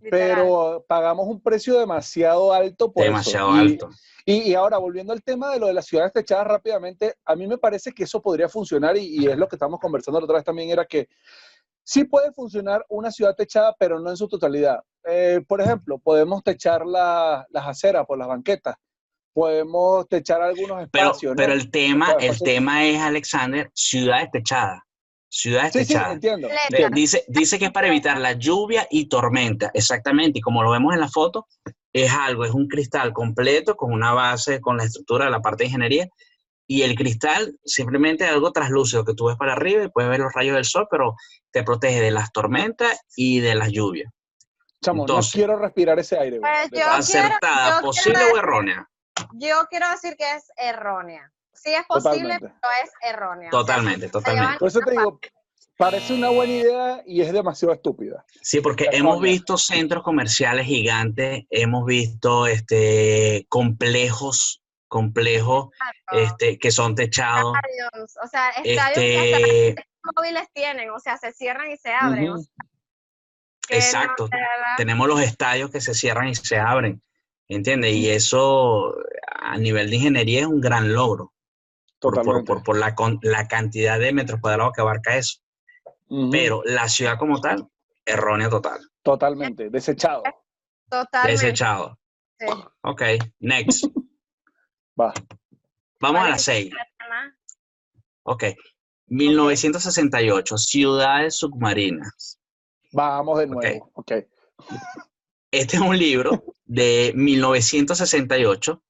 Literal. 0.00 0.36
pero 0.36 0.84
pagamos 0.88 1.26
un 1.28 1.40
precio 1.40 1.78
demasiado 1.78 2.52
alto 2.52 2.92
por 2.92 3.02
eso. 3.04 3.10
Demasiado 3.12 3.50
alto. 3.52 3.88
Y, 4.24 4.42
y 4.50 4.54
ahora, 4.54 4.78
volviendo 4.78 5.12
al 5.12 5.22
tema 5.22 5.50
de 5.52 5.60
lo 5.60 5.68
de 5.68 5.74
las 5.74 5.86
ciudades 5.86 6.12
techadas 6.12 6.46
rápidamente, 6.48 7.14
a 7.24 7.36
mí 7.36 7.46
me 7.46 7.58
parece 7.58 7.92
que 7.92 8.04
eso 8.04 8.20
podría 8.20 8.48
funcionar 8.48 8.96
y, 8.96 9.06
y 9.22 9.28
es 9.28 9.36
lo 9.36 9.46
que 9.48 9.54
estamos 9.56 9.78
conversando 9.78 10.18
la 10.20 10.24
otra 10.24 10.36
vez 10.36 10.44
también, 10.44 10.70
era 10.70 10.84
que 10.84 11.08
sí 11.84 12.02
puede 12.04 12.32
funcionar 12.32 12.84
una 12.88 13.12
ciudad 13.12 13.36
techada, 13.36 13.74
pero 13.78 14.00
no 14.00 14.10
en 14.10 14.16
su 14.16 14.26
totalidad. 14.28 14.80
Eh, 15.04 15.40
por 15.46 15.60
ejemplo, 15.60 15.98
podemos 15.98 16.42
techar 16.42 16.84
la- 16.84 17.46
las 17.50 17.66
aceras 17.68 18.04
por 18.04 18.18
las 18.18 18.26
banquetas, 18.26 18.74
podemos 19.32 20.08
techar 20.08 20.42
algunos 20.42 20.88
Pero, 20.90 21.06
espacios. 21.06 21.32
¿no? 21.32 21.36
pero 21.36 21.52
el 21.52 21.70
tema, 21.70 22.16
el 22.18 22.38
tema 22.40 22.84
es, 22.86 22.98
Alexander, 23.00 23.70
ciudades 23.74 24.30
techadas. 24.32 24.80
Ciudades 25.28 25.72
Sí, 25.72 25.80
sí, 25.80 25.86
techadas. 25.88 26.12
entiendo. 26.14 26.48
De- 26.48 26.54
Claro. 26.76 26.94
Dice, 26.94 27.24
dice 27.28 27.58
que 27.58 27.66
es 27.66 27.72
para 27.72 27.88
evitar 27.88 28.18
la 28.18 28.32
lluvia 28.32 28.86
y 28.90 29.08
tormenta, 29.08 29.70
exactamente, 29.74 30.38
y 30.38 30.42
como 30.42 30.62
lo 30.62 30.70
vemos 30.70 30.94
en 30.94 31.00
la 31.00 31.08
foto, 31.08 31.46
es 31.92 32.12
algo, 32.12 32.44
es 32.44 32.52
un 32.52 32.68
cristal 32.68 33.12
completo 33.12 33.76
con 33.76 33.92
una 33.92 34.12
base, 34.12 34.60
con 34.60 34.76
la 34.76 34.84
estructura 34.84 35.24
de 35.26 35.30
la 35.30 35.40
parte 35.40 35.64
de 35.64 35.68
ingeniería, 35.68 36.06
y 36.68 36.82
el 36.82 36.94
cristal 36.96 37.56
simplemente 37.64 38.24
es 38.24 38.30
algo 38.30 38.50
traslúcido 38.52 39.04
que 39.04 39.14
tú 39.14 39.26
ves 39.26 39.36
para 39.36 39.52
arriba 39.52 39.84
y 39.84 39.88
puedes 39.88 40.10
ver 40.10 40.20
los 40.20 40.32
rayos 40.32 40.54
del 40.56 40.64
sol, 40.64 40.86
pero 40.90 41.14
te 41.52 41.62
protege 41.62 42.00
de 42.00 42.10
las 42.10 42.32
tormentas 42.32 43.00
y 43.16 43.40
de 43.40 43.54
las 43.54 43.70
lluvias. 43.70 44.12
Chamo, 44.82 45.02
entonces- 45.04 45.34
no 45.34 45.38
quiero 45.38 45.58
respirar 45.58 45.98
ese 45.98 46.18
aire. 46.18 46.38
Pues 46.40 46.70
yo-. 46.72 46.86
Acertada, 46.88 47.80
yo 47.80 47.86
posible 47.86 48.18
quiero 48.18 48.34
o 48.34 48.38
errónea. 48.38 48.88
Yo 49.34 49.66
quiero 49.70 49.88
decir 49.90 50.16
que 50.16 50.30
es 50.34 50.44
errónea. 50.56 51.32
Sí 51.66 51.74
es 51.74 51.84
posible, 51.88 52.38
Totalmente. 52.38 52.52
pero 52.60 52.72
es 52.84 52.90
errónea. 53.12 53.48
O 53.48 53.50
sea, 53.50 53.58
Totalmente, 53.60 54.08
totalmente. 54.08 54.58
Por 54.60 54.68
eso 54.68 54.78
te 54.78 54.90
digo, 54.92 55.18
parece 55.76 56.14
una 56.14 56.28
buena 56.28 56.52
idea 56.52 57.02
y 57.04 57.22
es 57.22 57.32
demasiado 57.32 57.74
estúpida. 57.74 58.24
Sí, 58.40 58.60
porque 58.60 58.88
hemos 58.92 59.20
visto 59.20 59.58
centros 59.58 60.04
comerciales 60.04 60.64
gigantes, 60.66 61.44
hemos 61.50 61.84
visto 61.84 62.46
este, 62.46 63.46
complejos 63.48 64.62
complejos 64.86 65.70
este, 66.12 66.56
que 66.56 66.70
son 66.70 66.94
techados. 66.94 67.52
Estadios, 67.56 68.14
o 68.22 68.28
sea, 68.28 68.50
estadios 68.50 68.94
que 68.94 69.18
hasta 69.34 69.46
Este, 69.48 69.84
móviles 70.16 70.48
tienen, 70.54 70.90
o 70.90 71.00
sea, 71.00 71.16
se 71.16 71.32
cierran 71.32 71.68
y 71.72 71.76
se 71.76 71.90
abren. 71.92 72.28
o 72.28 72.34
Ujú. 72.34 72.42
sea, 72.44 72.54
que 73.66 73.74
no, 73.74 73.80
exacto. 73.80 74.28
Tenemos 74.76 75.08
los 75.08 75.20
estadios 75.20 75.72
que 75.72 75.80
se 75.80 75.94
cierran 75.94 76.28
y 76.28 76.36
se 76.36 76.58
abren, 76.58 77.02
¿entiendes? 77.48 77.92
Y 77.94 78.08
eso 78.08 78.94
a 79.34 79.58
nivel 79.58 79.90
de 79.90 79.96
ingeniería 79.96 80.42
es 80.42 80.46
un 80.46 80.60
gran 80.60 80.92
logro 80.92 81.32
por, 82.06 82.14
por- 82.14 82.22
Totalmente. 82.24 82.46
por- 82.52 82.62
por 82.62 82.78
la, 82.78 82.94
con- 82.94 83.18
la 83.22 83.48
cantidad 83.48 83.98
de 83.98 84.12
metros 84.12 84.40
cuadrados 84.40 84.72
que 84.74 84.80
abarca 84.80 85.16
eso. 85.16 85.40
Pero 86.30 86.62
la 86.64 86.88
ciudad 86.88 87.18
como 87.18 87.40
tal, 87.40 87.66
errónea 88.04 88.48
total, 88.48 88.78
Totalmente, 89.02 89.70
desechado. 89.70 90.22
totalmente. 90.88 91.32
desechado. 91.32 91.98
sí. 92.38 92.46
Ok, 92.82 93.02
next. 93.40 93.84
Va. 95.00 95.12
Vamos 96.00 96.18
a 96.18 96.22
¿Cuál 96.22 96.30
la 96.30 96.36
es 96.36 96.42
6. 96.42 96.72
Ana? 96.98 97.36
Ok. 98.22 98.44
1968, 99.08 100.58
ciudades 100.58 101.36
submarinas. 101.36 102.38
Vamos 102.92 103.38
de 103.40 103.46
nuevo. 103.46 103.90
Ok. 103.94 104.12
Este 105.50 105.76
es 105.76 105.82
un 105.82 105.96
libro 105.98 106.44
de 106.64 107.12
1968, 107.16 108.82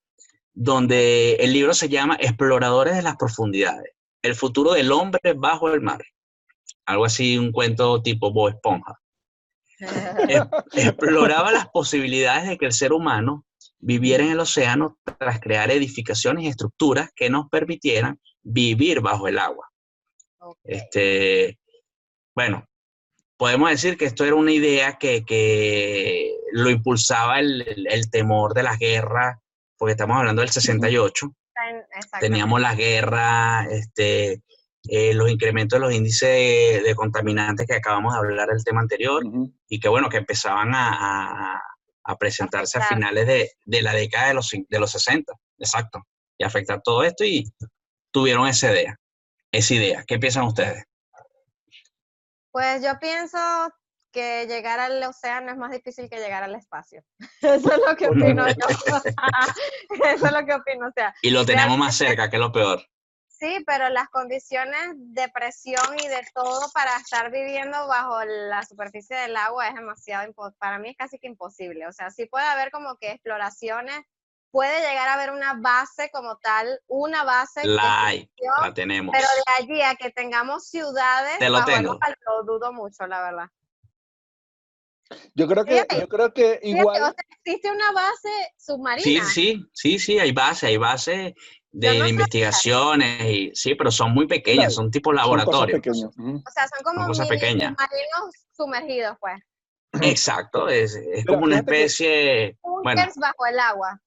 donde 0.58 1.34
el 1.34 1.52
libro 1.52 1.74
se 1.74 1.90
llama 1.90 2.16
Exploradores 2.18 2.96
de 2.96 3.02
las 3.02 3.16
Profundidades, 3.16 3.92
el 4.22 4.34
futuro 4.34 4.72
del 4.72 4.90
hombre 4.90 5.34
bajo 5.36 5.68
el 5.72 5.82
mar. 5.82 6.02
Algo 6.86 7.04
así, 7.04 7.36
un 7.36 7.52
cuento 7.52 8.00
tipo 8.02 8.32
Bob 8.32 8.48
Esponja. 8.48 8.98
Es- 10.28 10.40
Exploraba 10.72 11.52
las 11.52 11.68
posibilidades 11.68 12.48
de 12.48 12.56
que 12.56 12.64
el 12.66 12.72
ser 12.72 12.94
humano 12.94 13.44
viviera 13.78 14.24
en 14.24 14.32
el 14.32 14.40
océano 14.40 14.98
tras 15.18 15.40
crear 15.40 15.70
edificaciones 15.70 16.44
y 16.44 16.48
estructuras 16.48 17.10
que 17.14 17.28
nos 17.28 17.48
permitieran 17.50 18.18
vivir 18.42 19.00
bajo 19.02 19.28
el 19.28 19.38
agua. 19.38 19.68
Este, 20.64 21.58
bueno, 22.34 22.66
podemos 23.36 23.68
decir 23.68 23.98
que 23.98 24.06
esto 24.06 24.24
era 24.24 24.36
una 24.36 24.52
idea 24.52 24.96
que, 24.96 25.22
que 25.26 26.34
lo 26.52 26.70
impulsaba 26.70 27.40
el, 27.40 27.60
el- 27.60 27.86
el 27.90 28.10
temor 28.10 28.54
de 28.54 28.62
las 28.62 28.78
guerras, 28.78 29.38
porque 29.78 29.92
estamos 29.92 30.16
hablando 30.16 30.40
del 30.42 30.50
68, 30.50 31.26
Está 31.48 31.70
en- 31.70 31.76
exactamente. 31.76 32.18
teníamos 32.28 32.60
las 32.60 32.76
guerras, 32.76 33.66
este, 33.70 34.42
eh, 34.88 35.14
los 35.14 35.30
incrementos 35.30 35.78
de 35.78 35.86
los 35.86 35.92
índices 35.94 36.28
de, 36.28 36.82
de 36.84 36.94
contaminantes 36.94 37.66
que 37.66 37.74
acabamos 37.74 38.12
de 38.14 38.18
hablar 38.20 38.48
del 38.48 38.62
tema 38.64 38.80
anterior, 38.80 39.22
y 39.68 39.80
que 39.80 39.88
bueno, 39.88 40.08
que 40.08 40.18
empezaban 40.18 40.74
a, 40.74 41.54
a- 41.56 41.62
a 42.08 42.16
presentarse 42.18 42.78
a 42.78 42.82
finales 42.82 43.26
de, 43.26 43.50
de 43.64 43.82
la 43.82 43.92
década 43.92 44.28
de 44.28 44.34
los, 44.34 44.52
cin- 44.52 44.66
de 44.68 44.78
los 44.78 44.92
60, 44.92 45.32
exacto, 45.58 46.06
y 46.38 46.44
afectar 46.44 46.80
todo 46.82 47.02
esto 47.02 47.24
y 47.24 47.52
tuvieron 48.12 48.46
esa 48.46 48.70
idea, 48.70 48.96
esa 49.50 49.74
idea. 49.74 50.04
¿Qué 50.06 50.18
piensan 50.18 50.44
ustedes? 50.44 50.84
Pues 52.52 52.82
yo 52.82 52.98
pienso 53.00 53.38
que 54.16 54.46
llegar 54.46 54.80
al 54.80 55.02
océano 55.04 55.52
es 55.52 55.58
más 55.58 55.70
difícil 55.70 56.08
que 56.10 56.16
llegar 56.18 56.42
al 56.42 56.54
espacio. 56.54 57.04
Eso 57.42 57.72
es 57.72 57.80
lo 57.86 57.96
que 57.96 58.08
opino 58.08 58.46
yo. 58.48 58.54
Eso 60.04 60.26
es 60.26 60.32
lo 60.32 60.44
que 60.46 60.54
opino. 60.54 60.88
O 60.88 60.92
sea, 60.92 61.14
Y 61.22 61.30
lo 61.30 61.44
tenemos 61.44 61.76
más 61.78 61.94
cerca, 61.96 62.28
que 62.30 62.36
es 62.36 62.40
lo 62.40 62.50
peor. 62.52 62.82
sí, 63.28 63.62
pero 63.66 63.88
las 63.90 64.08
condiciones 64.08 64.94
de 64.96 65.28
presión 65.28 65.98
y 66.02 66.08
de 66.08 66.26
todo 66.34 66.70
para 66.72 66.96
estar 66.96 67.30
viviendo 67.30 67.86
bajo 67.86 68.24
la 68.24 68.62
superficie 68.64 69.14
del 69.16 69.36
agua 69.36 69.68
es 69.68 69.74
demasiado, 69.74 70.32
para 70.58 70.78
mí 70.78 70.88
es 70.90 70.96
casi 70.96 71.18
que 71.18 71.26
imposible. 71.28 71.86
O 71.86 71.92
sea, 71.92 72.10
sí 72.10 72.24
puede 72.26 72.46
haber 72.46 72.70
como 72.70 72.96
que 72.96 73.10
exploraciones, 73.12 74.00
puede 74.50 74.80
llegar 74.88 75.08
a 75.08 75.14
haber 75.14 75.32
una 75.32 75.52
base 75.60 76.10
como 76.10 76.38
tal, 76.38 76.80
una 76.86 77.24
base 77.24 77.60
La 77.66 78.06
hay, 78.06 78.30
la 78.62 78.72
tenemos. 78.72 79.12
pero 79.14 79.28
de 79.28 79.62
allí 79.62 79.82
a 79.82 79.96
que 79.96 80.10
tengamos 80.10 80.68
ciudades, 80.70 81.38
Te 81.38 81.50
lo 81.50 81.58
bajo 81.58 81.68
el 81.70 81.76
tengo. 81.76 81.92
agua, 81.92 82.16
lo 82.26 82.44
dudo 82.44 82.72
mucho, 82.72 83.06
la 83.06 83.20
verdad. 83.22 83.46
Yo 85.34 85.46
creo 85.46 85.64
que, 85.64 85.72
Fíjate, 85.72 86.00
yo 86.00 86.08
creo 86.08 86.32
que 86.34 86.42
Fíjate, 86.62 86.68
igual. 86.68 87.02
o 87.02 87.04
sea, 87.06 87.14
existe 87.44 87.70
una 87.70 87.92
base 87.92 88.28
submarina. 88.58 89.24
Sí, 89.24 89.32
sí, 89.32 89.66
sí, 89.72 89.98
sí, 89.98 90.18
hay 90.18 90.32
base, 90.32 90.66
hay 90.66 90.76
base 90.78 91.34
de, 91.70 91.98
no 91.98 92.04
de 92.04 92.10
investigaciones, 92.10 93.22
y, 93.24 93.50
sí, 93.54 93.74
pero 93.74 93.90
son 93.90 94.12
muy 94.12 94.26
pequeñas, 94.26 94.58
Claro, 94.66 94.70
son 94.74 94.90
tipo 94.90 95.10
son 95.10 95.16
cosas 95.16 95.26
laboratorios. 95.26 95.80
pequeñas. 95.80 96.10
Ujú. 96.18 96.42
O 96.46 96.50
sea, 96.50 96.66
son 96.68 96.82
como 96.82 97.06
cosas 97.06 97.28
mini 97.28 97.38
pequeñas. 97.40 97.74
submarinos 97.76 98.34
sumergidos, 98.56 99.16
pues. 99.20 99.40
Exacto, 100.02 100.68
es, 100.68 100.94
es 100.96 101.24
como 101.24 101.44
una 101.44 101.56
fíjate 101.58 101.70
que- 101.72 101.84
especie, 101.84 102.58
bueno, 102.62 102.82
Bunkers 103.02 103.16
bajo 103.16 103.46
el 103.46 103.58
agua. 103.60 104.00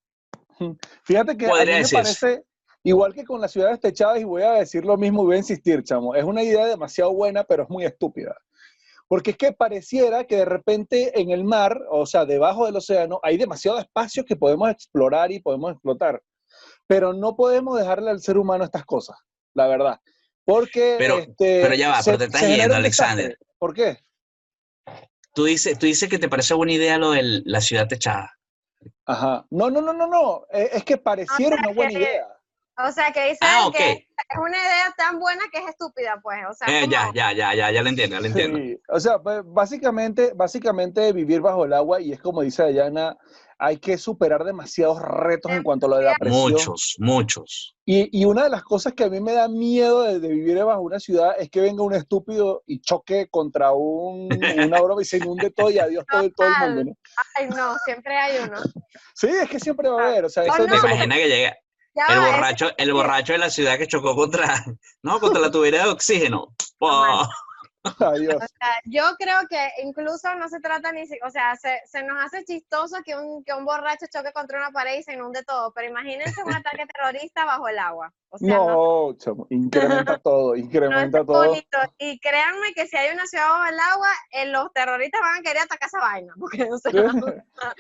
Fíjate 1.04 1.38
que 1.38 1.46
a 1.46 1.50
mí 1.54 1.66
me 1.66 1.88
parece, 1.88 2.44
igual 2.84 3.14
que 3.14 3.24
con 3.24 3.40
las 3.40 3.52
ciudades 3.52 3.80
techadas, 3.80 4.20
y 4.20 4.24
voy 4.26 4.42
a 4.44 4.52
decir 4.54 4.84
lo 4.84 4.98
mismo 4.98 5.24
y 5.24 5.26
voy 5.28 5.36
a 5.36 5.40
insistir, 5.40 5.84
chamo, 5.84 6.16
es 6.16 6.24
una 6.24 6.44
idea 6.44 6.66
demasiado 6.66 7.14
buena, 7.14 7.44
pero 7.44 7.64
es 7.64 7.70
muy 7.70 7.86
estúpida. 7.86 8.36
Porque 9.10 9.32
es 9.32 9.38
que 9.38 9.52
pareciera 9.52 10.24
que 10.26 10.38
de 10.38 10.46
repente 10.46 11.20
en 11.20 11.32
el 11.32 11.44
mar, 11.44 11.78
o 11.90 12.06
sea, 12.06 12.26
debajo 12.26 12.66
del 12.68 12.76
océano, 12.78 13.20
hay 13.24 13.38
demasiado 13.38 13.80
espacio 13.80 14.24
que 14.24 14.38
podemos 14.38 14.70
explorar 14.70 15.32
y 15.32 15.42
podemos 15.42 15.72
explotar. 15.74 16.22
Pero 16.88 17.12
no 17.14 17.36
podemos 17.36 17.78
dejarle 17.78 18.12
al 18.12 18.22
ser 18.22 18.38
humano 18.38 18.64
estas 18.64 18.86
cosas, 18.86 19.18
la 19.56 19.68
verdad. 19.68 20.00
Porque. 20.46 20.96
Pero- 20.98 21.18
este, 21.20 21.62
pero 21.62 21.74
ya 21.76 21.90
va, 21.90 22.00
pero 22.06 22.18
te 22.20 22.26
estás 22.26 22.42
yendo, 22.48 22.76
Alexander. 22.76 23.26
desastre. 23.30 23.48
¿Por 23.58 23.74
qué? 23.74 23.98
tú 25.34 25.46
dices, 25.46 25.78
tú 25.80 25.86
dices 25.86 26.10
que 26.10 26.20
te 26.20 26.28
parece 26.30 26.54
buena 26.54 26.74
idea 26.74 26.98
lo 26.98 27.12
de 27.12 27.42
la 27.46 27.62
ciudad 27.62 27.88
techada. 27.88 28.38
Ajá. 29.06 29.46
No, 29.50 29.70
no, 29.70 29.82
no, 29.82 29.94
no, 29.94 30.08
no. 30.08 30.46
eh, 30.52 30.70
Es 30.74 30.84
que 30.84 30.98
pareciera 30.98 31.56
sea 31.58 31.66
una 31.66 31.74
buena 31.74 31.92
que- 31.92 31.98
idea. 32.00 32.28
O 32.88 32.92
sea, 32.92 33.12
que 33.12 33.22
dicen 33.30 33.40
Ah, 33.42 33.68
ok. 33.68 33.76
que 33.76 33.92
es 33.92 34.38
una 34.40 34.58
idea 34.58 34.94
tan 34.98 35.20
buena 35.20 35.44
que 35.52 35.60
es 35.60 35.68
estúpida, 35.70 36.20
pues. 36.24 36.40
O 36.50 36.54
sea, 36.54 36.68
Eh, 36.70 36.82
como- 36.82 36.92
ya, 36.94 37.12
ya, 37.14 37.32
ya, 37.34 37.54
ya, 37.54 37.72
ya 37.72 37.82
lo 37.84 37.90
entiendo, 37.90 38.16
ya 38.16 38.22
lo 38.22 38.28
entiendo. 38.28 38.58
Sí, 38.58 38.80
o 38.88 39.00
sea, 39.00 39.20
pues, 39.20 39.42
básicamente, 39.46 40.32
básicamente 40.36 41.12
vivir 41.14 41.42
bajo 41.42 41.66
el 41.66 41.74
agua, 41.74 42.00
y 42.02 42.14
es 42.14 42.22
como 42.22 42.42
dice 42.42 42.64
Dayana, 42.64 43.18
hay 43.62 43.78
que 43.78 43.98
superar 43.98 44.46
demasiados 44.46 45.02
retos 45.02 45.52
en 45.52 45.64
cuanto 45.64 45.88
a 45.88 45.90
lo 45.90 45.98
de 45.98 46.04
la 46.04 46.16
presión. 46.18 46.52
Muchos, 46.54 46.96
muchos. 47.00 47.76
Y, 47.86 48.18
y 48.18 48.24
una 48.24 48.44
de 48.46 48.50
las 48.50 48.64
cosas 48.64 48.94
que 48.94 49.04
a 49.04 49.10
mí 49.10 49.20
me 49.20 49.34
da 49.34 49.50
miedo 49.50 50.04
de, 50.04 50.22
de 50.22 50.30
vivir 50.30 50.64
bajo 50.64 50.80
una 50.80 50.98
ciudad 51.02 51.36
es 51.38 51.50
que 51.50 51.60
venga 51.60 51.84
un 51.84 51.94
estúpido 51.94 52.64
y 52.66 52.80
choque 52.80 53.28
contra 53.30 53.74
un, 53.74 54.30
una 54.58 54.80
broma 54.82 55.02
y 55.02 55.06
se 55.06 55.18
inunde 55.18 55.52
todo 55.52 55.70
y 55.72 55.80
adiós 55.80 56.06
todo, 56.10 56.30
todo 56.38 56.48
el 56.48 56.54
mundo. 56.76 56.84
¿no? 56.92 56.98
Ay, 57.36 57.50
no, 57.50 57.76
siempre 57.84 58.16
hay 58.18 58.38
uno. 58.48 58.58
Sí, 59.14 59.28
es 59.28 59.50
que 59.50 59.60
siempre 59.60 59.90
va 59.90 60.04
a 60.06 60.08
haber. 60.08 60.24
O 60.26 60.30
sea, 60.30 60.44
Oh, 60.44 60.54
eso 60.54 60.60
no. 60.66 60.68
no 60.68 60.88
Imagina 60.88 61.16
que 61.16 61.28
llega 61.28 61.58
el 62.08 62.20
borracho, 62.20 62.72
el 62.78 62.94
borracho 62.94 63.34
de 63.34 63.40
la 63.40 63.50
ciudad 63.50 63.78
que 63.78 63.88
chocó 63.88 64.16
contra, 64.16 64.64
no, 65.04 65.20
contra 65.20 65.42
la 65.42 65.52
tubería 65.52 65.84
de 65.84 65.90
oxígeno. 65.90 66.54
Adiós. 68.00 68.36
O 68.36 68.40
sea, 68.40 68.74
yo 68.86 69.04
creo 69.18 69.38
que 69.50 69.70
incluso 69.84 70.34
no 70.36 70.50
se 70.50 70.60
trata 70.60 70.92
ni 70.92 71.08
si, 71.08 71.18
o 71.26 71.30
sea, 71.30 71.56
se, 71.56 71.82
se 71.86 72.04
nos 72.04 72.18
hace 72.24 72.44
chistoso 72.44 72.98
que 73.06 73.16
un, 73.16 73.44
que 73.44 73.54
un 73.54 73.66
borracho 73.66 74.06
choque 74.14 74.32
contra 74.34 74.58
una 74.60 74.72
pared 74.72 75.00
y 75.00 75.04
se 75.04 75.14
inunde 75.14 75.44
todo, 75.44 75.72
pero 75.74 75.88
imagínense 75.90 76.44
un 76.44 76.54
ataque 76.66 76.86
terrorista 76.88 77.46
bajo 77.46 77.68
el 77.68 77.80
agua. 77.80 78.14
O 78.32 78.38
sea, 78.38 78.58
no, 78.58 78.68
No, 79.10 79.18
chamo, 79.18 79.48
incrementa 79.50 80.18
todo, 80.24 80.56
incrementa 80.56 81.26
todo. 81.26 81.48
bonito. 81.48 81.78
Y 81.98 82.20
créanme 82.20 82.74
que 82.76 82.86
si 82.86 82.96
hay 82.96 83.12
una 83.14 83.26
ciudad 83.26 83.48
bajo 83.50 83.66
el 83.72 83.80
agua, 83.80 84.10
eh, 84.32 84.46
los 84.48 84.72
terroristas 84.72 85.22
van 85.22 85.40
a 85.40 85.42
querer 85.42 85.64
atacar 85.64 85.88
esa 85.88 86.00
vaina. 86.00 86.34
Porque, 86.40 86.64
o 86.72 86.78
sea, 86.78 86.92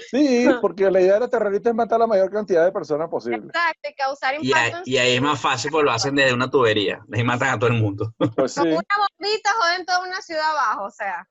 Sí, 0.09 0.47
porque 0.61 0.89
la 0.89 1.01
idea 1.01 1.13
de 1.15 1.19
los 1.21 1.29
terroristas 1.29 1.71
es 1.71 1.75
matar 1.75 1.97
a 1.97 1.99
la 1.99 2.07
mayor 2.07 2.31
cantidad 2.31 2.63
de 2.65 2.71
personas 2.71 3.09
posible. 3.09 3.47
exacto, 3.47 3.89
y 3.89 3.93
causar 3.95 4.33
Y, 4.41 4.47
impacto 4.47 4.77
ahí- 4.77 4.83
y 4.85 4.97
ahí 4.97 5.15
es 5.15 5.21
más 5.21 5.39
fácil 5.39 5.71
porque 5.71 5.85
lo 5.85 5.91
hacen 5.91 6.15
desde 6.15 6.33
una 6.33 6.49
tubería. 6.49 7.05
Ahí 7.13 7.23
matan 7.23 7.49
a 7.49 7.59
todo 7.59 7.69
el 7.69 7.75
mundo. 7.81 8.13
Pues 8.35 8.53
sí. 8.53 8.59
Con 8.61 8.69
una 8.69 9.07
bombita 9.19 9.51
joden 9.53 9.85
toda 9.89 10.07
una 10.07 10.21
ciudad 10.21 10.49
abajo, 10.51 10.85
o 10.85 10.91
sea. 10.91 11.27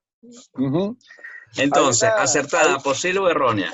Entonces, 1.56 2.10
acertada, 2.16 2.78
posible 2.78 3.20
o 3.20 3.28
errónea. 3.28 3.72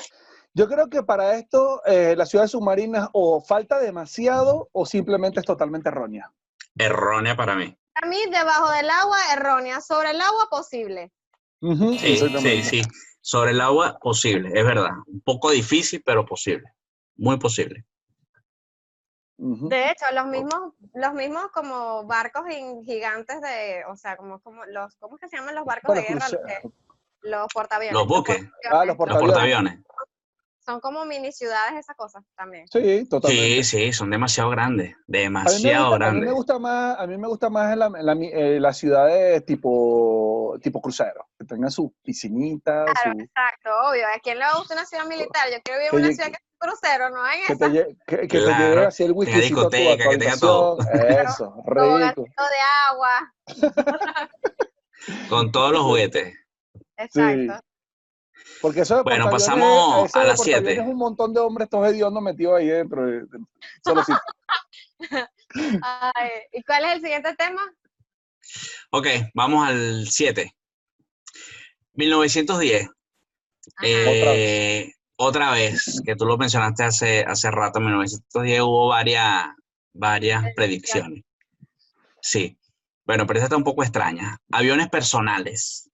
Yo 0.53 0.67
creo 0.67 0.89
que 0.89 1.03
para 1.03 1.35
esto 1.35 1.81
eh, 1.85 2.15
las 2.15 2.29
ciudades 2.29 2.51
submarinas 2.51 3.09
o 3.11 3.41
falta 3.41 3.79
demasiado 3.79 4.69
o 4.71 4.85
simplemente 4.85 5.41
es 5.41 5.45
totalmente 5.45 5.89
errónea. 5.89 6.31
Errónea 6.77 7.35
para 7.35 7.55
mí. 7.55 7.77
Para 7.93 8.07
mí, 8.07 8.17
debajo 8.31 8.71
del 8.71 8.89
agua, 8.89 9.17
errónea. 9.33 9.81
Sobre 9.81 10.11
el 10.11 10.21
agua, 10.21 10.47
posible. 10.49 11.11
Sí, 11.99 12.17
sí, 12.17 12.63
sí. 12.63 12.81
Sobre 13.21 13.51
el 13.51 13.61
agua, 13.61 13.97
posible, 13.99 14.49
es 14.53 14.65
verdad. 14.65 14.91
Un 15.07 15.21
poco 15.21 15.51
difícil, 15.51 16.01
pero 16.05 16.25
posible. 16.25 16.71
Muy 17.17 17.37
posible. 17.37 17.85
De 19.37 19.89
hecho, 19.91 20.05
los 20.13 20.27
mismos, 20.27 20.73
los 20.93 21.13
mismos 21.13 21.47
como 21.51 22.05
barcos 22.05 22.43
gigantes 22.85 23.41
de, 23.41 23.83
o 23.89 23.97
sea, 23.97 24.15
como, 24.15 24.39
como 24.39 24.63
los, 24.65 24.95
¿cómo 24.95 25.15
es 25.15 25.21
que 25.21 25.27
se 25.27 25.37
llaman 25.37 25.55
los 25.55 25.65
barcos 25.65 25.89
Bueno, 25.89 26.01
de 26.01 26.07
guerra? 26.07 26.27
Los, 26.29 26.41
que- 26.61 26.69
los 27.21 27.47
portaaviones. 27.53 27.93
Los 27.93 28.07
buques. 28.07 28.49
Ah, 28.71 28.85
los 28.85 28.97
Los 28.97 29.17
portaaviones. 29.19 29.79
Son 30.65 30.79
como 30.79 31.05
mini 31.05 31.31
ciudades 31.31 31.73
esas 31.79 31.95
cosas 31.95 32.23
también. 32.35 32.67
Sí, 32.67 33.07
totalmente. 33.07 33.63
Sí, 33.63 33.77
sí, 33.85 33.93
son 33.93 34.09
demasiado 34.09 34.49
grandes, 34.49 34.95
A 34.95 34.99
demasiado 35.05 35.89
gusta, 35.91 35.95
a 35.95 35.97
mí 35.99 35.99
grandes. 35.99 36.29
me 36.29 36.31
gusta 36.33 36.59
más, 36.59 36.99
a 36.99 37.07
mí 37.07 37.17
me 37.17 37.27
gusta 37.27 37.49
más 37.49 37.77
la, 37.77 37.89
la, 37.89 38.13
eh, 38.13 38.59
las 38.59 38.77
ciudades 38.77 39.45
tipo, 39.45 40.57
tipo 40.61 40.81
crucero, 40.81 41.27
que 41.37 41.45
tengan 41.45 41.69
sus 41.71 41.91
piscinitas, 42.01 42.85
Claro, 42.85 43.17
su- 43.17 43.23
exacto, 43.23 43.69
obvio. 43.89 44.07
¿A 44.07 44.19
quién 44.19 44.39
le 44.39 44.45
va 44.45 44.51
a 44.51 44.57
gustar 44.57 44.77
una 44.77 44.85
ciudad 44.87 45.05
militar? 45.05 45.47
Yo 45.51 45.57
quiero 45.63 45.79
vivir 45.79 45.93
en 45.93 45.99
una 45.99 46.07
llegue- 46.07 46.15
ciudad 46.15 46.29
que 46.29 46.35
es 46.35 46.57
crucero, 46.57 47.09
no 47.11 47.25
en 47.31 47.39
que 47.45 47.53
esa. 47.53 47.57
te, 47.57 47.71
lle- 47.71 47.97
que, 48.07 48.17
que 48.21 48.27
te 48.27 48.39
llegue 48.39 48.85
así 48.85 49.03
el 49.03 49.11
whisky 49.11 49.35
tu 49.35 49.41
discoteca, 49.41 50.09
que 50.09 50.17
tenga 50.17 50.37
todo. 50.37 50.77
Eso, 51.39 51.63
rico. 51.67 51.89
bogatito 51.91 52.43
de 52.43 52.61
agua. 52.89 53.33
Con 55.29 55.51
todos 55.51 55.71
los 55.71 55.81
juguetes. 55.83 56.33
Exacto. 56.97 57.61
Porque 58.61 58.81
eso 58.81 58.97
de 58.97 59.03
Bueno, 59.03 59.29
pasamos 59.29 60.09
eso 60.09 60.19
a 60.19 60.23
las 60.23 60.41
siete. 60.41 60.59
portaaviones 60.59 60.87
Es 60.87 60.91
un 60.93 60.97
montón 60.97 61.33
de 61.33 61.39
hombres 61.39 61.69
todos 61.69 61.87
hediondos 61.87 62.21
metidos 62.23 62.57
ahí 62.59 62.67
dentro. 62.67 63.05
de- 63.05 63.21
de- 63.21 63.45
solo. 63.83 64.03
Ay, 65.81 66.29
¿Y 66.53 66.63
cuál 66.63 66.85
es 66.85 66.93
el 66.95 67.01
siguiente 67.01 67.35
tema? 67.35 67.61
Ok, 68.91 69.07
vamos 69.33 69.67
al 69.67 70.07
7. 70.09 70.53
1910. 71.93 72.87
Ajá. 72.87 72.93
Eh, 73.83 74.91
otra 75.17 75.51
vez, 75.51 76.01
que 76.05 76.15
tú 76.15 76.25
lo 76.25 76.37
mencionaste 76.37 76.83
hace, 76.83 77.23
hace 77.23 77.49
rato, 77.51 77.79
en 77.79 77.85
1910 77.85 78.61
hubo 78.61 78.87
varias, 78.89 79.45
varias 79.93 80.43
predicciones. 80.55 81.23
Sí. 82.21 82.57
Bueno, 83.05 83.25
pero 83.25 83.39
esta 83.39 83.45
está 83.45 83.57
un 83.57 83.63
poco 83.63 83.83
extraña. 83.83 84.37
Aviones 84.51 84.89
personales. 84.89 85.89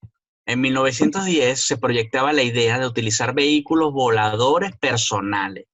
En 0.46 0.60
1910 0.62 1.66
se 1.68 1.78
proyectaba 1.78 2.34
la 2.34 2.44
idea 2.44 2.80
de 2.80 2.88
utilizar 2.88 3.34
vehículos 3.34 3.94
voladores 3.94 4.76
personales. 4.78 5.66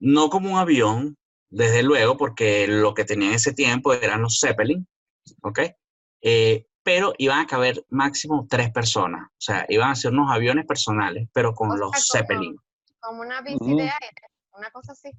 No 0.00 0.30
como 0.30 0.52
un 0.52 0.58
avión, 0.58 1.16
desde 1.50 1.82
luego, 1.82 2.16
porque 2.16 2.66
lo 2.66 2.94
que 2.94 3.04
tenía 3.04 3.28
en 3.28 3.34
ese 3.34 3.52
tiempo 3.52 3.92
eran 3.92 4.22
los 4.22 4.40
Zeppelin, 4.40 4.86
¿ok? 5.42 5.60
Eh, 6.22 6.66
pero 6.82 7.12
iban 7.18 7.40
a 7.40 7.46
caber 7.46 7.84
máximo 7.90 8.46
tres 8.48 8.72
personas. 8.72 9.28
O 9.30 9.34
sea, 9.40 9.66
iban 9.68 9.90
a 9.90 9.94
ser 9.94 10.12
unos 10.12 10.30
aviones 10.32 10.66
personales, 10.66 11.28
pero 11.32 11.54
con 11.54 11.70
O 11.70 11.76
los 11.76 11.90
como- 11.92 12.02
Zeppelin. 12.12 12.56
Como 13.00 13.20
una 13.20 13.40
bici 13.42 13.58
de 13.76 13.82
aire, 13.82 14.28
una 14.56 14.70
cosa 14.70 14.92
así. 14.92 15.10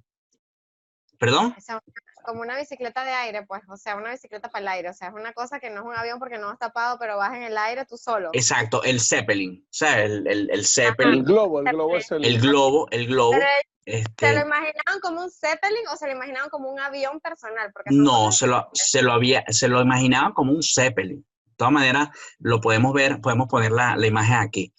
¿Perdón? 1.19 1.53
O 1.57 1.61
sea, 1.61 1.79
como 2.23 2.41
una 2.41 2.57
bicicleta 2.57 3.03
de 3.03 3.11
aire, 3.11 3.45
pues, 3.45 3.61
o 3.69 3.77
sea, 3.77 3.95
una 3.95 4.11
bicicleta 4.11 4.49
para 4.49 4.61
el 4.61 4.67
aire, 4.69 4.89
o 4.89 4.93
sea, 4.93 5.09
es 5.09 5.13
una 5.13 5.33
cosa 5.33 5.59
que 5.59 5.69
no 5.69 5.81
es 5.81 5.85
un 5.85 5.95
avión 5.95 6.19
porque 6.19 6.37
no 6.37 6.51
está 6.51 6.67
tapado, 6.67 6.97
pero 6.99 7.17
vas 7.17 7.35
en 7.35 7.43
el 7.43 7.57
aire 7.57 7.85
tú 7.85 7.97
solo. 7.97 8.29
Exacto, 8.33 8.83
el 8.83 8.99
Zeppelin. 8.99 9.63
O 9.63 9.67
sea, 9.69 10.03
el, 10.03 10.27
el, 10.27 10.49
el 10.49 10.49
El 10.51 10.65
Zeppelin, 10.65 11.23
globo, 11.23 11.59
el 11.59 11.65
globo 11.65 11.97
es 11.97 12.11
el. 12.11 12.25
el 12.25 12.39
globo, 12.41 12.87
el 12.91 13.07
globo. 13.07 13.31
Pero 13.31 13.45
¿Se 13.85 13.99
Este, 13.99 14.33
lo 14.33 14.41
imaginaban 14.41 14.99
como 15.01 15.23
un 15.23 15.29
Zeppelin 15.29 15.87
o 15.91 15.97
se 15.97 16.07
lo 16.07 16.13
imaginaban 16.13 16.49
como 16.49 16.71
un 16.71 16.79
avión 16.79 17.19
personal? 17.19 17.69
Porque 17.73 17.89
no, 17.93 18.31
se 18.31 18.47
lo, 18.47 18.69
se 18.73 19.01
lo 19.01 19.11
había, 19.11 19.43
se 19.49 19.67
lo 19.67 19.81
imaginaban 19.81 20.31
como 20.33 20.53
un 20.53 20.63
Zeppelin. 20.63 21.19
De 21.19 21.55
todas 21.57 21.73
maneras, 21.73 22.09
lo 22.39 22.61
podemos 22.61 22.93
ver, 22.93 23.19
podemos 23.19 23.47
poner 23.47 23.71
la, 23.71 23.95
la 23.97 24.07
imagen 24.07 24.35
aquí. 24.35 24.73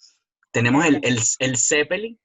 Tenemos 0.51 0.85
el, 0.85 0.99
el, 1.03 1.19
el 1.39 1.57
Zeppelin 1.57 2.19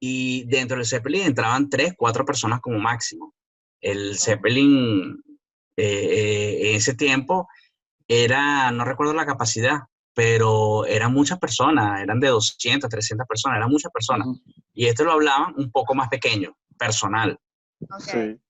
y 0.00 0.44
dentro 0.48 0.76
del 0.76 0.86
Zeppelin 0.86 1.26
entraban 1.26 1.70
tres, 1.70 1.94
cuatro 1.96 2.24
personas 2.24 2.60
como 2.60 2.78
máximo. 2.78 3.34
El 3.80 4.18
Zeppelin 4.18 5.22
eh, 5.76 5.84
eh, 5.84 6.70
en 6.70 6.76
ese 6.76 6.94
tiempo 6.94 7.48
era, 8.08 8.70
no 8.70 8.84
recuerdo 8.84 9.14
la 9.14 9.26
capacidad, 9.26 9.80
pero 10.14 10.86
eran 10.86 11.12
muchas 11.12 11.38
personas, 11.38 12.00
eran 12.00 12.20
de 12.20 12.28
200, 12.28 12.88
300 12.88 13.26
personas, 13.26 13.58
eran 13.58 13.70
muchas 13.70 13.92
personas. 13.92 14.28
Y 14.72 14.86
esto 14.86 15.04
lo 15.04 15.12
hablaban 15.12 15.54
un 15.56 15.70
poco 15.70 15.94
más 15.94 16.08
pequeño, 16.08 16.56
personal. 16.78 17.38
Ok. 17.90 18.00
Sí. 18.00 18.40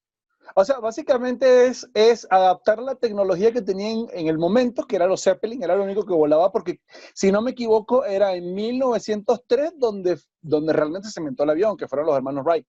O 0.55 0.65
sea, 0.65 0.79
básicamente 0.79 1.67
es, 1.67 1.87
es 1.93 2.27
adaptar 2.31 2.79
la 2.79 2.95
tecnología 2.95 3.53
que 3.53 3.63
tenían 3.63 4.07
en 4.13 4.29
el 4.29 4.39
momento, 4.39 4.87
que 4.87 4.97
era 4.97 5.07
los 5.07 5.23
Zeppelin, 5.23 5.63
era 5.63 5.77
lo 5.77 5.85
único 5.85 6.07
que 6.07 6.15
volaba, 6.15 6.51
porque 6.51 6.81
si 7.15 7.31
no 7.31 7.43
me 7.43 7.51
equivoco, 7.51 8.05
era 8.05 8.35
en 8.35 8.55
1903 8.55 9.73
donde, 9.77 10.19
donde 10.41 10.73
realmente 10.73 11.11
se 11.11 11.21
inventó 11.21 11.43
el 11.43 11.51
avión, 11.51 11.77
que 11.77 11.89
fueron 11.89 12.07
los 12.07 12.17
hermanos 12.17 12.45
Wright. 12.45 12.67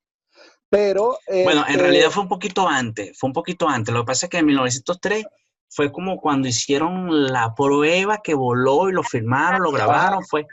Pero. 0.70 1.18
Bueno, 1.28 1.64
en 1.66 1.72
este, 1.72 1.82
realidad 1.82 2.10
fue 2.12 2.24
un 2.24 2.30
poquito 2.30 2.68
antes, 2.68 3.18
fue 3.18 3.30
un 3.30 3.34
poquito 3.34 3.70
antes. 3.70 3.94
Lo 3.94 4.02
que 4.02 4.08
pasa 4.08 4.26
es 4.26 4.30
que 4.30 4.38
en 4.40 4.46
1903 4.48 5.26
fue 5.70 5.92
como 5.92 6.18
cuando 6.20 6.48
hicieron 6.48 7.28
la 7.32 7.54
prueba 7.56 8.20
que 8.24 8.34
voló 8.34 8.90
y 8.90 8.94
lo 8.94 9.04
filmaron, 9.04 9.62
lo 9.62 9.72
grabaron, 9.72 10.26
fue, 10.26 10.46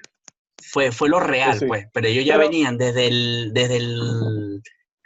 fue, 0.62 0.92
fue 0.92 1.08
lo 1.08 1.18
real, 1.20 1.58
sí. 1.58 1.66
pues. 1.66 1.86
Pero 1.92 2.06
ellos 2.08 2.24
ya 2.24 2.34
Pero- 2.36 2.48
venían 2.48 2.78
desde 2.78 3.06
el, 3.08 3.50
desde 3.54 3.76
el 3.78 4.60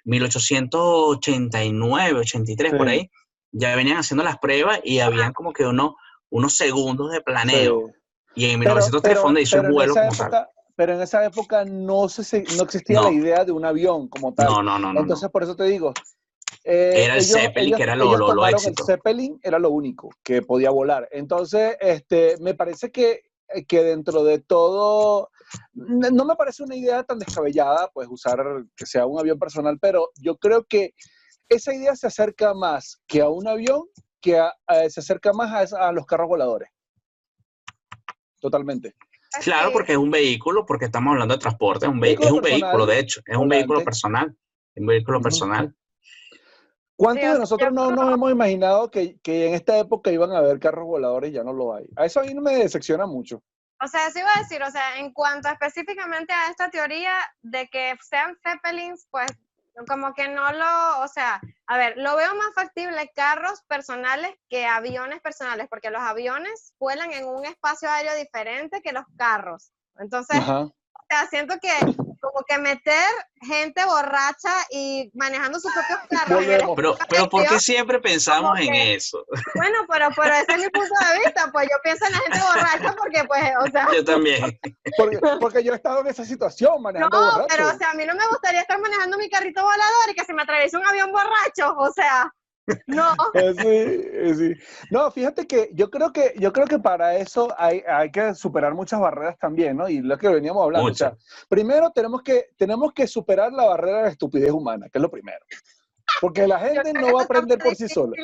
1889, 0.04 2.18
83, 2.20 2.74
por 2.74 2.86
Sí. 2.88 2.92
ahí, 2.92 3.10
ya 3.52 3.74
venían 3.76 3.98
haciendo 3.98 4.24
las 4.24 4.38
pruebas 4.38 4.80
y 4.84 5.00
habían 5.00 5.32
como 5.32 5.52
que 5.52 5.64
unos, 5.66 5.94
unos 6.30 6.56
segundos 6.56 7.10
de 7.10 7.20
planeo. 7.20 7.88
sí. 7.88 7.92
Y 8.34 8.44
en 8.50 8.60
Pero- 8.60 8.74
1903 8.74 9.02
pero- 9.02 9.20
fue 9.22 9.28
donde 9.28 9.42
hizo 9.42 9.56
pero 9.56 9.62
el 9.62 9.66
en 9.68 9.72
vuelo 9.74 9.92
esa 9.94 10.00
como 10.02 10.16
tal. 10.16 10.26
época- 10.26 10.48
Pero 10.78 10.94
en 10.94 11.02
esa 11.02 11.24
época 11.24 11.64
no, 11.64 12.08
se, 12.08 12.44
no 12.56 12.62
existía 12.62 13.00
No. 13.00 13.10
la 13.10 13.12
idea 13.12 13.44
de 13.44 13.50
un 13.50 13.64
avión 13.64 14.06
como 14.06 14.32
tal. 14.32 14.46
No, 14.46 14.62
no, 14.62 14.78
no, 14.78 14.92
no. 14.92 15.00
Entonces, 15.00 15.28
por 15.28 15.42
eso 15.42 15.56
te 15.56 15.64
digo. 15.64 15.92
eh, 16.62 17.02
Era 17.04 17.16
el 17.16 17.24
Zeppelin, 17.24 17.74
que 17.74 17.82
era 17.82 17.96
lo- 17.96 18.16
lo- 18.16 18.32
lo 18.32 18.46
éxito. 18.46 18.84
El 18.84 18.86
Zeppelin 18.86 19.40
era 19.42 19.58
lo 19.58 19.70
único 19.70 20.08
que 20.22 20.40
podía 20.42 20.70
volar. 20.70 21.08
Entonces, 21.10 21.76
este, 21.80 22.36
me 22.40 22.54
parece 22.54 22.92
que, 22.92 23.22
eh, 23.48 23.64
que 23.66 23.82
dentro 23.82 24.22
de 24.22 24.38
todo, 24.38 25.30
no 25.72 26.24
me 26.24 26.36
parece 26.36 26.62
una 26.62 26.76
idea 26.76 27.02
tan 27.02 27.18
descabellada, 27.18 27.90
pues 27.92 28.06
usar 28.08 28.38
que 28.76 28.86
sea 28.86 29.04
un 29.04 29.18
avión 29.18 29.36
personal, 29.40 29.78
pero 29.80 30.10
yo 30.14 30.36
creo 30.36 30.62
que 30.64 30.94
esa 31.48 31.74
idea 31.74 31.96
se 31.96 32.06
acerca 32.06 32.54
más 32.54 33.00
que 33.08 33.20
a 33.20 33.28
un 33.28 33.48
avión, 33.48 33.82
que 34.20 34.38
a- 34.38 34.54
a- 34.68 34.88
se 34.90 35.00
acerca 35.00 35.32
más 35.32 35.72
a, 35.72 35.88
a 35.88 35.92
los 35.92 36.06
carros 36.06 36.28
voladores. 36.28 36.68
Totalmente. 38.40 38.94
Claro, 39.42 39.68
sí. 39.68 39.72
porque 39.72 39.92
es 39.92 39.98
un 39.98 40.10
vehículo, 40.10 40.64
porque 40.64 40.86
estamos 40.86 41.12
hablando 41.12 41.34
de 41.34 41.40
transporte, 41.40 41.86
es 41.86 41.92
un, 41.92 42.00
Vehículo 42.00 42.26
es 42.26 42.32
un 42.32 42.40
personal, 42.40 42.60
vehículo, 42.62 42.86
de 42.86 42.98
hecho, 42.98 43.20
es 43.20 43.36
un 43.36 43.40
volante. 43.40 43.56
vehículo 43.56 43.84
personal, 43.84 44.36
es 44.74 44.80
un 44.80 44.86
vehículo 44.86 45.20
personal. 45.20 45.74
¿Cuántos 46.96 47.32
de 47.32 47.38
nosotros 47.38 47.72
no 47.72 47.90
nos 47.92 48.12
hemos 48.12 48.32
imaginado 48.32 48.90
que, 48.90 49.20
que 49.20 49.48
en 49.48 49.54
esta 49.54 49.78
época 49.78 50.10
iban 50.10 50.32
a 50.32 50.38
haber 50.38 50.58
carros 50.58 50.84
voladores 50.84 51.30
y 51.30 51.34
ya 51.34 51.44
no 51.44 51.52
lo 51.52 51.74
hay? 51.74 51.86
A 51.94 52.06
eso 52.06 52.20
a 52.20 52.24
mí 52.24 52.34
no 52.34 52.40
me 52.40 52.56
decepciona 52.56 53.06
mucho. 53.06 53.42
O 53.80 53.86
sea, 53.86 54.08
eso 54.08 54.18
iba 54.18 54.30
a 54.34 54.40
decir, 54.40 54.60
o 54.62 54.70
sea, 54.70 54.98
en 54.98 55.12
cuanto 55.12 55.48
específicamente 55.48 56.32
a 56.32 56.50
esta 56.50 56.68
teoría 56.70 57.12
de 57.42 57.68
que 57.68 57.94
sean 58.02 58.36
Zeppelins, 58.42 59.06
pues 59.10 59.30
como 59.86 60.14
que 60.14 60.28
no 60.28 60.52
lo, 60.52 61.00
o 61.00 61.08
sea, 61.08 61.40
a 61.66 61.76
ver, 61.76 61.94
lo 61.96 62.16
veo 62.16 62.34
más 62.34 62.54
factible 62.54 63.10
carros 63.14 63.62
personales 63.68 64.34
que 64.48 64.66
aviones 64.66 65.20
personales, 65.20 65.66
porque 65.68 65.90
los 65.90 66.02
aviones 66.02 66.74
vuelan 66.78 67.12
en 67.12 67.26
un 67.26 67.44
espacio 67.44 67.90
aéreo 67.90 68.14
diferente 68.16 68.80
que 68.82 68.92
los 68.92 69.04
carros. 69.16 69.72
Entonces, 69.98 70.38
Ajá. 70.38 70.60
o 70.60 70.74
sea, 71.08 71.26
siento 71.26 71.56
que 71.60 71.72
como 72.20 72.42
que 72.46 72.58
meter 72.58 73.04
gente 73.40 73.84
borracha 73.84 74.52
y 74.70 75.10
manejando 75.14 75.60
sus 75.60 75.72
propios 75.72 75.98
carros. 76.10 76.44
Pero, 76.76 76.96
pero 77.08 77.28
¿por 77.28 77.46
qué 77.46 77.58
siempre 77.60 78.00
pensamos 78.00 78.50
como 78.52 78.62
en 78.62 78.72
que- 78.72 78.94
eso? 78.94 79.24
Bueno, 79.54 79.78
pero, 79.88 80.08
pero 80.16 80.34
ese 80.34 80.52
es 80.52 80.58
mi 80.58 80.68
punto 80.70 80.94
de 81.12 81.18
vista, 81.24 81.50
pues 81.52 81.68
yo 81.70 81.76
pienso 81.82 82.06
en 82.06 82.12
la 82.12 82.18
gente 82.18 82.38
borracha 82.40 82.96
porque, 82.96 83.24
pues, 83.24 83.42
o 83.64 83.70
sea, 83.70 83.88
Yo 83.94 84.04
también. 84.04 84.58
Porque, 84.96 85.18
porque 85.40 85.62
yo 85.62 85.72
he 85.72 85.76
estado 85.76 86.00
en 86.00 86.06
esa 86.08 86.24
situación 86.24 86.80
manejando 86.82 87.16
no, 87.20 87.24
borracho. 87.32 87.46
pero, 87.48 87.68
o 87.68 87.76
sea, 87.78 87.90
a 87.90 87.94
mí 87.94 88.04
no 88.06 88.14
me 88.14 88.26
gustaría 88.28 88.62
estar 88.62 88.78
manejando 88.80 89.16
mi 89.18 89.28
carrito 89.30 89.62
volador 89.62 90.10
y 90.10 90.14
que 90.14 90.24
se 90.24 90.32
me 90.32 90.42
atraviese 90.42 90.76
un 90.76 90.86
avión 90.86 91.12
borracho, 91.12 91.74
o 91.76 91.92
sea, 91.92 92.32
no. 92.86 93.12
Eh, 93.34 93.54
sí, 93.56 93.66
eh, 93.66 94.34
sí. 94.36 94.86
No, 94.90 95.10
fíjate 95.10 95.46
que 95.46 95.70
yo 95.72 95.90
creo 95.90 96.12
que 96.12 96.34
yo 96.38 96.52
creo 96.52 96.66
que 96.66 96.78
para 96.78 97.16
eso 97.16 97.54
hay, 97.58 97.82
hay 97.88 98.10
que 98.10 98.34
superar 98.34 98.74
muchas 98.74 99.00
barreras 99.00 99.38
también, 99.38 99.76
¿no? 99.76 99.88
Y 99.88 100.00
lo 100.00 100.18
que 100.18 100.28
veníamos 100.28 100.62
hablando. 100.62 100.90
O 100.90 100.94
sea, 100.94 101.16
primero 101.48 101.90
tenemos 101.90 102.22
que, 102.22 102.50
tenemos 102.56 102.92
que 102.92 103.06
superar 103.06 103.52
la 103.52 103.64
barrera 103.64 103.98
de 103.98 104.02
la 104.04 104.08
estupidez 104.10 104.50
humana, 104.50 104.88
que 104.88 104.98
es 104.98 105.02
lo 105.02 105.10
primero. 105.10 105.40
Porque 106.20 106.46
la 106.46 106.58
gente 106.58 106.92
no 106.94 107.12
va 107.12 107.20
a 107.20 107.24
aprender 107.24 107.58
por 107.58 107.74
sí 107.76 107.88
sola. 107.88 108.16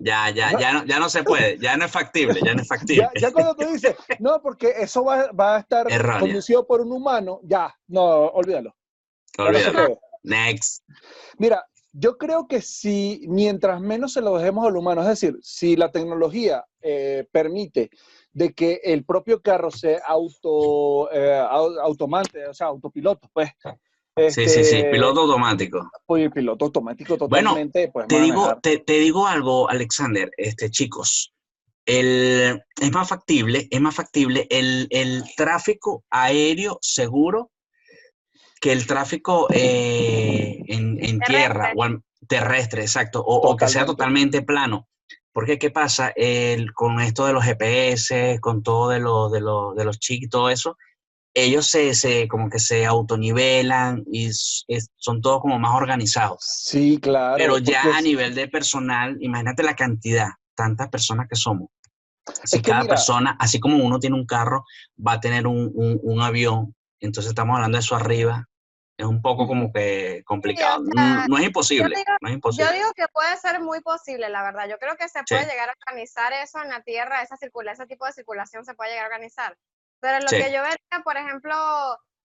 Ya, 0.00 0.28
ya, 0.30 0.58
ya 0.58 0.72
no, 0.72 0.84
ya 0.84 0.98
no 0.98 1.08
se 1.08 1.22
puede, 1.22 1.56
ya 1.58 1.76
no 1.76 1.86
es 1.86 1.90
factible, 1.90 2.40
ya 2.44 2.54
no 2.54 2.62
es 2.62 2.68
factible. 2.68 3.08
Ya, 3.14 3.28
ya 3.28 3.32
cuando 3.32 3.54
tú 3.54 3.66
dices, 3.72 3.94
no, 4.18 4.42
porque 4.42 4.74
eso 4.76 5.04
va, 5.04 5.30
va 5.32 5.56
a 5.56 5.60
estar 5.60 5.90
Errónea. 5.90 6.20
conducido 6.20 6.66
por 6.66 6.80
un 6.80 6.92
humano, 6.92 7.40
ya, 7.44 7.74
no, 7.86 8.02
olvídalo. 8.02 8.74
No 9.38 9.44
Olvídalo. 9.44 9.98
Next. 10.24 10.84
Mira, 11.38 11.64
yo 11.92 12.16
creo 12.16 12.46
que 12.46 12.62
si 12.62 13.24
mientras 13.28 13.80
menos 13.80 14.14
se 14.14 14.20
lo 14.22 14.36
dejemos 14.36 14.66
al 14.66 14.76
humano, 14.76 15.02
es 15.02 15.08
decir, 15.08 15.38
si 15.42 15.76
la 15.76 15.90
tecnología 15.90 16.64
eh, 16.80 17.26
permite 17.30 17.90
de 18.32 18.54
que 18.54 18.80
el 18.82 19.04
propio 19.04 19.42
carro 19.42 19.70
se 19.70 20.00
auto 20.06 21.12
eh, 21.12 21.38
au- 21.38 21.78
automante, 21.80 22.46
o 22.46 22.54
sea, 22.54 22.68
autopiloto, 22.68 23.28
pues. 23.32 23.50
Sí, 24.14 24.46
sí, 24.46 24.64
sí, 24.64 24.76
este, 24.76 24.90
piloto 24.90 25.20
automático. 25.22 25.90
Oye, 26.06 26.28
piloto 26.30 26.66
automático 26.66 27.16
Bueno, 27.28 27.50
totalmente, 27.50 27.90
pues 27.90 28.08
Te 28.08 28.20
digo, 28.20 28.58
te, 28.62 28.78
te 28.78 28.92
digo 28.98 29.26
algo, 29.26 29.70
Alexander, 29.70 30.30
este, 30.36 30.70
chicos. 30.70 31.32
El, 31.86 32.62
es 32.80 32.92
más 32.92 33.08
factible, 33.08 33.68
es 33.70 33.80
más 33.80 33.94
factible 33.94 34.46
el, 34.50 34.86
el 34.90 35.24
tráfico 35.36 36.04
aéreo 36.10 36.78
seguro 36.80 37.51
que 38.62 38.70
el 38.72 38.86
tráfico 38.86 39.48
eh, 39.52 40.56
en, 40.68 41.04
en 41.04 41.18
tierra 41.18 41.72
o 41.76 41.84
terrestre, 42.28 42.82
exacto, 42.82 43.20
o, 43.20 43.50
o 43.50 43.56
que 43.56 43.66
sea 43.66 43.84
Totalmente. 43.84 44.40
plano. 44.42 44.88
Porque, 45.32 45.58
¿qué 45.58 45.70
pasa? 45.70 46.12
El, 46.14 46.72
con 46.72 47.00
esto 47.00 47.26
de 47.26 47.32
los 47.32 47.42
GPS, 47.44 48.38
con 48.40 48.62
todo 48.62 48.90
de, 48.90 49.00
lo, 49.00 49.30
de, 49.30 49.40
lo- 49.40 49.74
de 49.74 49.84
los 49.84 49.98
chips 49.98 50.26
y 50.26 50.28
todo 50.28 50.48
eso, 50.48 50.76
ellos 51.34 51.66
se, 51.66 51.94
se 51.94 52.28
como 52.28 52.48
que 52.50 52.60
se 52.60 52.86
autonivelan 52.86 54.04
y 54.12 54.26
es- 54.26 54.64
son 54.96 55.20
todos 55.20 55.40
como 55.40 55.58
más 55.58 55.74
organizados. 55.74 56.38
Sí, 56.44 56.98
claro. 57.02 57.36
Pero 57.38 57.58
ya 57.58 57.82
a 57.82 57.98
es- 57.98 58.04
nivel 58.04 58.34
de 58.36 58.46
personal, 58.46 59.16
imagínate 59.20 59.62
la 59.64 59.74
cantidad, 59.74 60.28
tantas 60.54 60.88
personas 60.88 61.26
que 61.28 61.34
somos. 61.36 61.68
Si 62.44 62.58
Es 62.58 62.62
que 62.62 62.70
cada 62.70 62.82
mira- 62.82 62.94
persona, 62.94 63.36
así 63.40 63.58
como 63.58 63.84
uno 63.84 63.98
tiene 63.98 64.14
un 64.14 64.26
carro, 64.26 64.64
va 65.04 65.14
a 65.14 65.20
tener 65.20 65.46
un, 65.48 65.72
un- 65.74 65.98
un 66.02 66.20
avión, 66.20 66.76
entonces 67.00 67.30
estamos 67.30 67.56
hablando 67.56 67.76
de 67.78 67.80
eso 67.82 67.96
arriba, 67.96 68.46
es 68.96 69.06
un 69.06 69.22
poco 69.22 69.46
como 69.46 69.72
que 69.72 70.22
complicado. 70.24 70.82
o 70.82 70.84
sea, 70.84 71.24
Mm, 71.24 71.30
no 71.30 71.38
es 71.38 71.44
imposible, 71.44 71.96
digo- 71.96 72.12
no 72.20 72.28
es 72.28 72.32
Yo 72.32 72.34
imposible. 72.36 72.72
digo 72.74 72.92
que 72.94 73.06
puede 73.12 73.36
ser 73.38 73.60
muy 73.60 73.80
posible, 73.80 74.28
la 74.28 74.42
verdad. 74.42 74.68
Yo 74.68 74.78
creo 74.78 74.96
que 74.96 75.08
se 75.08 75.22
puede 75.24 75.44
Sí. 75.44 75.50
llegar 75.50 75.70
a 75.70 75.74
organizar 75.86 76.32
eso 76.32 76.60
en 76.62 76.68
la 76.68 76.82
Tierra, 76.82 77.22
esa 77.22 77.36
circula, 77.36 77.72
ese 77.72 77.86
tipo 77.86 78.04
de 78.06 78.12
circulación 78.12 78.64
se 78.64 78.74
puede 78.74 78.90
llegar 78.90 79.06
a 79.06 79.08
organizar. 79.08 79.56
Pero 80.00 80.20
lo 80.20 80.28
Sí. 80.28 80.36
que 80.36 80.52
yo 80.52 80.62
vería, 80.62 81.02
por 81.04 81.16
ejemplo, 81.16 81.54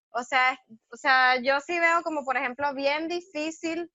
o 0.09 0.23
sea, 0.23 0.59
o 0.91 0.97
sea, 0.97 1.39
yo 1.41 1.59
sí 1.61 1.79
veo 1.79 2.01
como, 2.03 2.23
por 2.25 2.37
ejemplo, 2.37 2.73
bien 2.73 3.07
difícil 3.07 3.91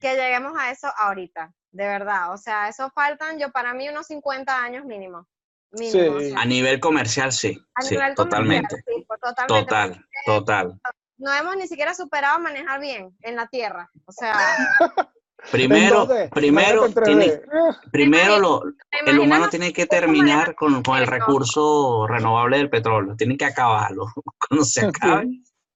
que 0.00 0.16
lleguemos 0.16 0.54
a 0.58 0.70
eso 0.70 0.88
ahorita, 0.96 1.52
de 1.70 1.86
verdad. 1.86 2.32
O 2.32 2.38
sea, 2.38 2.68
eso 2.68 2.90
faltan, 2.90 3.38
yo 3.38 3.50
para 3.52 3.74
mí, 3.74 3.88
unos 3.88 4.06
50 4.06 4.62
años 4.62 4.84
mínimo. 4.84 5.26
Mínimo, 5.70 6.16
o 6.16 6.20
Sí. 6.20 6.30
sea, 6.30 6.40
A 6.40 6.44
nivel 6.46 6.80
comercial, 6.80 7.30
sí, 7.32 7.58
a 7.74 7.82
sí, 7.82 7.94
nivel 7.94 8.14
comercial, 8.14 8.66
sí, 8.70 9.04
pues, 9.06 9.20
totalmente. 9.20 9.66
total, 9.66 10.04
total. 10.24 10.80
No 11.18 11.32
hemos 11.32 11.56
ni 11.56 11.66
siquiera 11.66 11.94
superado 11.94 12.38
manejar 12.38 12.80
bien 12.80 13.16
en 13.20 13.36
la 13.36 13.48
Tierra. 13.48 13.90
O 14.06 14.12
sea, 14.12 14.34
Primero, 15.52 16.02
en 16.02 16.08
2D, 16.08 16.30
primero, 16.30 16.86
imagínate 16.86 17.10
en 17.12 17.18
tiene, 17.18 17.42
3D. 17.42 17.90
Primero 17.92 18.38
lo, 18.38 18.62
el 19.06 19.18
humano 19.18 19.48
tiene 19.48 19.72
que 19.72 19.86
terminar 19.86 20.54
con, 20.56 20.82
con 20.82 20.98
el 20.98 21.06
recurso 21.06 22.06
renovable 22.08 22.58
del 22.58 22.68
petróleo, 22.68 23.16
tienen 23.16 23.38
que 23.38 23.44
acabarlo. 23.44 24.06
Cuando 24.48 24.64
se 24.64 24.86
acabe, 24.86 25.28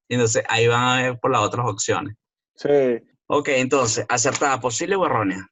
entonces 0.09 0.43
ahí 0.49 0.67
van 0.67 0.83
a 0.83 1.01
ver 1.01 1.19
por 1.19 1.31
las 1.31 1.41
otras 1.41 1.65
opciones. 1.67 2.15
Sí. 2.55 3.01
Ok, 3.27 3.47
entonces, 3.49 4.05
¿acertada, 4.09 4.59
posible 4.59 4.95
o 4.95 5.05
errónea? 5.05 5.47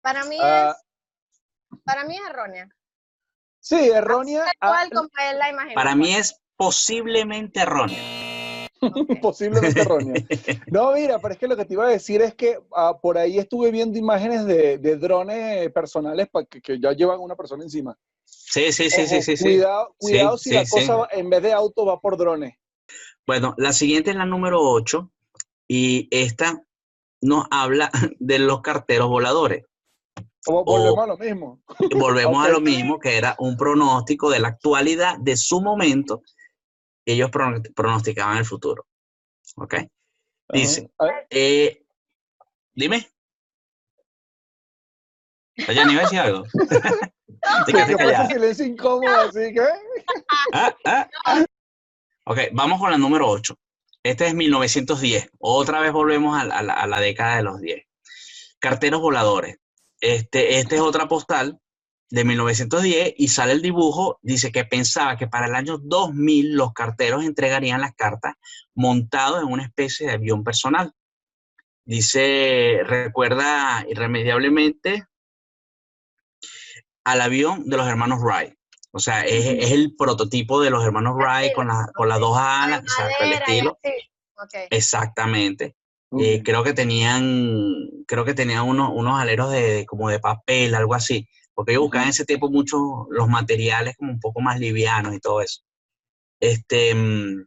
Para 0.00 0.24
mí 0.24 0.38
Ah. 0.40 0.70
es, 0.70 1.78
para 1.84 2.04
mí 2.04 2.16
es 2.16 2.30
errónea. 2.30 2.68
Sí, 3.58 3.90
errónea. 3.90 4.44
Tal 4.44 4.52
ah, 4.60 4.68
cual 4.68 4.90
como 4.90 5.08
él 5.30 5.38
la 5.38 5.50
imaginó. 5.50 5.74
Para 5.74 5.96
mí 5.96 6.14
es 6.14 6.40
posiblemente 6.56 7.60
errónea. 7.60 7.98
Posiblemente 9.22 9.80
errónea. 9.80 10.14
No, 10.70 10.92
mira, 10.92 11.18
pero 11.18 11.32
es 11.32 11.38
que 11.40 11.48
lo 11.48 11.56
que 11.56 11.64
te 11.64 11.72
iba 11.74 11.86
a 11.86 11.90
decir 11.90 12.20
es 12.20 12.34
que 12.34 12.58
ah, 12.76 12.98
por 13.00 13.16
ahí 13.16 13.38
estuve 13.38 13.70
viendo 13.70 13.98
imágenes 13.98 14.44
de, 14.44 14.76
de 14.78 14.96
drones 14.96 15.70
personales 15.72 16.28
pa- 16.28 16.44
que, 16.44 16.60
que 16.60 16.78
ya 16.78 16.92
llevan 16.92 17.20
una 17.20 17.34
persona 17.34 17.64
encima. 17.64 17.96
Sí, 18.24 18.72
sí, 18.72 18.90
sí, 18.90 19.06
sí, 19.06 19.14
Ojo, 19.16 19.22
sí, 19.22 19.36
sí. 19.36 19.44
Cuidado, 19.44 19.94
cuidado 19.98 20.38
Sí, 20.38 20.50
si 20.50 20.54
la 20.54 20.64
cosa 20.66 20.96
va- 20.96 21.08
en 21.12 21.30
vez 21.30 21.42
de 21.42 21.52
auto 21.52 21.86
va 21.86 21.98
por 22.00 22.16
drones. 22.18 22.54
Bueno, 23.26 23.54
la 23.56 23.72
siguiente 23.72 24.10
es 24.10 24.16
la 24.16 24.26
número 24.26 24.60
8 24.60 25.10
y 25.66 26.08
esta 26.10 26.62
nos 27.22 27.46
habla 27.50 27.90
de 28.18 28.38
los 28.38 28.60
carteros 28.60 29.08
voladores. 29.08 29.64
Como 30.44 30.62
volvemos 30.64 30.98
a 30.98 31.06
lo 31.06 31.16
mismo. 31.16 31.62
Volvemos 31.98 32.44
a 32.44 32.48
lo 32.50 32.60
mismo, 32.60 32.98
que 32.98 33.16
era 33.16 33.34
un 33.38 33.56
pronóstico 33.56 34.28
de 34.28 34.40
la 34.40 34.48
actualidad 34.48 35.16
de 35.18 35.38
su 35.38 35.62
momento. 35.62 36.22
Ellos 37.06 37.30
prono- 37.30 37.62
pronosticaban 37.74 38.38
el 38.38 38.44
futuro. 38.44 38.86
¿Ok? 39.56 39.74
Dice, 40.52 40.90
eh, 41.30 41.84
dime. 42.74 43.08
Oye, 45.68 45.84
¿ni 45.86 45.92
iba 45.92 46.00
a 46.02 46.04
decir 46.04 46.18
algo? 46.18 46.44
Te 47.66 47.72
quedaste 47.72 47.96
callada. 47.96 48.26
silencio 48.28 48.64
incómodo, 48.64 49.14
así 49.20 49.52
que. 49.52 49.60
Ah, 50.52 50.74
ah. 50.84 51.08
Ok, 52.26 52.38
vamos 52.52 52.80
con 52.80 52.90
la 52.90 52.98
número 52.98 53.28
8. 53.28 53.54
Este 54.02 54.26
es 54.26 54.34
1910. 54.34 55.30
Otra 55.38 55.80
vez 55.80 55.92
volvemos 55.92 56.38
a, 56.38 56.44
la- 56.44 56.56
a 56.58 56.62
la, 56.62 56.72
a 56.74 56.86
la 56.86 57.00
década 57.00 57.36
de 57.36 57.42
los 57.42 57.60
10. 57.60 57.84
Carteros 58.58 59.00
voladores. 59.00 59.56
Este, 60.00 60.58
este 60.58 60.76
es 60.76 60.80
otra 60.80 61.06
postal 61.06 61.58
de 62.14 62.24
1910 62.24 63.14
y 63.16 63.28
sale 63.28 63.52
el 63.52 63.60
dibujo. 63.62 64.18
Dice 64.22 64.52
que 64.52 64.64
pensaba 64.64 65.16
que 65.16 65.26
para 65.26 65.46
el 65.46 65.54
año 65.56 65.78
2000 65.78 66.54
los 66.54 66.72
carteros 66.72 67.24
entregarían 67.24 67.80
las 67.80 67.94
cartas 67.94 68.34
montados 68.74 69.42
en 69.42 69.48
una 69.52 69.64
especie 69.64 70.06
de 70.06 70.12
avión 70.12 70.44
personal. 70.44 70.92
Dice, 71.84 72.78
recuerda 72.84 73.84
irremediablemente 73.88 75.06
al 77.04 77.20
avión 77.20 77.68
de 77.68 77.76
los 77.76 77.86
hermanos 77.88 78.20
Wright. 78.22 78.54
O 78.92 79.00
sea, 79.00 79.22
es, 79.24 79.44
es 79.46 79.72
el 79.72 79.96
prototipo 79.96 80.60
de 80.62 80.70
los 80.70 80.84
hermanos 80.84 81.14
Wright 81.16 81.52
con, 81.52 81.66
la- 81.66 81.90
con 81.94 82.08
las 82.08 82.20
dos 82.20 82.36
alas, 82.38 82.80
exacto, 82.82 83.24
el 83.24 83.32
estilo. 83.32 83.78
Exactamente. 84.70 85.74
Eh, 86.20 86.42
creo 86.44 86.62
que 86.62 86.72
tenían, 86.74 87.88
creo 88.06 88.24
que 88.24 88.34
tenían 88.34 88.62
unos, 88.68 88.90
unos 88.94 89.20
aleros 89.20 89.50
de, 89.50 89.62
de 89.74 89.86
como 89.86 90.08
de 90.10 90.20
papel, 90.20 90.76
algo 90.76 90.94
así. 90.94 91.28
Porque 91.54 91.72
ellos 91.72 91.82
buscaban 91.82 92.06
en 92.06 92.10
ese 92.10 92.24
tiempo 92.24 92.50
mucho 92.50 93.06
los 93.10 93.28
materiales 93.28 93.96
como 93.96 94.12
un 94.12 94.20
poco 94.20 94.40
más 94.40 94.58
livianos 94.58 95.14
y 95.14 95.20
todo 95.20 95.40
eso. 95.40 95.62
Este, 96.40 96.94
mm, 96.94 97.46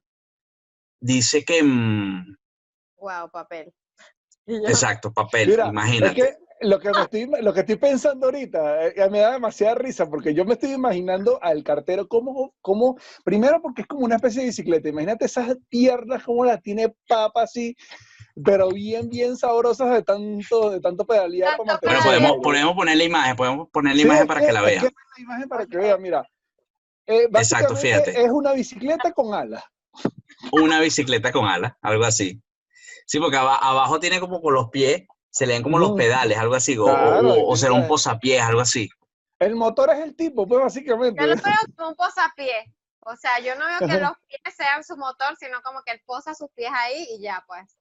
dice 1.02 1.44
que, 1.44 1.62
mm, 1.64 2.38
Wow, 3.00 3.30
papel. 3.32 3.74
Y 4.46 4.62
yo, 4.62 4.70
exacto, 4.70 5.14
papel, 5.14 5.50
Mira, 5.50 5.68
imagínate. 5.68 6.22
Es 6.22 6.28
que 6.28 6.38
lo 6.62 6.80
que, 6.80 6.92
me 6.92 7.02
estoy, 7.02 7.30
lo 7.42 7.54
que 7.54 7.60
estoy 7.60 7.76
pensando 7.76 8.28
ahorita 8.28 8.88
eh, 8.88 9.10
me 9.10 9.20
da 9.20 9.34
demasiada 9.34 9.76
risa 9.76 10.10
porque 10.10 10.34
yo 10.34 10.46
me 10.46 10.54
estoy 10.54 10.72
imaginando 10.72 11.40
al 11.44 11.64
cartero 11.64 12.08
como, 12.08 12.56
como, 12.62 12.98
primero 13.24 13.62
porque 13.62 13.84
es 13.84 13.88
como 13.88 14.06
una 14.06 14.16
especie 14.16 14.42
de 14.42 14.48
bicicleta. 14.48 14.90
Imagínate 14.90 15.26
esas 15.26 15.56
piernas 15.70 16.24
como 16.24 16.46
las 16.46 16.62
tiene 16.62 16.96
papa 17.08 17.44
así, 17.44 17.76
pero 18.44 18.70
bien, 18.70 19.10
bien 19.10 19.36
sabrosas 19.38 19.90
de 19.92 20.04
tanto, 20.04 20.70
de 20.70 20.80
tanto 20.82 21.06
pedalear. 21.06 21.58
Tanto 21.58 21.80
Bueno, 21.82 22.00
podemos, 22.04 22.38
podemos 22.44 22.76
poner 22.76 22.98
la 22.98 23.04
imagen, 23.04 23.36
podemos 23.36 23.70
poner 23.70 23.94
la 23.96 24.02
Sí, 24.02 24.06
imagen 24.06 24.22
es 24.24 24.28
para 24.28 24.40
que 24.42 24.52
la 24.52 24.60
es 24.60 24.66
vean. 24.66 24.84
la 24.84 25.22
imagen 25.24 25.50
para 25.50 25.66
que 25.66 25.78
vean, 25.78 26.02
mira. 26.02 26.28
Eh, 27.06 27.28
Exacto, 27.34 27.76
fíjate. 27.76 28.22
Es 28.22 28.30
una 28.30 28.54
bicicleta 28.54 29.12
con 29.14 29.34
alas. 29.34 29.64
Una 30.52 30.80
bicicleta 30.80 31.32
con 31.32 31.46
alas, 31.46 31.74
algo 31.82 32.04
así. 32.06 32.42
Sí, 33.06 33.20
porque 33.20 33.38
aba- 33.38 33.56
abajo 33.58 34.00
tiene 34.00 34.20
como 34.20 34.42
con 34.42 34.54
los 34.54 34.70
pies, 34.70 35.04
se 35.30 35.48
le 35.48 35.54
ven 35.54 35.64
como 35.64 35.80
los 35.80 35.90
Ujú. 35.90 35.98
pedales, 35.98 36.38
algo 36.38 36.56
así, 36.56 36.78
o, 36.78 36.84
Claro, 36.86 37.28
o- 37.34 37.52
o 37.52 37.56
será 37.56 37.72
un 37.74 37.80
claro. 37.80 37.90
posapiés, 37.94 38.42
algo 38.42 38.60
así. 38.62 38.90
El 39.40 39.56
motor 39.56 39.92
es 39.92 40.00
el 40.00 40.16
tipo, 40.16 40.46
pues 40.48 40.62
básicamente. 40.62 41.22
yo 41.22 41.28
lo 41.28 41.36
veo 41.36 41.54
como 41.76 41.90
un 41.90 41.96
posapié. 41.96 42.74
O 43.00 43.16
sea, 43.16 43.40
yo 43.40 43.56
no 43.56 43.66
veo 43.66 43.80
que 43.80 44.00
los 44.02 44.12
pies 44.28 44.56
sean 44.56 44.84
su 44.84 44.98
motor, 44.98 45.36
sino 45.40 45.62
como 45.62 45.82
que 45.84 45.92
él 45.94 46.02
posa 46.06 46.34
sus 46.34 46.50
pies 46.52 46.72
ahí 46.74 47.08
y 47.18 47.22
ya, 47.22 47.44
pues. 47.48 47.78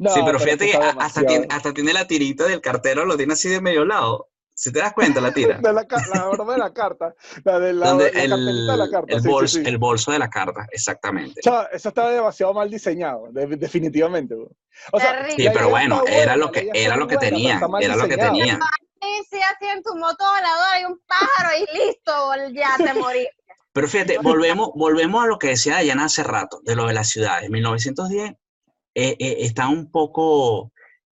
No, 0.00 0.10
sí, 0.14 0.20
pero 0.24 0.38
es 0.38 0.44
fíjate 0.44 0.70
que 0.70 0.76
hasta 0.78 1.26
tiene, 1.26 1.46
hasta 1.50 1.74
tiene 1.74 1.92
la 1.92 2.06
tirita 2.06 2.44
del 2.44 2.62
cartero, 2.62 3.04
lo 3.04 3.18
tiene 3.18 3.34
así 3.34 3.50
de 3.50 3.60
medio 3.60 3.84
lado. 3.84 4.28
Si 4.54 4.72
te 4.72 4.78
das 4.78 4.94
cuenta, 4.94 5.20
la 5.20 5.32
tira. 5.32 5.58
De 5.62 5.72
la, 5.74 5.86
la 6.14 6.28
broma 6.28 6.52
de 6.54 6.58
la 6.58 6.72
carta. 6.72 7.14
La 7.44 7.58
de 7.58 7.74
la, 7.74 7.88
Donde 7.88 8.10
la 8.12 8.22
el, 8.22 8.66
de 8.66 8.76
la 8.78 8.90
carta. 8.90 9.12
el 9.14 9.20
sí, 9.20 9.24
sí, 9.26 9.28
bolso, 9.30 9.58
sí. 9.58 9.62
el 9.66 9.76
bolso 9.78 10.12
de 10.12 10.18
la 10.18 10.30
carta, 10.30 10.66
exactamente. 10.72 11.40
O 11.40 11.42
sea, 11.42 11.68
eso 11.72 11.90
estaba 11.90 12.10
demasiado 12.12 12.54
mal 12.54 12.70
diseñado, 12.70 13.28
de- 13.30 13.46
definitivamente. 13.56 14.34
O 14.34 15.00
sea, 15.00 15.18
Terrible. 15.20 15.44
Sí, 15.44 15.50
pero 15.52 15.68
bueno, 15.68 16.02
era 16.06 16.34
lo 16.36 16.50
que, 16.50 16.70
era 16.72 16.96
lo 16.96 17.06
que 17.06 17.16
buena, 17.16 17.56
pero 17.58 17.68
mal 17.68 17.82
era 17.82 17.96
lo 17.96 18.08
que. 18.08 18.14
Sí, 18.14 19.08
sí, 19.30 19.38
así 19.38 19.66
en 19.74 19.82
tu 19.82 19.94
moto 19.96 20.24
voladora 20.24 20.72
hay 20.72 20.84
un 20.84 21.00
pájaro 21.06 21.50
y 21.56 21.78
listo, 21.78 22.32
ya 22.52 22.76
te 22.76 22.98
morí. 22.98 23.28
Pero 23.72 23.86
fíjate, 23.86 24.18
volvemos, 24.18 24.70
volvemos 24.74 25.24
a 25.24 25.26
lo 25.26 25.38
que 25.38 25.48
decía 25.48 25.74
Dayana 25.74 26.04
hace 26.06 26.22
rato, 26.22 26.60
de 26.64 26.74
lo 26.74 26.86
de 26.86 26.92
las 26.94 27.08
ciudades. 27.08 27.48
1910 27.50 28.34
eh, 28.94 29.16
eh, 29.18 29.36
está 29.40 29.68
un 29.68 29.90
poco, 29.90 30.72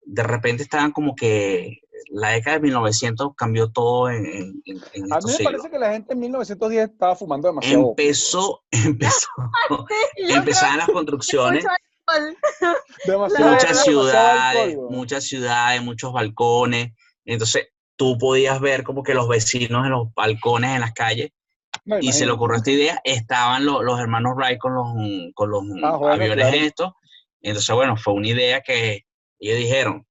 de 0.05 0.23
repente 0.23 0.63
estaban 0.63 0.91
como 0.91 1.15
que 1.15 1.79
la 2.09 2.29
década 2.29 2.57
de 2.57 2.63
1900 2.63 3.33
cambió 3.35 3.69
todo 3.71 4.09
en, 4.09 4.25
en, 4.25 4.61
en- 4.65 5.13
A 5.13 5.17
estos 5.17 5.25
mí 5.25 5.31
me 5.31 5.37
siglos. 5.37 5.43
parece 5.53 5.69
que 5.69 5.79
la 5.79 5.91
gente 5.93 6.13
en 6.13 6.19
1910 6.19 6.89
estaba 6.91 7.15
fumando 7.15 7.47
demasiado. 7.47 7.89
Empezó, 7.89 8.63
empezó, 8.71 9.27
empezaban 10.17 10.77
las 10.79 10.89
construcciones, 10.89 11.65
demasiado 13.05 13.51
muchas 13.51 13.83
ciudades, 13.83 14.75
alcohol, 14.75 14.87
muchas 14.91 15.23
ciudades, 15.25 15.81
muchos 15.83 16.13
balcones. 16.13 16.91
Entonces, 17.25 17.67
tú 17.95 18.17
podías 18.17 18.59
ver 18.59 18.83
como 18.83 19.03
que 19.03 19.13
los 19.13 19.27
vecinos 19.27 19.85
en 19.85 19.91
los 19.91 20.13
balcones, 20.13 20.71
en 20.75 20.81
las 20.81 20.93
calles, 20.93 21.31
No, 21.85 21.97
y 21.99 22.11
se 22.11 22.25
le 22.25 22.31
ocurrió 22.33 22.57
esta 22.57 22.71
idea, 22.71 23.01
estaban 23.03 23.65
lo- 23.65 23.81
los 23.81 23.99
hermanos 23.99 24.33
Wright 24.35 24.59
con 24.59 24.73
los, 24.75 24.87
con 25.33 25.49
los 25.49 25.63
Ah, 25.83 25.97
aviones 26.11 26.47
claro. 26.49 26.57
estos. 26.65 26.91
Entonces, 27.43 27.75
bueno, 27.75 27.95
fue 27.97 28.13
una 28.13 28.27
idea 28.29 28.61
que 28.61 29.01
ellos 29.39 29.57
dijeron. 29.57 30.07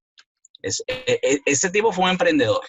Es- 0.63 0.85
e- 0.87 1.19
e- 1.23 1.41
ese 1.47 1.71
tipo 1.71 1.91
fue 1.93 2.05
un 2.05 2.11
emprendedor. 2.11 2.61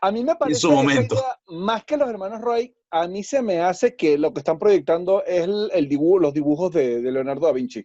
A 0.00 0.12
mí 0.12 0.22
me 0.22 0.36
parece 0.36 0.60
su 0.60 0.68
esa 0.68 0.76
momento. 0.76 1.14
idea, 1.16 1.38
más 1.46 1.84
que 1.84 1.96
los 1.96 2.08
hermanos 2.08 2.40
Roy, 2.42 2.72
a 2.90 3.08
mí 3.08 3.24
se 3.24 3.42
me 3.42 3.60
hace 3.60 3.96
que 3.96 4.18
lo 4.18 4.32
que 4.32 4.40
están 4.40 4.58
proyectando 4.58 5.24
es 5.24 5.42
el, 5.44 5.70
el 5.72 5.88
dibujo, 5.88 6.18
los 6.20 6.34
dibujos 6.34 6.72
de, 6.72 7.00
de 7.00 7.10
Leonardo 7.10 7.46
da 7.46 7.52
Vinci. 7.52 7.84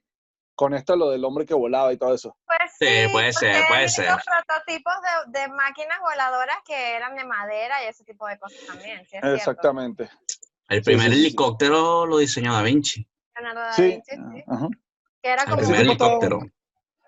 Con 0.53 0.73
esto 0.73 0.97
lo 0.97 1.09
del 1.09 1.23
hombre 1.23 1.45
que 1.45 1.53
volaba 1.53 1.93
y 1.93 1.97
todo 1.97 2.13
eso. 2.13 2.35
Pues 2.45 2.59
Sí, 2.77 2.85
sí, 2.85 3.11
puede 3.13 3.31
ser, 3.33 3.63
puede 3.69 3.87
ser. 3.89 4.05
visto 4.13 4.21
prototipos 4.45 4.93
de, 5.31 5.39
de 5.39 5.47
máquinas 5.47 5.97
voladoras 6.01 6.57
que 6.67 6.95
eran 6.95 7.15
de 7.15 7.23
madera 7.23 7.83
y 7.83 7.87
ese 7.87 8.03
tipo 8.03 8.27
de 8.27 8.37
cosas 8.37 8.59
también. 8.67 8.97
Sí, 8.99 9.03
es 9.03 9.09
cierto. 9.09 9.33
Exactamente. 9.33 10.09
El 10.67 10.81
primer 10.83 11.07
sí, 11.07 11.13
sí, 11.13 11.19
sí. 11.21 11.25
helicóptero 11.27 12.05
lo 12.05 12.17
diseñó 12.17 12.53
Da 12.53 12.61
Vinci. 12.61 13.07
Leonardo 13.35 13.61
da 13.61 13.73
Sí. 13.73 13.83
Vinci, 13.83 14.11
sí. 14.15 14.43
Ajá. 14.47 14.67
Que 15.21 15.29
era 15.31 15.43
El 15.43 15.49
como 15.49 15.61
Ese 15.61 15.71
primer 15.71 15.81
tipo 15.81 15.91
estaba- 15.93 16.11
helicóptero. 16.11 16.51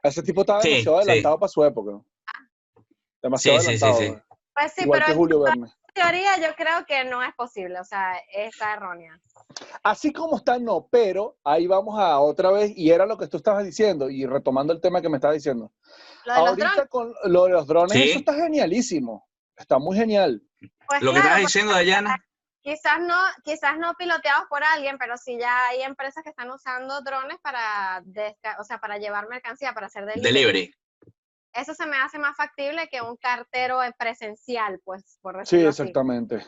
Ese 0.03 0.24
tipo 0.24 0.41
estaba 0.41 0.62
Sí, 0.62 0.70
demasiado 0.70 0.97
sí. 1.01 1.03
adelantado 1.09 1.39
para 1.39 1.47
su 1.49 1.64
época. 1.66 1.91
Demasiado 3.22 3.59
Sí, 3.59 3.66
sí, 3.74 3.78
sí, 3.78 3.86
adelantado. 3.86 4.16
sí. 4.28 4.36
Pues 4.53 4.74
sí, 4.74 4.82
Igual 4.84 4.97
pero 4.99 5.05
que 5.05 5.12
en 5.12 5.18
Julio 5.18 5.39
Verne. 5.41 5.68
teoría 5.93 6.38
yo 6.38 6.55
creo 6.55 6.86
que 6.88 7.03
no 7.05 7.22
es 7.24 7.34
posible, 7.36 7.80
o 7.80 7.84
sea, 7.84 8.14
está 8.34 8.74
errónea. 8.74 9.20
Así 9.84 10.12
como 10.12 10.38
está, 10.38 10.57
no, 10.59 10.88
pero 10.91 11.38
ahí 11.43 11.68
vamos 11.68 11.99
a 11.99 12.20
otra 12.20 12.51
vez, 12.51 12.72
y 12.76 12.89
era 12.91 13.05
lo 13.05 13.18
que 13.18 13.28
tú 13.28 13.38
estabas 13.38 13.64
diciendo, 13.64 14.09
y 14.09 14.26
retomando 14.26 14.74
el 14.74 14.82
tema 14.82 15.01
que 15.01 15.09
me 15.09 15.18
estabas 15.18 15.36
diciendo. 15.36 15.72
Lo 16.26 16.34
de 16.34 16.39
los 16.39 16.49
Ahorita 16.49 16.68
drones, 16.74 16.89
con 16.89 17.14
lo 17.26 17.45
de 17.45 17.51
los 17.51 17.68
drones, 17.68 17.93
Sí. 17.93 18.09
eso 18.09 18.20
está 18.20 18.34
genialísimo. 18.36 19.28
Está 19.55 19.78
muy 19.80 19.95
genial. 19.97 20.41
pues 20.88 21.01
Lo 21.03 21.12
que 21.12 21.22
claro, 21.22 21.28
estabas 21.38 21.39
diciendo, 21.41 21.72
Dayana, 21.74 22.18
quizás 22.62 22.99
no, 23.01 23.16
quizás 23.43 23.78
no 23.78 23.93
piloteados 23.95 24.45
por 24.49 24.64
alguien, 24.64 24.97
pero 24.97 25.18
sí 25.18 25.38
ya 25.39 25.68
hay 25.68 25.82
empresas 25.82 26.24
que 26.24 26.30
están 26.30 26.51
usando 26.51 27.01
drones 27.01 27.38
para, 27.41 28.03
o 28.59 28.64
sea, 28.64 28.78
para 28.80 28.97
llevar 28.97 29.28
mercancía, 29.28 29.74
para 29.74 29.88
hacer 29.88 30.05
delivery. 30.05 30.34
delivery. 30.34 30.76
Eso 31.53 31.74
se 31.74 31.86
me 31.86 31.97
hace 31.97 32.18
más 32.18 32.36
factible 32.38 32.88
que 32.89 33.01
un 33.01 33.18
cartero 33.18 33.84
en 33.84 33.91
presencial, 33.93 34.80
pues, 34.86 35.18
por 35.22 35.45
Sí, 35.45 35.57
así. 35.57 35.66
exactamente. 35.68 36.45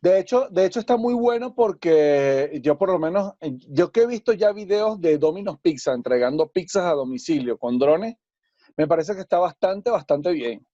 De 0.00 0.18
hecho, 0.18 0.48
de 0.48 0.64
hecho 0.64 0.80
está 0.80 0.96
muy 0.96 1.12
bueno 1.12 1.54
porque 1.54 2.58
yo 2.62 2.78
por 2.78 2.90
lo 2.90 2.98
menos, 2.98 3.34
eh, 3.40 3.50
yo 3.68 3.92
que 3.92 4.00
he 4.02 4.06
visto 4.06 4.32
ya 4.32 4.52
videos 4.52 4.98
de 4.98 5.18
Domino's 5.18 5.58
Pizza 5.60 5.92
entregando 5.92 6.50
pizzas 6.50 6.84
a 6.84 6.92
domicilio 6.92 7.58
con 7.58 7.78
drones, 7.78 8.16
me 8.78 8.86
parece 8.86 9.14
que 9.14 9.20
está 9.20 9.38
bastante, 9.38 9.90
bastante 9.90 10.32
bien. 10.32 10.66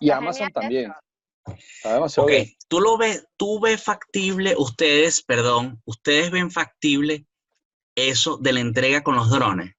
Y 0.00 0.08
Está 0.08 0.18
Amazon 0.18 0.50
también. 0.52 0.90
eso. 0.90 1.00
Ok, 1.44 2.28
bien. 2.28 2.46
tú 2.68 2.80
lo 2.80 2.96
ves, 2.96 3.26
tú 3.36 3.60
ves 3.60 3.82
factible, 3.82 4.54
ustedes, 4.56 5.22
perdón, 5.22 5.82
ustedes 5.84 6.30
ven 6.30 6.50
factible 6.50 7.26
eso 7.94 8.36
de 8.38 8.52
la 8.52 8.60
entrega 8.60 9.02
con 9.02 9.16
los 9.16 9.30
drones. 9.30 9.74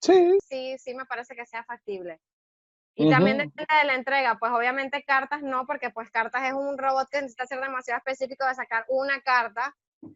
Sí, 0.00 0.38
Sí, 0.48 0.76
sí 0.78 0.94
me 0.94 1.06
parece 1.06 1.36
que 1.36 1.46
sea 1.46 1.64
factible. 1.64 2.20
Y 2.94 3.08
también 3.08 3.38
depende 3.38 3.74
de 3.80 3.86
la 3.86 3.94
entrega, 3.94 4.38
pues 4.38 4.52
obviamente 4.52 5.02
cartas 5.02 5.42
no, 5.42 5.66
porque 5.66 5.90
pues 5.90 6.10
cartas 6.10 6.42
es 6.44 6.52
un 6.52 6.76
robot 6.76 7.08
que 7.10 7.22
necesita 7.22 7.46
ser 7.46 7.60
demasiado 7.60 7.98
específico 7.98 8.46
de 8.46 8.54
sacar 8.54 8.84
una 8.88 9.22
carta 9.22 9.74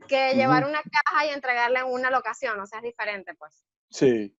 que 0.09 0.35
llevar 0.35 0.67
una 0.67 0.83
caja 0.83 1.27
y 1.27 1.31
entregarla 1.31 1.81
en 1.81 1.87
una 1.87 2.11
locación, 2.11 2.61
o 2.61 2.67
sea, 2.67 2.81
es 2.81 2.85
diferente, 2.85 3.35
pues. 3.35 3.65
sí. 3.91 4.35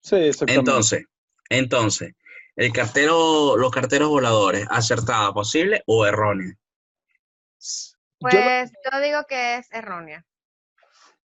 Sí, 0.00 0.16
exactamente. 0.16 0.70
Entonces, 0.70 1.04
entonces, 1.48 2.14
el 2.56 2.72
cartero, 2.72 3.56
los 3.56 3.70
carteros 3.70 4.08
voladores, 4.08 4.66
acertada, 4.70 5.32
posible 5.32 5.82
o 5.86 6.06
errónea. 6.06 6.54
Yo 8.20 8.38
lo- 8.38 8.44
Pues 8.44 8.72
yo 8.90 9.00
digo 9.00 9.18
que 9.28 9.56
es 9.56 9.70
errónea. 9.72 10.24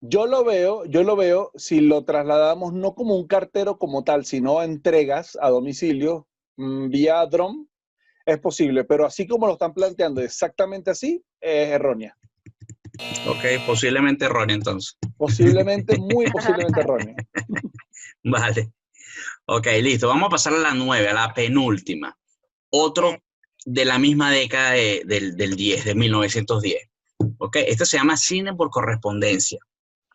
Yo 0.01 0.27
lo 0.27 0.45
veo, 0.45 0.85
yo 0.85 1.05
lo 1.05 1.15
veo 1.17 1.53
si 1.55 1.81
lo 1.81 2.05
trasladamos 2.05 2.73
no 2.73 2.95
como 2.95 3.17
un 3.17 3.27
cartero 3.27 3.79
como 3.79 4.03
tal, 4.05 4.25
sino 4.25 4.59
a 4.59 4.65
entregas 4.65 5.39
a 5.41 5.49
domicilio 5.49 6.27
mm, 6.57 6.89
vía 6.91 7.25
drone, 7.27 7.67
es 8.27 8.39
posible, 8.39 8.85
pero 8.85 9.07
así 9.07 9.27
como 9.27 9.47
lo 9.47 9.55
están 9.55 9.73
planteando 9.75 10.21
exactamente 10.21 10.91
así, 10.91 11.25
es 11.41 11.69
errónea. 11.71 12.17
Ok, 13.25 13.45
posiblemente 13.65 14.25
errónea 14.25 14.57
entonces. 14.57 14.99
Posiblemente, 15.17 15.97
muy 15.99 16.29
posiblemente 16.31 16.81
errónea. 16.81 17.15
Vale. 18.25 18.73
Ok, 19.47 19.67
listo. 19.81 20.09
Vamos 20.09 20.27
a 20.27 20.31
pasar 20.31 20.55
a 20.55 20.59
la 20.59 20.75
nueve, 20.75 21.09
a 21.09 21.15
la 21.15 21.35
penúltima. 21.35 22.17
Otro 22.71 23.19
de 23.65 23.85
la 23.85 23.99
misma 23.99 24.31
década 24.31 24.73
de- 24.73 25.03
del, 25.05 25.37
del 25.37 25.57
10, 25.57 25.85
de 25.85 25.95
1910. 25.95 26.89
Ok, 27.39 27.57
este 27.57 27.87
se 27.87 27.97
llama 27.97 28.17
cine 28.17 28.55
por 28.55 28.71
correspondencia. 28.71 29.59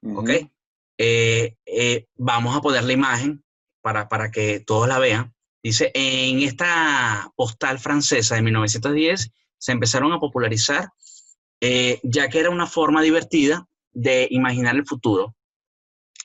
¿ok? 0.04 0.30
Ujú. 0.30 0.52
Eh, 0.98 1.56
eh, 1.66 2.06
vamos 2.16 2.56
a 2.56 2.62
poner 2.62 2.84
la 2.84 2.94
imagen 2.94 3.44
para, 3.82 4.10
para 4.10 4.32
que 4.32 4.60
todos 4.62 4.88
la 4.88 5.00
vean. 5.00 5.34
Dice, 5.64 5.92
en 5.94 6.40
esta 6.42 7.32
postal 7.36 7.80
francesa 7.80 8.36
de 8.36 8.42
1910 8.42 9.32
se 9.58 9.72
empezaron 9.72 10.12
a 10.14 10.20
popularizar, 10.20 10.90
eh, 11.62 12.00
ya 12.04 12.30
que 12.30 12.40
era 12.40 12.50
una 12.50 12.68
forma 12.68 13.02
divertida 13.02 13.68
de 13.92 14.28
imaginar 14.32 14.76
el 14.76 14.86
futuro. 14.86 15.36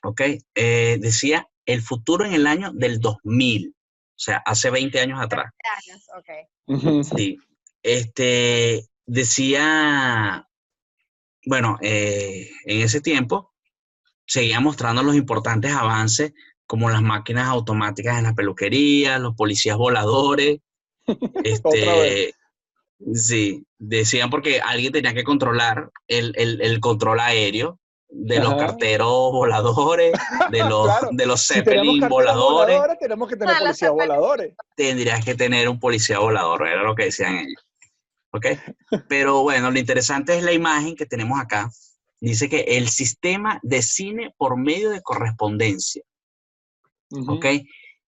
¿Ok? 0.05 0.21
Eh, 0.55 0.99
decía, 1.01 1.49
el 1.67 1.83
futuro 1.83 2.25
en 2.25 2.33
el 2.33 2.47
año 2.47 2.73
del 2.73 3.01
2000, 3.01 3.75
o 3.77 4.15
sea, 4.17 4.39
hace 4.39 4.71
20 4.71 5.01
años 5.01 5.21
atrás. 5.21 5.53
Años, 5.87 6.07
ok. 6.17 7.05
Sí. 7.17 7.39
Este, 7.83 8.87
decía, 9.07 10.47
bueno, 11.47 11.79
eh, 11.83 12.51
en 12.65 12.81
ese 12.83 13.01
tiempo 13.01 13.53
seguía 14.27 14.61
mostrando 14.61 15.03
los 15.03 15.17
importantes 15.17 15.73
avances 15.73 16.33
como 16.67 16.89
las 16.91 17.03
máquinas 17.03 17.49
automáticas 17.49 18.19
en 18.19 18.25
la 18.25 18.35
peluquería, 18.35 19.19
los 19.19 19.35
policías 19.35 19.77
voladores. 19.77 20.61
Este, 21.45 22.35
sí, 23.15 23.67
decían 23.79 24.31
porque 24.31 24.61
alguien 24.61 24.93
tenía 24.93 25.13
que 25.15 25.25
controlar 25.25 25.91
el, 26.07 26.33
el- 26.37 26.61
el 26.63 26.79
control 26.79 27.19
aéreo 27.19 27.81
de 28.15 28.39
los 28.41 28.55
carteros 28.55 29.09
voladores, 29.33 30.13
de 30.51 30.59
los, 30.69 30.85
Claro, 30.87 31.09
de 31.13 31.27
los 31.27 31.47
Zeppelin 31.47 32.09
voladores 32.09 32.77
voladores, 32.77 32.99
tenemos 33.01 33.29
que 33.29 33.37
tener 33.37 33.55
Ah, 33.55 33.59
policías 33.59 33.79
Zeppelin. 33.91 34.09
voladores. 34.09 34.55
tendrías 34.77 35.25
que 35.25 35.35
tener 35.35 35.69
un 35.69 35.81
policía 35.81 36.19
volador, 36.19 36.67
era 36.69 36.83
lo 36.83 36.95
que 36.95 37.05
decían 37.07 37.39
ellos. 37.39 37.65
¿Ok? 38.35 38.47
Pero 39.09 39.43
bueno, 39.43 39.71
lo 39.71 39.79
interesante 39.79 40.37
es 40.37 40.43
la 40.43 40.53
imagen 40.53 40.95
que 40.97 41.07
tenemos 41.07 41.39
acá. 41.41 41.71
Dice 42.21 42.49
que 42.49 42.61
el 42.61 42.89
sistema 42.89 43.59
de 43.63 43.83
cine 43.83 44.35
por 44.39 44.57
medio 44.57 44.91
de 44.91 45.03
correspondencia. 45.03 46.03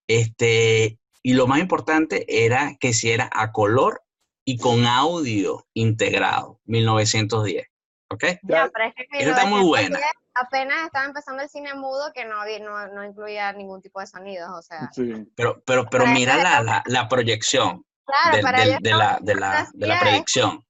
Este, 0.06 0.98
y 1.22 1.32
lo 1.34 1.46
más 1.46 1.60
importante 1.60 2.24
era 2.46 2.76
que 2.78 2.92
si 2.92 3.10
era 3.10 3.28
a 3.32 3.52
color 3.52 4.02
y 4.44 4.58
con 4.58 4.84
audio 4.86 5.66
integrado, 5.74 6.60
1910. 6.66 7.66
¿Ok? 8.10 8.22
Ya, 8.24 8.38
Ya, 8.42 8.70
pero 8.72 8.84
es 8.86 8.94
que 8.94 9.02
en 9.12 9.20
Esa 9.20 9.30
está 9.30 9.46
muy 9.46 9.60
1910 9.60 9.90
buena. 9.90 9.98
Apenas 10.36 10.86
estaba 10.86 11.04
empezando 11.06 11.42
el 11.42 11.48
cine 11.48 11.74
mudo 11.74 12.10
que 12.12 12.24
no, 12.24 12.40
había- 12.40 12.58
no, 12.58 12.88
no 12.88 13.04
incluía 13.04 13.52
ningún 13.52 13.80
tipo 13.80 14.00
de 14.00 14.06
sonidos, 14.06 14.50
o 14.50 14.62
sea. 14.62 14.90
sí. 14.92 15.12
Pero, 15.36 15.62
pero, 15.64 15.86
pero 15.88 16.06
mira 16.06 16.36
la, 16.36 16.60
la, 16.62 16.82
la 16.86 17.08
proyección 17.08 17.84
Claro, 18.04 18.42
para 18.42 18.58
del- 18.60 18.68
ellos 18.70 18.80
de, 18.82 18.90
la, 18.94 19.18
de, 19.20 19.34
la, 19.36 19.68
de 19.72 19.86
la 19.86 20.00
predicción. 20.00 20.64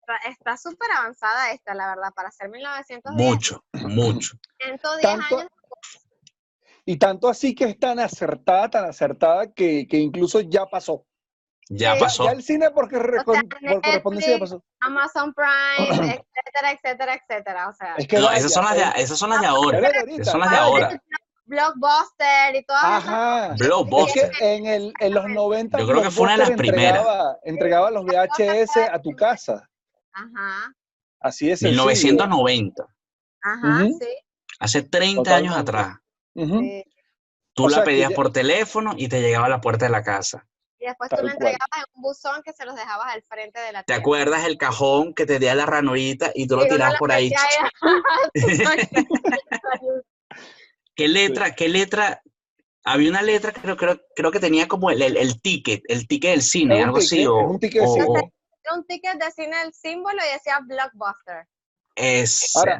está- 0.00 0.28
está 0.30 0.56
súper 0.56 0.90
avanzada 0.92 1.50
esta, 1.52 1.74
la 1.74 1.88
verdad, 1.88 2.12
para 2.14 2.30
ser 2.30 2.48
1910. 2.50 3.28
Mucho, 3.28 3.64
mucho. 3.72 4.36
110 4.60 5.02
Tanto- 5.02 5.38
años. 5.38 5.50
Y 6.86 6.96
tanto 6.98 7.28
así 7.28 7.54
que 7.54 7.64
es 7.64 7.78
tan 7.78 7.98
acertada, 8.00 8.70
tan 8.70 8.84
acertada 8.86 9.52
que, 9.52 9.86
que 9.88 9.98
incluso 9.98 10.40
ya 10.40 10.66
pasó. 10.66 11.04
Ya 11.72 11.94
Sí. 11.94 12.00
pasó. 12.00 12.24
Ya 12.24 12.32
el 12.32 12.42
cine 12.42 12.70
por, 12.70 12.90
corre- 12.90 13.22
sea, 13.24 13.24
por 13.24 13.80
correspondencia 13.82 14.32
ya 14.34 14.38
pasó. 14.40 14.64
Amazon 14.80 15.32
Prime, 15.34 15.88
etcétera, 16.34 16.72
etcétera, 16.72 17.14
etcétera. 17.14 17.68
O 17.68 17.72
sea, 17.74 17.94
Es 17.96 18.08
que 18.08 18.18
No, 18.18 18.26
vaya, 18.26 18.38
esas 18.38 18.52
son 18.52 18.64
las 18.64 18.74
de, 18.74 18.82
eh, 18.82 18.92
esas 18.96 19.18
son 19.18 19.30
las 19.30 19.40
de 19.40 19.46
era 19.46 19.54
ahora. 19.54 19.78
Esas 19.78 20.30
son 20.32 20.40
las 20.40 20.50
de 20.50 20.56
Ah, 20.56 20.62
ahora. 20.62 21.02
Blockbuster 21.46 22.54
y 22.56 22.64
todas 22.64 22.82
esas 22.82 23.04
Ajá. 23.08 23.46
Es 23.54 23.58
Blockbuster. 23.58 24.30
que 24.30 24.54
en, 24.56 24.66
el, 24.66 24.92
en 25.00 25.14
los 25.14 25.26
90 25.28 25.78
Yo 25.78 25.86
creo 25.86 26.02
que 26.02 26.10
fue 26.10 26.22
una 26.24 26.32
de 26.32 26.38
las 26.38 26.48
Blockbuster 26.48 26.76
entregaba, 26.84 27.36
entregaba 27.44 27.90
los 27.90 28.04
VHS 28.04 28.76
a 28.92 29.00
tu 29.00 29.10
casa. 29.12 29.68
Ajá, 30.12 30.72
Así 31.20 31.46
sencillo. 31.56 31.70
1990. 31.84 32.84
ajá, 33.42 33.84
Ujú. 33.84 33.98
sí, 34.00 34.06
Hace 34.58 34.82
30 34.82 35.34
años 35.36 35.56
atrás. 35.56 35.96
Sí. 36.34 36.84
Tú 37.54 37.64
O 37.64 37.68
la 37.68 37.82
pedías 37.84 38.10
ya- 38.10 38.16
por 38.16 38.32
teléfono 38.32 38.92
y 38.96 39.08
te 39.08 39.20
llegaba 39.20 39.46
a 39.46 39.50
la 39.50 39.60
puerta 39.60 39.86
de 39.86 39.90
la 39.90 40.02
casa. 40.02 40.46
Y 40.82 40.86
después 40.86 41.10
tú 41.10 41.16
lo 41.16 41.22
cual. 41.22 41.32
entregabas 41.32 41.68
en 41.78 41.84
un 41.94 42.02
buzón 42.02 42.42
que 42.42 42.52
se 42.54 42.64
los 42.64 42.74
dejabas 42.74 43.14
al 43.14 43.22
frente 43.22 43.60
de 43.60 43.70
la 43.72 43.82
¿Te 43.82 43.92
tienda. 43.92 44.00
acuerdas 44.00 44.44
el 44.46 44.56
cajón 44.56 45.12
que 45.14 45.26
te 45.26 45.38
dio 45.38 45.54
la 45.54 45.66
ranurita 45.66 46.32
y 46.34 46.46
tú 46.46 46.56
lo 46.56 46.64
Y 46.64 46.68
tirabas 46.70 46.98
por 46.98 47.12
ahí? 47.12 47.30
¿Qué 50.94 51.08
letra, 51.08 51.54
qué 51.54 51.68
letra? 51.68 52.22
Había 52.84 53.10
una 53.10 53.22
letra, 53.22 53.52
creo, 53.52 53.76
creo, 53.76 54.00
creo 54.16 54.30
que 54.30 54.40
tenía 54.40 54.66
como 54.68 54.90
el, 54.90 55.02
el, 55.02 55.16
el 55.16 55.40
ticket, 55.42 55.82
el 55.88 56.06
ticket 56.08 56.30
del 56.30 56.42
cine, 56.42 56.78
Es 56.78 56.84
algo 56.84 56.98
así. 56.98 57.26
O, 57.26 57.40
es 57.40 57.46
un 57.46 57.60
ticket 57.60 57.82
de 57.82 57.86
o- 57.88 57.92
cine. 57.92 58.06
o- 58.08 58.16
Era 58.64 58.74
un 58.74 58.86
ticket 58.86 59.14
de 59.22 59.30
cine 59.32 59.56
el 59.62 59.74
símbolo 59.74 60.16
y 60.26 60.32
decía 60.32 60.60
Blockbuster. 60.62 61.46
ese. 61.94 62.58
Ahora, 62.58 62.78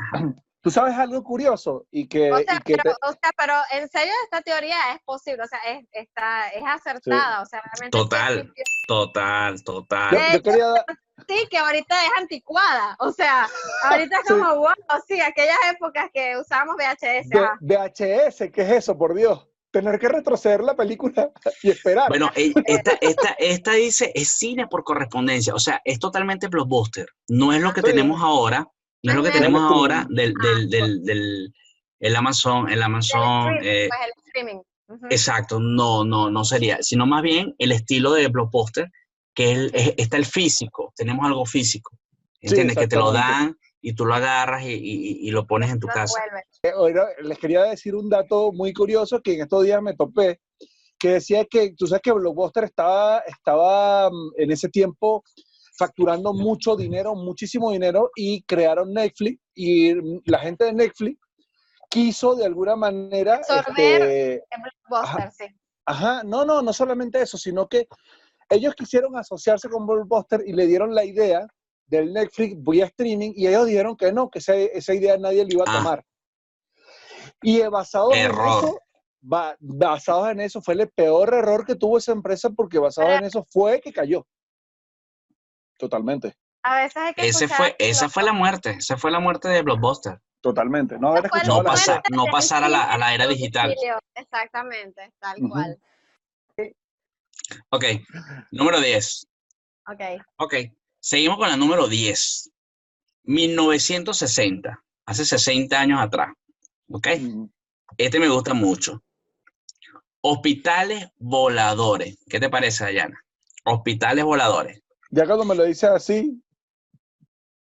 tú 0.63 0.71
sabes 0.71 0.95
algo 0.95 1.23
curioso 1.25 1.87
y 1.91 2.07
que, 2.09 2.31
O 2.33 2.41
y 2.41 2.45
sea, 2.45 2.61
que 2.61 2.77
pero, 2.77 2.95
te- 2.95 3.07
o 3.09 3.13
sea, 3.13 3.31
pero 3.37 3.55
en 3.73 3.89
serio 3.89 4.13
esta 4.25 4.43
teoría 4.43 4.77
es 4.95 5.01
posible, 5.05 5.43
o 5.45 5.47
sea, 5.47 5.59
es, 5.61 5.87
está, 5.93 6.49
es 6.51 6.63
acertada, 6.67 7.43
o 7.43 7.47
sea, 7.47 7.61
realmente 7.63 7.97
sí 7.99 8.03
Total. 8.05 8.53
Total, 8.87 9.57
yo, 9.57 9.63
total. 9.65 10.11
Yo 10.13 10.19
hecho, 10.35 10.43
quería 10.43 10.67
dar- 10.67 10.85
sí, 11.29 11.47
que 11.51 11.59
ahorita 11.59 12.05
es 12.05 12.11
anticuada. 12.19 12.97
O 12.99 13.13
sea, 13.13 13.49
ahorita 13.85 14.17
es 14.17 14.29
como, 14.29 14.57
wow, 14.57 14.75
sí, 15.07 15.21
aquellas 15.21 15.57
épocas 15.73 16.11
que 16.13 16.37
usábamos 16.37 16.77
VHS. 16.77 17.29
De-. 17.29 17.49
VHS, 17.61 18.51
¿qué 18.53 18.63
es 18.63 18.71
eso, 18.71 18.99
por 18.99 19.15
Dios? 19.15 19.47
Tener 19.71 20.01
que 20.01 20.09
retroceder 20.09 20.63
la 20.63 20.75
película 20.75 21.31
y 21.63 21.71
esperar. 21.71 22.09
Bueno, 22.09 22.31
e- 22.35 22.53
esta, 22.67 22.93
esta, 23.01 23.37
esta 23.39 23.73
dice, 23.75 24.11
es 24.15 24.31
cine 24.37 24.67
por 24.67 24.83
correspondencia, 24.83 25.55
o 25.55 25.61
sea, 25.61 25.81
es 25.85 26.01
totalmente 26.01 26.49
blockbuster. 26.49 27.07
No 27.29 27.53
es 27.53 27.63
lo 27.63 27.73
que 27.73 27.81
Sí. 27.83 27.87
tenemos 27.87 28.21
ahora, 28.21 28.67
no 29.03 29.13
es 29.13 29.17
lo 29.17 29.23
que 29.23 29.31
tenemos 29.31 29.63
ahora 29.63 30.07
del, 30.11 30.35
del, 30.35 30.69
del, 30.71 31.03
del- 31.05 31.55
el 32.01 32.17
Amazon, 32.17 32.67
el 32.69 32.75
El 32.75 32.83
Amazon, 32.83 33.55
streaming, 33.55 33.61
eh, 33.69 33.89
pues 33.89 34.01
el 34.07 34.23
streaming. 34.27 34.63
Ujú. 34.89 35.07
exacto, 35.11 35.61
no, 35.61 36.05
no, 36.05 36.31
no 36.31 36.45
sería, 36.45 36.79
sino 36.83 37.07
más 37.07 37.23
bien 37.23 37.55
el 37.59 37.71
estilo 37.73 38.13
de 38.13 38.27
blockbuster, 38.29 38.91
que 39.35 39.53
el- 39.53 39.71
es- 39.75 39.95
está 39.99 40.17
el 40.17 40.25
físico, 40.27 40.93
tenemos 40.97 41.25
algo 41.27 41.45
físico, 41.47 41.93
¿entiendes? 42.41 42.77
que 42.77 42.89
te 42.89 42.97
lo 42.97 43.13
dan 43.13 43.57
y 43.83 43.93
tú 43.95 44.05
lo 44.05 44.15
agarras 44.15 44.65
y, 44.65 44.73
y- 44.73 45.29
y 45.29 45.31
lo 45.31 45.47
pones 45.47 45.71
en 45.71 45.79
tu 45.79 45.87
Lo 45.87 45.93
casa. 45.95 46.19
Eh, 46.63 46.71
ahora, 46.75 47.07
les 47.23 47.39
quería 47.39 47.63
decir 47.65 47.95
un 47.95 48.09
dato 48.09 48.51
muy 48.53 48.73
curioso 48.73 49.21
que 49.23 49.35
en 49.35 49.43
estos 49.43 49.65
días 49.65 49.81
me 49.81 49.95
topé, 49.95 50.41
que 50.99 51.11
decía 51.13 51.45
que, 51.45 51.73
tú 51.77 51.87
sabes 51.87 52.03
que 52.03 52.13
Blockbuster 52.13 52.65
estaba, 52.65 53.21
estaba 53.21 54.11
mm, 54.11 54.33
en 54.39 54.51
ese 54.51 54.69
tiempo 54.69 55.23
facturando 55.81 56.35
mucho 56.35 56.77
dinero, 56.77 57.15
muchísimo 57.15 57.71
dinero, 57.73 58.11
y 58.15 58.43
crearon 58.43 58.93
Netflix, 58.93 59.41
y 59.55 59.95
la 60.31 60.39
gente 60.39 60.67
de 60.67 60.75
Netflix 60.75 61.19
quiso 61.89 62.35
de 62.37 62.45
alguna 62.45 62.77
manera... 62.77 63.37
Absorber. 63.49 64.03
este, 64.03 64.35
El 64.35 64.63
blockbuster, 64.63 65.31
sí. 65.33 65.45
Ajá, 65.87 66.23
no, 66.23 66.45
no, 66.45 66.61
no 66.63 66.73
solamente 66.75 67.21
eso, 67.23 67.37
sino 67.39 67.67
que 67.67 67.89
ellos 68.51 68.75
quisieron 68.75 69.17
asociarse 69.17 69.69
con 69.71 69.87
Blockbuster 69.87 70.43
y 70.47 70.53
le 70.53 70.67
dieron 70.67 70.95
la 70.95 71.05
idea 71.05 71.47
del 71.87 72.13
Netflix 72.13 72.57
vía 72.63 72.85
streaming 72.87 73.33
y 73.35 73.47
ellos 73.47 73.67
dijeron 73.67 73.97
que 73.97 74.13
no, 74.13 74.29
que 74.31 74.39
esa, 74.41 74.55
esa 74.55 74.93
idea 74.95 75.17
nadie 75.19 75.45
le 75.45 75.55
iba 75.55 75.65
a 75.67 75.71
Ah. 75.71 75.79
tomar. 75.79 76.05
Y 77.43 77.61
eh, 77.61 77.69
basado 77.69 78.13
en 78.15 78.31
eso, 78.31 78.79
ba- 79.21 79.57
basados 79.59 80.29
en 80.31 80.41
eso, 80.41 80.61
fue 80.61 80.75
el 80.75 80.89
peor 80.91 81.33
error 81.35 81.65
que 81.65 81.75
tuvo 81.75 81.97
esa 81.99 82.13
empresa 82.13 82.51
porque 82.51 82.79
basado 82.79 83.11
en 83.13 83.25
eso 83.25 83.45
fue 83.51 83.81
que 83.81 83.93
cayó. 83.93 84.27
Totalmente, 85.81 86.37
A 86.63 86.77
veces 86.77 86.97
hay 86.99 87.15
que 87.15 87.27
Ese 87.27 87.49
fue, 87.49 87.75
esa 87.79 88.09
fue 88.11 88.23
la 88.23 88.35
muerte, 88.35 88.71
esa 88.79 88.99
fue 88.99 89.11
la 89.11 89.19
muerte 89.19 89.49
de 89.49 89.63
Blockbuster. 89.63 90.21
totalmente. 90.43 90.99
No 90.99 91.09
haber 91.09 91.25
escuchado 91.25 91.57
No, 91.57 91.63
la 91.63 91.71
pasa- 91.71 92.03
no 92.11 92.25
pasar 92.27 92.65
a 92.65 92.69
la, 92.69 92.85
a 92.85 92.99
la 92.99 93.15
era 93.15 93.27
digital. 93.27 93.75
Exactamente, 94.15 95.11
tal 95.19 95.39
cual. 95.49 95.79
Ok, 97.71 97.85
número 98.53 98.81
10. 98.81 99.27
Ok. 99.89 100.01
Ok, 100.37 100.55
seguimos 101.01 101.39
con 101.39 101.49
la 101.49 101.57
número 101.57 101.89
10. 101.89 102.51
1960, 103.25 104.83
hace 105.07 105.25
60 105.25 105.81
años 105.81 106.01
atrás. 106.01 106.29
Ok, 106.91 107.09
este 107.97 108.21
me 108.21 108.29
gusta 108.29 108.53
mucho. 108.55 109.03
Hospitales 110.23 111.09
voladores. 111.17 112.19
¿Qué 112.29 112.39
te 112.39 112.51
parece, 112.51 112.85
Dayana? 112.85 113.19
Hospitales 113.65 114.25
voladores. 114.25 114.83
Ya 115.11 115.27
cuando 115.27 115.45
me 115.45 115.55
lo 115.55 115.65
dice 115.65 115.87
así, 115.87 116.41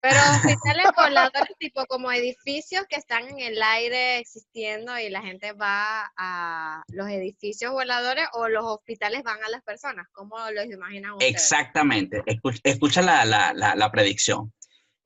Pero 0.02 0.16
hospitales 0.36 0.86
voladores, 0.96 1.56
tipo 1.60 1.86
como 1.88 2.12
edificios 2.12 2.86
que 2.89 2.96
están 2.98 3.28
en 3.30 3.39
el 3.39 3.62
aire 3.62 4.20
existiendo 4.20 4.98
y 5.00 5.10
la 5.10 5.22
gente 5.22 5.54
va 5.54 6.12
a 6.18 6.84
los 6.88 7.08
edificios 7.10 7.72
voladores 7.72 8.26
o 8.34 8.48
los 8.48 8.64
hospitales 8.66 9.24
van 9.24 9.44
a 9.44 9.50
las 9.50 9.64
personas. 9.64 10.08
¿Cómo 10.12 10.38
los 10.52 10.66
imaginan 10.66 11.14
ustedes? 11.14 11.32
Exactamente. 11.34 12.22
Escucha, 12.26 12.60
escucha 12.64 13.02
la, 13.02 13.26
la- 13.26 13.54
la- 13.54 13.76
la 13.76 13.92
predicción. 13.92 14.54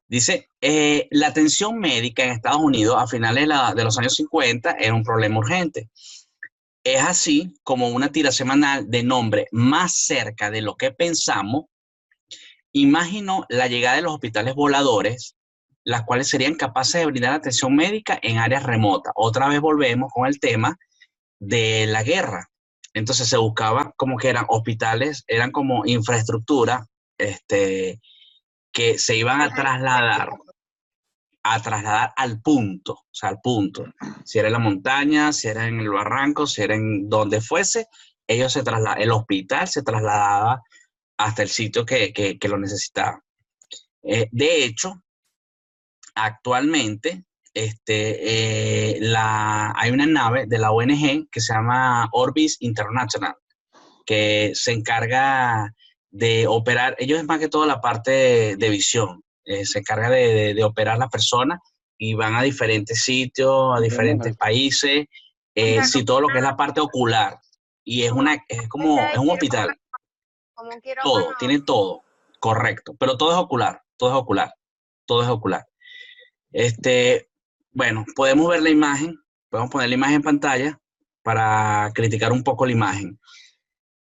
Dice, 0.07 0.49
eh, 0.61 1.07
la 1.11 1.27
atención 1.27 1.79
médica 1.79 2.23
en 2.23 2.31
Estados 2.31 2.61
Unidos 2.61 2.95
a 2.97 3.07
finales 3.07 3.43
de, 3.43 3.47
la- 3.47 3.73
de 3.73 3.83
los 3.83 3.97
años 3.97 4.13
50 4.15 4.71
era 4.79 4.93
un 4.93 5.03
problema 5.03 5.39
urgente. 5.39 5.89
Es 6.83 7.01
así 7.01 7.53
como 7.63 7.89
una 7.89 8.11
tira 8.11 8.31
semanal 8.31 8.87
de 8.89 9.03
nombre 9.03 9.47
más 9.51 9.97
cerca 10.05 10.51
de 10.51 10.61
lo 10.61 10.75
que 10.75 10.91
pensamos 10.91 11.65
imaginó 12.75 13.45
la 13.47 13.67
llegada 13.67 13.95
de 13.95 14.01
los 14.01 14.13
hospitales 14.13 14.53
voladores, 14.53 15.37
las 15.85 16.03
cuales 16.03 16.27
serían 16.27 16.55
capaces 16.55 16.95
de 16.99 17.05
brindar 17.05 17.33
atención 17.33 17.73
médica 17.73 18.19
en 18.21 18.37
áreas 18.37 18.63
remotas. 18.63 19.13
Otra 19.15 19.47
vez 19.47 19.61
volvemos 19.61 20.11
con 20.13 20.27
el 20.27 20.41
tema 20.41 20.77
de 21.39 21.85
la 21.87 22.03
guerra. 22.03 22.49
Entonces 22.93 23.29
se 23.29 23.37
buscaba 23.37 23.93
como 23.95 24.17
que 24.17 24.27
eran 24.27 24.45
hospitales, 24.49 25.23
eran 25.27 25.51
como 25.51 25.85
infraestructura 25.85 26.85
este, 27.17 28.01
que 28.73 28.99
se 28.99 29.15
iban 29.15 29.39
a 29.39 29.53
trasladar, 29.53 30.31
a 31.43 31.61
trasladar 31.61 32.13
al 32.17 32.41
punto, 32.41 32.93
o 32.93 33.07
sea, 33.13 33.29
al 33.29 33.39
punto. 33.41 33.85
Si 34.25 34.37
era 34.37 34.49
en 34.49 34.53
la 34.53 34.59
montaña, 34.59 35.31
si 35.31 35.47
era 35.47 35.65
en 35.65 35.79
el 35.79 35.89
barranco, 35.89 36.45
si 36.45 36.61
era 36.61 36.75
en 36.75 37.07
donde 37.07 37.39
fuese, 37.39 37.87
ellos 38.27 38.51
se 38.51 38.63
el 38.97 39.11
hospital 39.11 39.67
se 39.69 39.81
trasladaba 39.81 40.61
hasta 41.17 41.43
el 41.43 41.49
sitio 41.49 41.85
que, 41.85 42.11
que- 42.13 42.37
que 42.37 42.47
lo 42.47 42.57
necesitaba. 42.57 43.21
Eh, 44.03 44.27
de 44.31 44.65
hecho, 44.65 45.01
actualmente 46.15 47.23
este, 47.53 48.95
eh, 48.95 48.97
la, 48.99 49.71
hay 49.77 49.91
una 49.91 50.05
nave 50.05 50.45
de 50.45 50.57
la 50.57 50.71
ONG 50.71 51.29
que 51.31 51.39
se 51.41 51.53
llama 51.53 52.09
Orbis 52.11 52.57
International, 52.59 53.35
que 54.05 54.51
se 54.53 54.71
encarga 54.73 55.73
de 56.11 56.47
operar, 56.47 56.95
ellos 56.99 57.19
es 57.19 57.25
más 57.25 57.39
que 57.39 57.47
todo 57.49 57.65
la 57.65 57.79
parte 57.81 58.11
de, 58.11 58.55
de 58.57 58.69
visión, 58.69 59.23
eh, 59.45 59.65
se 59.65 59.79
encarga 59.79 60.09
de, 60.09 60.33
de- 60.33 60.53
de 60.53 60.63
operar 60.63 60.97
las 60.97 61.09
personas 61.09 61.59
y 61.97 62.13
van 62.13 62.35
a 62.35 62.41
diferentes 62.41 63.01
sitios, 63.03 63.77
a 63.77 63.79
diferentes 63.81 64.35
países, 64.37 65.05
eh, 65.55 65.75
sí, 65.83 66.03
todo 66.03 66.21
lo 66.21 66.27
que 66.27 66.37
es 66.39 66.43
la 66.43 66.57
parte 66.57 66.81
ocular. 66.81 67.39
Y 67.85 68.03
es 68.03 68.11
una, 68.11 68.43
es 68.49 68.67
como, 68.67 68.99
es 68.99 69.17
un 69.17 69.29
hospital, 69.29 69.77
Como 70.55 70.71
todo, 71.03 71.33
tiene 71.37 71.59
todo, 71.61 72.03
correcto, 72.39 72.95
pero 72.97 73.17
todo 73.17 73.31
es 73.31 73.37
ocular, 73.37 73.83
todo 73.97 74.11
es 74.11 74.15
ocular, 74.15 74.53
todo 75.05 75.21
es 75.21 75.29
ocular. 75.29 75.67
Este, 76.51 77.29
bueno, 77.71 78.05
podemos 78.15 78.47
ver 78.47 78.61
la 78.61 78.69
imagen, 78.69 79.19
podemos 79.49 79.69
poner 79.69 79.89
la 79.89 79.95
imagen 79.95 80.15
en 80.15 80.21
pantalla 80.21 80.81
para 81.21 81.91
criticar 81.93 82.31
un 82.31 82.43
poco 82.43 82.65
la 82.65 82.71
imagen. 82.71 83.19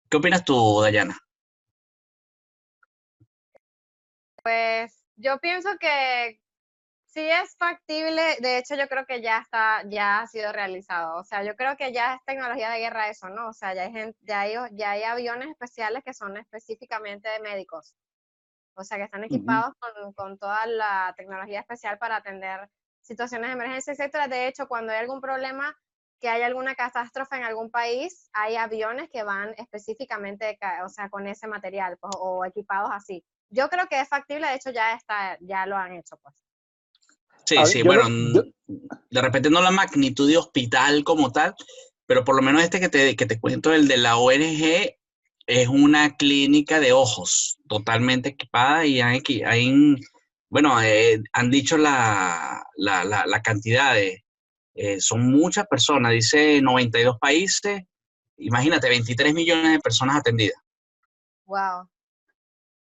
¿Qué 0.08 0.16
opinas 0.16 0.44
tú, 0.44 0.80
Dayana? 0.80 1.18
Pues 4.42 5.04
yo 5.16 5.40
pienso 5.40 5.70
que 5.80 6.40
sí 7.14 7.20
es 7.30 7.56
factible, 7.56 8.36
de 8.40 8.58
hecho 8.58 8.74
yo 8.76 8.88
creo 8.88 9.06
que 9.06 9.22
ya 9.22 9.38
está, 9.38 9.82
ya 9.88 10.20
ha 10.20 10.26
sido 10.26 10.52
realizado, 10.52 11.16
o 11.18 11.24
sea, 11.24 11.44
yo 11.44 11.54
creo 11.56 11.76
que 11.76 11.92
ya 11.92 12.14
es 12.14 12.20
tecnología 12.26 12.70
de 12.70 12.80
guerra 12.80 13.08
eso, 13.08 13.28
¿no? 13.28 13.48
O 13.48 13.52
sea, 13.52 13.74
ya 13.74 13.82
hay, 13.84 13.92
gen- 13.92 14.16
ya 14.20 14.40
hay, 14.40 14.54
ya 14.72 14.90
hay 14.92 15.02
aviones 15.04 15.48
especiales 15.50 16.02
que 16.04 16.14
son 16.14 16.36
específicamente 16.36 17.28
de 17.28 17.40
médicos, 17.40 17.94
o 18.76 18.84
sea, 18.84 18.98
que 18.98 19.04
están 19.04 19.24
equipados 19.24 19.74
con, 19.80 20.14
con 20.14 20.38
toda 20.38 20.66
la 20.66 21.14
tecnología 21.16 21.60
especial 21.60 21.98
para 21.98 22.16
atender 22.18 22.70
situaciones 23.02 23.48
de 23.50 23.54
emergencia, 23.54 23.92
etcétera. 23.94 24.28
De 24.28 24.48
hecho, 24.48 24.68
cuando 24.68 24.92
hay 24.92 24.98
algún 25.00 25.20
problema, 25.22 25.76
que 26.20 26.28
hay 26.30 26.42
alguna 26.42 26.74
catástrofe 26.76 27.36
en 27.36 27.44
algún 27.44 27.70
país, 27.70 28.30
hay 28.34 28.56
aviones 28.56 29.10
que 29.12 29.24
van 29.24 29.54
específicamente, 29.58 30.56
ca- 30.60 30.84
o 30.84 30.90
sea, 30.90 31.10
con 31.10 31.26
ese 31.28 31.48
material, 31.48 31.98
pues, 32.00 32.12
o 32.18 32.44
equipados 32.46 32.90
así. 32.92 33.24
Yo 33.50 33.68
creo 33.70 33.86
que 33.88 34.00
es 34.00 34.08
factible, 34.08 34.48
de 34.48 34.54
hecho 34.56 34.70
ya 34.72 34.94
está, 34.94 35.38
ya 35.40 35.66
lo 35.66 35.76
han 35.76 35.94
hecho, 35.94 36.16
pues. 36.22 36.34
Sí, 37.46 37.56
ver, 37.56 37.66
sí, 37.66 37.82
bueno, 37.82 38.08
yo- 38.08 38.44
de 39.10 39.20
repente 39.22 39.50
no 39.50 39.60
la 39.60 39.70
magnitud 39.70 40.28
de 40.28 40.36
hospital 40.38 41.04
como 41.04 41.30
tal, 41.30 41.54
pero 42.06 42.24
por 42.24 42.36
lo 42.36 42.42
menos 42.42 42.62
este 42.62 42.80
que 42.80 42.88
te, 42.88 43.14
que 43.16 43.26
te 43.26 43.38
cuento, 43.40 43.72
el 43.72 43.86
de 43.88 43.96
la 43.98 44.16
ONG, 44.16 44.96
es 45.46 45.68
una 45.68 46.16
clínica 46.16 46.80
de 46.80 46.92
ojos 46.92 47.58
totalmente 47.68 48.30
equipada 48.30 48.86
y 48.86 49.00
hay, 49.02 49.22
bueno, 50.48 50.80
eh, 50.82 51.22
han 51.34 51.50
dicho 51.50 51.76
la, 51.76 52.64
la, 52.76 53.04
la, 53.04 53.26
la 53.26 53.42
cantidad 53.42 53.92
de, 53.94 54.24
eh, 54.74 55.00
son 55.00 55.30
muchas 55.30 55.66
personas, 55.66 56.12
dice 56.12 56.60
92 56.62 57.18
países, 57.18 57.82
imagínate, 58.38 58.88
23 58.88 59.34
millones 59.34 59.72
de 59.72 59.80
personas 59.80 60.16
atendidas. 60.16 60.56
Wow. 61.46 61.88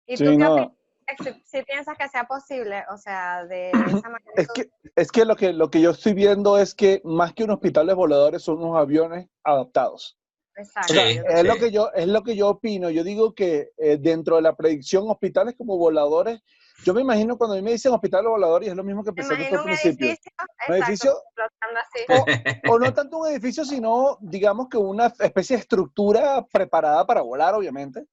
¿Y 0.06 0.16
Sí, 0.16 0.24
tú 0.24 0.30
qué 0.30 0.36
no. 0.36 0.76
Si, 1.22 1.42
si 1.44 1.62
piensas 1.64 1.96
que 1.96 2.08
sea 2.08 2.24
posible, 2.24 2.82
o 2.92 2.96
sea, 2.98 3.44
de 3.46 3.70
esa 4.04 4.08
magnitud. 4.08 4.32
Es 4.36 4.48
que, 4.48 4.70
es 4.96 5.12
que 5.12 5.24
lo 5.24 5.36
que 5.36 5.52
lo 5.52 5.70
que 5.70 5.80
yo 5.80 5.90
estoy 5.90 6.14
viendo 6.14 6.58
es 6.58 6.74
que 6.74 7.00
más 7.04 7.32
que 7.32 7.44
unos 7.44 7.56
hospitales 7.56 7.94
voladores 7.94 8.42
son 8.42 8.58
unos 8.62 8.76
aviones 8.76 9.28
adaptados. 9.44 10.18
Exacto. 10.56 10.92
O 10.92 10.96
sea, 10.96 11.06
Sí, 11.12 11.18
es 11.28 11.44
lo 11.44 11.56
que 11.56 11.70
yo 11.70 11.90
es 11.94 12.08
lo 12.08 12.22
que 12.22 12.34
yo 12.34 12.48
opino. 12.48 12.90
Yo 12.90 13.04
digo 13.04 13.34
que 13.34 13.70
eh, 13.76 13.98
dentro 13.98 14.36
de 14.36 14.42
la 14.42 14.56
predicción 14.56 15.08
hospitales 15.08 15.54
como 15.56 15.76
voladores, 15.76 16.42
yo 16.84 16.92
me 16.92 17.02
imagino 17.02 17.36
cuando 17.38 17.54
a 17.54 17.58
mí 17.58 17.62
me 17.62 17.72
dicen 17.72 17.92
hospitales 17.92 18.28
voladores 18.28 18.66
y 18.66 18.70
es 18.70 18.76
lo 18.76 18.82
mismo 18.84 19.04
que 19.04 19.12
pensé 19.12 19.32
al 19.34 19.62
principio. 19.62 20.08
edificio, 20.08 20.32
Un 20.68 20.74
edificio- 20.74 21.12
explotando 21.36 21.80
así. 21.80 22.66
O, 22.68 22.72
o 22.74 22.78
no 22.78 22.92
tanto 22.92 23.18
un 23.18 23.28
edificio, 23.28 23.64
sino 23.64 24.18
digamos 24.20 24.68
que 24.68 24.76
una 24.78 25.06
especie 25.06 25.56
de 25.56 25.60
estructura 25.62 26.44
preparada 26.50 27.06
para 27.06 27.20
volar, 27.22 27.54
obviamente. 27.54 28.06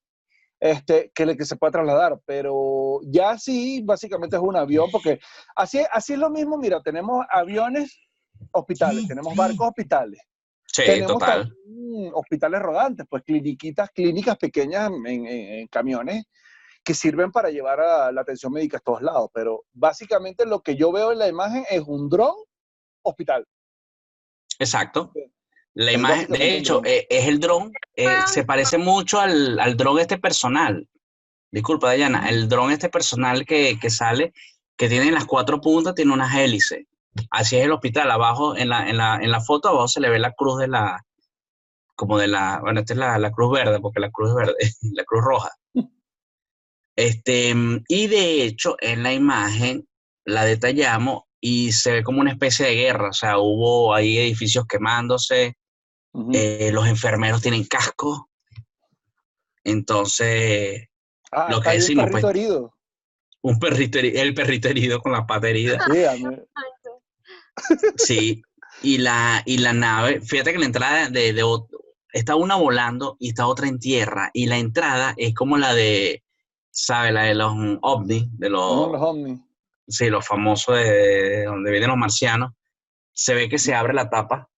Este, 0.66 1.12
que, 1.14 1.26
le- 1.26 1.36
que 1.36 1.44
se 1.44 1.58
pueda 1.58 1.72
trasladar, 1.72 2.18
pero 2.26 3.02
ya 3.04 3.38
sí, 3.38 3.82
básicamente 3.84 4.38
es 4.38 4.42
un 4.42 4.56
avión, 4.56 4.90
porque 4.92 5.20
así, 5.58 5.82
así 5.92 6.14
es 6.14 6.20
lo 6.20 6.30
mismo, 6.30 6.58
mira, 6.58 6.82
tenemos 6.82 7.26
aviones 7.30 8.00
hospitales, 8.52 9.06
tenemos 9.08 9.36
barcos 9.36 9.68
hospitales, 9.68 10.22
Sí, 10.66 10.84
tenemos 10.86 11.20
total. 11.20 11.50
también 11.50 12.12
hospitales 12.14 12.62
rodantes, 12.62 13.06
pues 13.10 13.24
cliniquitas, 13.24 13.90
clínicas 13.92 14.38
pequeñas 14.38 14.90
en, 14.90 15.06
en- 15.06 15.28
en 15.28 15.68
camiones 15.68 16.24
que 16.82 16.94
sirven 16.94 17.32
para 17.32 17.50
llevar 17.50 17.82
a 17.82 18.12
la 18.14 18.22
atención 18.22 18.54
médica 18.54 18.78
a 18.78 18.80
todos 18.82 19.02
lados, 19.02 19.30
pero 19.34 19.66
básicamente 19.74 20.46
lo 20.46 20.62
que 20.62 20.76
yo 20.78 20.94
veo 20.94 21.12
en 21.12 21.20
la 21.20 21.28
imagen 21.28 21.66
es 21.70 21.82
un 21.86 22.08
dron 22.08 22.36
hospital. 23.04 23.46
Exacto. 24.60 25.12
La 25.76 25.92
imagen, 25.92 26.28
de 26.28 26.58
hecho, 26.58 26.82
eh, 26.86 27.08
es 27.10 27.28
el 27.28 27.40
dron, 27.40 27.72
eh, 27.96 28.08
Ah. 28.08 28.28
se 28.28 28.44
parece 28.44 28.78
mucho 28.78 29.20
al, 29.20 29.60
al 29.60 29.76
dron 29.76 30.00
este 30.00 30.18
personal. 30.20 30.88
Disculpa, 31.52 31.88
Dayana, 31.88 32.30
el 32.30 32.48
dron 32.48 32.72
este 32.72 32.90
personal 32.90 33.46
que, 33.46 33.80
que 33.80 33.90
sale, 33.90 34.34
que 34.78 34.88
tiene 34.90 35.12
las 35.12 35.26
cuatro 35.26 35.62
puntas, 35.62 35.96
tiene 35.96 36.14
unas 36.14 36.36
hélices. 36.36 36.86
Así 37.32 37.58
es 37.58 37.66
el 37.66 37.72
hospital. 37.72 38.10
Abajo, 38.12 38.56
en 38.56 38.70
la, 38.70 38.90
en 38.90 38.98
la, 38.98 39.18
en 39.22 39.32
la 39.32 39.42
foto, 39.42 39.70
abajo 39.70 39.88
se 39.88 40.00
le 40.00 40.10
ve 40.10 40.20
la 40.20 40.34
cruz 40.34 40.60
de 40.60 40.68
la, 40.68 41.04
como 41.96 42.18
de 42.18 42.28
la, 42.28 42.60
bueno, 42.62 42.80
esta 42.80 42.94
es 42.94 43.00
la, 43.00 43.18
la 43.20 43.32
cruz 43.32 43.52
verde, 43.52 43.80
porque 43.80 44.00
la 44.00 44.12
cruz 44.12 44.30
es 44.30 44.36
verde, 44.36 44.56
la 44.94 45.04
cruz 45.06 45.24
roja. 45.24 45.52
Este, 46.96 47.56
y 47.88 48.08
de 48.08 48.44
hecho, 48.44 48.76
en 48.80 49.02
la 49.04 49.14
imagen 49.14 49.88
la 50.26 50.46
detallamos 50.46 51.24
y 51.42 51.72
se 51.72 51.92
ve 51.92 52.04
como 52.04 52.22
una 52.22 52.32
especie 52.32 52.66
de 52.68 52.76
guerra. 52.76 53.10
O 53.10 53.14
sea, 53.14 53.40
hubo 53.40 53.94
ahí 53.94 54.18
edificios 54.18 54.66
quemándose, 54.68 55.56
Eh, 56.34 56.70
los 56.72 56.88
enfermeros 56.88 57.42
tienen 57.42 57.66
casco. 57.66 58.30
Entonces, 59.64 60.88
Ah, 61.32 61.48
lo 61.50 61.62
que 61.62 61.70
el 61.72 61.80
decimos, 61.80 62.06
perrito 62.06 62.22
pues. 62.28 62.36
herido. 62.36 62.74
un 63.42 63.60
perrito, 63.60 63.98
heri- 64.00 64.14
el 64.18 64.34
perrito 64.36 64.68
herido 64.70 65.02
con 65.02 65.12
la 65.12 65.26
pata 65.26 65.50
herida. 65.50 65.80
Sí, 67.98 68.44
y 68.84 68.98
la, 69.00 69.42
y 69.46 69.58
la 69.58 69.74
nave, 69.74 70.22
fíjate 70.22 70.54
que 70.54 70.60
la 70.60 70.66
entrada 70.66 71.10
de, 71.10 71.34
de 71.34 71.44
está 72.12 72.36
una 72.36 72.56
volando 72.56 73.18
y 73.20 73.30
está 73.30 73.48
otra 73.48 73.68
en 73.68 73.80
tierra, 73.80 74.30
y 74.34 74.46
la 74.46 74.58
entrada 74.60 75.14
es 75.18 75.34
como 75.34 75.58
la 75.58 75.74
de, 75.74 76.24
¿sabes? 76.70 77.12
La 77.14 77.24
de 77.24 77.34
los 77.36 77.56
mm, 77.56 77.78
ovnis, 77.82 78.26
de 78.38 78.50
los, 78.50 78.86
de 78.88 78.92
los 78.94 79.02
ovnis. 79.02 79.40
sí, 79.88 80.10
los 80.10 80.26
famosos 80.28 80.76
de, 80.76 80.84
de 80.92 81.44
donde 81.46 81.72
vienen 81.72 81.90
los 81.90 81.98
marcianos. 81.98 82.52
Se 83.12 83.34
ve 83.36 83.50
que 83.50 83.58
se 83.60 83.74
abre 83.76 83.94
la 83.94 84.10
tapa 84.10 84.50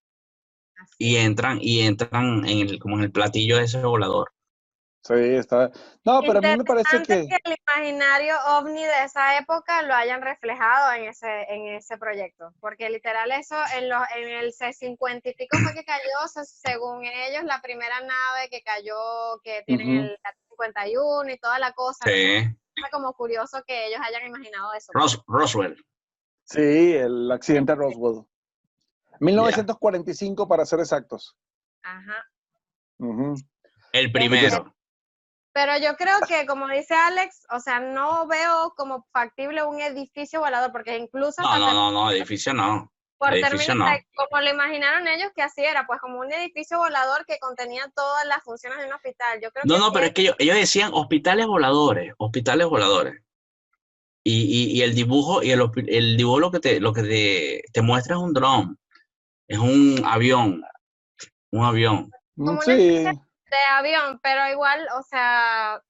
y 0.98 1.18
entran, 1.18 1.60
y 1.62 1.82
entran 1.82 2.46
en 2.48 2.60
el, 2.68 2.80
como 2.80 2.98
en 2.98 3.04
el 3.04 3.12
platillo 3.12 3.58
de 3.58 3.64
ese 3.66 3.82
volador. 3.84 4.32
Sí, 5.04 5.14
está. 5.14 5.70
No, 6.04 6.22
pero 6.22 6.39
a 6.39 6.41
mí 6.41 6.58
me 6.58 6.64
parece 6.64 6.98
Interesante 6.98 7.28
que. 7.30 7.38
el 7.46 7.56
imaginario 7.68 8.36
ovni 8.58 8.84
de 8.84 9.04
esa 9.04 9.38
época 9.38 9.84
lo 9.84 9.93
hayan 9.93 10.24
reflejado 10.24 10.93
en 10.93 11.10
ese, 11.10 11.43
en 11.48 11.68
ese 11.76 12.00
proyecto, 12.00 12.54
porque 12.60 12.89
literal 12.89 13.32
eso 13.32 13.56
en, 13.78 13.88
los, 13.88 14.02
en 14.16 14.28
el 14.30 14.52
C-50 14.52 15.22
y 15.26 15.34
pico 15.36 15.58
fue 15.60 15.74
que 15.76 15.86
cayó, 15.86 16.28
se- 16.28 16.43
según 16.46 17.04
ellos, 17.06 17.43
la 17.43 17.62
primera 17.62 18.00
nave 18.02 18.50
que 18.50 18.64
cayó, 18.64 18.96
que 19.43 19.62
tienen 19.68 19.89
Ujú. 19.89 19.98
el 20.06 20.18
51 20.50 21.32
y 21.32 21.38
toda 21.38 21.60
la 21.60 21.72
cosa. 21.74 22.06
Sí, 22.08 22.43
Fue 22.80 22.89
como 22.89 23.14
curioso 23.14 23.62
que 23.68 23.86
ellos 23.88 24.00
hayan 24.04 24.26
imaginado 24.28 24.74
eso. 24.74 24.91
Ros- 24.93 25.24
Roswell. 25.28 25.76
Sí, 26.46 26.93
el 26.96 27.32
accidente 27.32 27.74
de 27.74 27.76
Roswell. 27.78 28.26
1945 29.26 30.47
para 30.47 30.65
ser 30.65 30.80
exactos. 30.80 31.36
Ajá. 31.84 32.26
El 33.91 34.11
primero. 34.11 34.73
Pero 35.53 35.78
yo 35.78 35.95
creo 35.95 36.17
que, 36.28 36.45
como 36.45 36.67
dice 36.67 36.93
Alex, 36.95 37.45
o 37.49 37.59
sea, 37.61 37.80
no 37.80 38.28
veo 38.28 38.73
como 38.76 39.07
factible 39.13 39.63
un 39.63 39.80
edificio 39.80 40.41
volador, 40.41 40.71
porque 40.73 40.97
incluso 40.97 41.41
No, 41.41 41.57
no, 41.57 41.73
no, 41.73 41.91
no, 41.91 42.11
edificio 42.11 42.53
no. 42.53 42.91
por 43.17 43.34
edificio 43.34 43.73
no. 43.73 43.86
como 44.15 44.41
lo 44.41 44.49
imaginaron 44.49 45.07
ellos 45.07 45.30
que 45.34 45.41
así 45.41 45.63
era, 45.63 45.88
pues 45.88 46.01
como 46.01 46.19
un 46.19 46.32
edificio 46.34 46.78
volador 46.78 47.26
que 47.26 47.39
contenía 47.39 47.89
todas 47.95 48.26
las 48.26 48.43
funciones 48.43 48.80
de 48.80 48.88
un 48.88 48.93
hospital. 48.93 49.39
Yo 49.41 49.49
creo 49.51 49.63
No, 49.65 49.76
que 49.76 49.80
no, 49.80 49.86
sí 49.88 49.91
pero 49.93 50.05
es 50.07 50.13
que 50.13 50.21
ellos, 50.23 50.36
ellos 50.39 50.55
decían 50.57 50.91
hospitales 50.93 51.47
voladores, 51.47 52.13
hospitales 52.17 52.67
voladores. 52.67 53.21
Y, 54.26 54.41
y- 54.73 54.78
y 54.78 54.82
el 54.82 54.93
dibujo, 54.93 55.41
y 55.41 55.51
el, 55.51 55.61
el 55.88 56.17
dibujo 56.17 56.39
lo 56.39 56.51
que 56.51 56.59
te, 56.59 56.80
lo 56.82 56.91
que 56.91 57.03
te, 57.03 57.63
te 57.71 57.82
muestra 57.82 58.15
es 58.15 58.21
un 58.21 58.34
dron, 58.34 58.78
es 59.48 59.58
un 59.60 60.02
avión, 60.06 60.64
un 61.52 61.66
avión. 61.66 62.12
Mm, 62.36 62.46
Como 62.46 62.52
una 62.58 62.62
Sí, 62.64 63.04
de 63.04 63.58
avión, 63.72 64.20
pero 64.22 64.48
igual, 64.50 64.88
o 64.98 65.04
sea, 65.04 65.82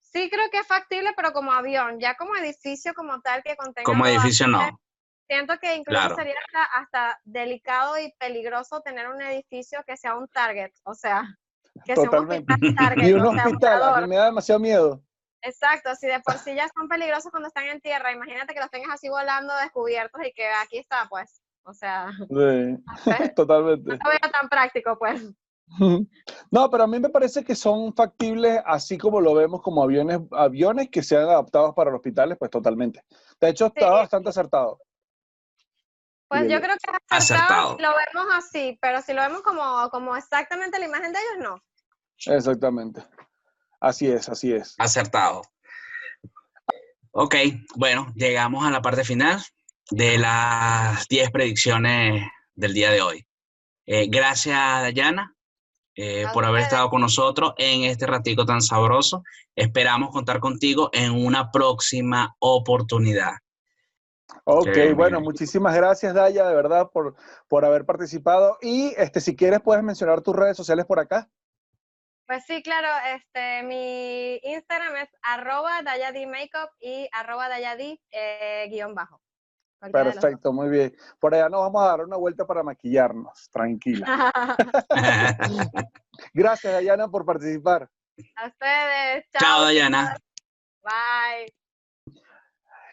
sí 0.00 0.28
creo 0.30 0.50
que 0.50 0.58
es 0.58 0.66
factible, 0.66 1.12
pero 1.16 1.32
como 1.32 1.52
avión, 1.52 2.00
ya 2.00 2.14
como 2.16 2.34
edificio 2.36 2.94
como 2.94 3.20
tal 3.20 3.42
que 3.42 3.56
contenga 3.56 3.84
Como 3.84 4.06
edificio 4.06 4.46
no. 4.48 4.80
Siento 5.28 5.58
que 5.58 5.74
incluso 5.74 6.00
Claro. 6.00 6.16
sería 6.16 6.34
hasta, 6.46 6.64
hasta 6.64 7.20
delicado 7.24 7.98
y 7.98 8.12
peligroso 8.18 8.80
tener 8.80 9.08
un 9.08 9.20
edificio 9.20 9.82
que 9.86 9.96
sea 9.96 10.14
un 10.16 10.28
target, 10.28 10.72
o 10.84 10.94
sea, 10.94 11.24
que 11.84 11.94
Totalmente. 11.94 12.46
sea 12.46 12.56
un 12.56 12.64
hospital 12.64 12.76
target, 12.76 13.08
y 13.08 13.12
un 13.12 13.26
o 13.26 13.32
sea, 13.32 13.44
hospital, 13.46 13.72
a 13.74 13.78
volador. 13.78 14.02
mí 14.02 14.08
me 14.08 14.16
da 14.16 14.24
demasiado 14.26 14.60
miedo. 14.60 15.02
Exacto, 15.42 15.94
si 15.96 16.06
de 16.06 16.20
por 16.20 16.38
sí 16.38 16.54
ya 16.54 16.68
son 16.74 16.88
peligrosos 16.88 17.30
cuando 17.30 17.48
están 17.48 17.66
en 17.66 17.80
tierra, 17.80 18.10
imagínate 18.12 18.54
que 18.54 18.60
los 18.60 18.70
tengas 18.70 18.90
así 18.94 19.08
volando 19.08 19.54
descubiertos 19.56 20.20
y 20.24 20.32
que 20.32 20.48
aquí 20.48 20.78
está, 20.78 21.06
pues. 21.08 21.40
O 21.68 21.74
sea, 21.74 22.10
Sí, 22.16 22.76
totalmente. 23.36 23.90
no 23.90 23.96
lo 24.04 24.10
veo 24.10 24.30
tan 24.32 24.48
práctico, 24.48 24.96
pues. 24.98 25.22
No, 26.52 26.70
pero 26.70 26.84
a 26.84 26.86
mí 26.86 27.00
me 27.00 27.08
parece 27.08 27.42
que 27.44 27.56
son 27.56 27.92
factibles, 27.92 28.60
así 28.64 28.96
como 28.96 29.20
lo 29.20 29.34
vemos 29.34 29.60
como 29.62 29.82
aviones, 29.82 30.20
aviones 30.30 30.88
que 30.90 31.02
sean 31.02 31.24
adaptados 31.24 31.74
para 31.74 31.90
los 31.90 31.98
hospitales, 31.98 32.38
pues 32.38 32.52
totalmente. 32.52 33.02
De 33.40 33.48
hecho, 33.48 33.66
está 33.66 33.86
Sí. 33.88 33.92
bastante 33.92 34.28
acertado. 34.28 34.78
Pues 36.28 36.42
Bien. 36.42 36.52
yo 36.52 36.60
creo 36.64 36.76
que 36.76 36.90
es 36.90 36.98
acertado, 37.10 37.42
Acertado. 37.48 37.76
si 37.76 37.82
lo 37.82 37.88
vemos 37.88 38.34
así, 38.36 38.78
pero 38.80 39.02
si 39.02 39.12
lo 39.12 39.22
vemos 39.22 39.42
como, 39.42 39.90
como 39.90 40.16
exactamente 40.16 40.78
la 40.78 40.86
imagen 40.86 41.12
de 41.12 41.18
ellos, 41.18 41.44
no. 41.50 42.32
Exactamente. 42.32 43.04
Así 43.80 44.08
es, 44.08 44.28
así 44.28 44.52
es. 44.52 44.76
Acertado. 44.78 45.42
Ok, 47.10 47.34
bueno, 47.76 48.06
llegamos 48.14 48.64
a 48.64 48.70
la 48.70 48.80
parte 48.82 49.02
final 49.02 49.40
de 49.90 50.18
las 50.18 51.06
10 51.08 51.30
predicciones 51.30 52.26
del 52.54 52.74
día 52.74 52.90
de 52.90 53.02
hoy. 53.02 53.26
Eh, 53.86 54.08
gracias, 54.08 54.58
Dayana, 54.82 55.34
eh, 55.94 56.26
por 56.32 56.44
haber 56.44 56.62
estado 56.62 56.90
con 56.90 57.00
nosotros 57.00 57.54
en 57.56 57.84
este 57.84 58.06
ratico 58.06 58.44
tan 58.44 58.60
sabroso. 58.60 59.22
Esperamos 59.54 60.10
contar 60.10 60.40
contigo 60.40 60.90
en 60.92 61.12
una 61.12 61.50
próxima 61.50 62.34
oportunidad. 62.40 63.32
Ok, 64.44 64.72
Qué 64.72 64.92
bueno, 64.92 65.18
bien. 65.18 65.24
muchísimas 65.24 65.74
gracias, 65.74 66.14
Daya, 66.14 66.46
de 66.46 66.54
verdad, 66.54 66.90
por, 66.92 67.14
por 67.48 67.64
haber 67.64 67.84
participado. 67.84 68.58
Y 68.60 68.92
este, 68.96 69.20
si 69.20 69.36
quieres, 69.36 69.60
puedes 69.60 69.84
mencionar 69.84 70.20
tus 70.20 70.34
redes 70.34 70.56
sociales 70.56 70.84
por 70.84 70.98
acá. 70.98 71.28
Pues 72.26 72.44
sí, 72.44 72.60
claro, 72.60 72.88
este, 73.14 73.62
mi 73.62 74.40
Instagram 74.42 74.96
es 74.96 75.08
arroba 75.22 75.82
dayadi 75.82 76.26
makeup 76.26 76.70
y 76.80 77.08
arroba 77.12 77.48
dayadi 77.48 78.00
eh, 78.10 78.66
guion 78.68 78.96
bajo. 78.96 79.20
Perfecto, 79.92 80.52
muy 80.52 80.68
bien. 80.68 80.96
Por 81.20 81.34
allá 81.34 81.48
nos 81.48 81.60
vamos 81.60 81.82
a 81.82 81.86
dar 81.86 82.00
una 82.00 82.16
vuelta 82.16 82.46
para 82.46 82.62
maquillarnos, 82.62 83.48
tranquila. 83.50 84.32
Gracias, 86.34 86.72
Dayana, 86.72 87.08
por 87.08 87.24
participar. 87.24 87.88
A 88.36 88.46
ustedes. 88.46 89.24
Chao. 89.32 89.40
Chao, 89.40 89.62
Dayana. 89.64 90.16
Bye. 90.82 91.52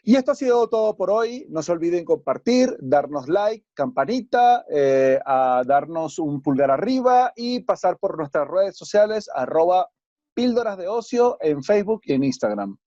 Y 0.05 0.17
esto 0.17 0.33
ha 0.33 0.35
sido 0.35 0.67
todo 0.67 0.97
por 0.97 1.09
hoy. 1.09 1.45
No 1.49 1.63
se 1.63 1.71
olviden 1.71 2.03
compartir, 2.03 2.75
darnos 2.79 3.29
like, 3.29 3.65
campanita, 3.73 4.65
eh, 4.69 5.17
a 5.25 5.63
darnos 5.65 6.19
un 6.19 6.41
pulgar 6.41 6.71
arriba 6.71 7.31
y 7.37 7.61
pasar 7.61 7.97
por 7.97 8.17
nuestras 8.17 8.47
redes 8.49 8.75
sociales, 8.75 9.29
arroba 9.33 9.89
píldoras 10.33 10.77
de 10.77 10.89
ocio 10.89 11.37
en 11.39 11.63
Facebook 11.63 12.01
y 12.03 12.13
en 12.13 12.25
Instagram. 12.25 12.77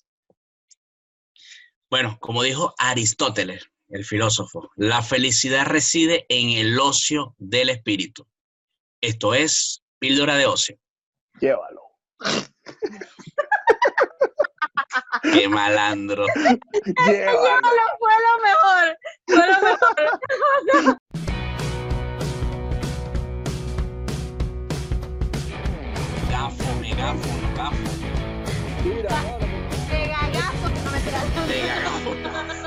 Bueno, 1.89 2.19
como 2.21 2.43
dijo 2.43 2.75
Aristóteles, 2.79 3.71
el 3.89 4.05
filósofo, 4.05 4.71
la 4.77 5.03
felicidad 5.03 5.67
reside 5.67 6.27
en 6.29 6.51
el 6.51 6.79
ocio 6.79 7.35
del 7.39 7.71
espíritu. 7.71 8.27
Esto 9.01 9.35
es 9.35 9.83
píldora 9.99 10.37
de 10.37 10.47
ocio. 10.47 10.77
Llévalo. 11.41 11.83
Qué 15.23 15.49
malandro. 15.49 16.27
Llévalo. 17.07 17.61
Fue 17.99 18.13
lo 18.25 18.39
mejor. 18.43 18.99
Fue 19.27 19.47
lo 19.47 19.61
mejor. 19.63 20.99
Gafo, 26.31 26.75
megafo, 26.81 27.29
gafo. 27.57 27.77
Mira, 28.85 29.39
Te 29.89 29.99
gagazo. 30.09 30.69
No 30.85 30.91
me 32.45 32.66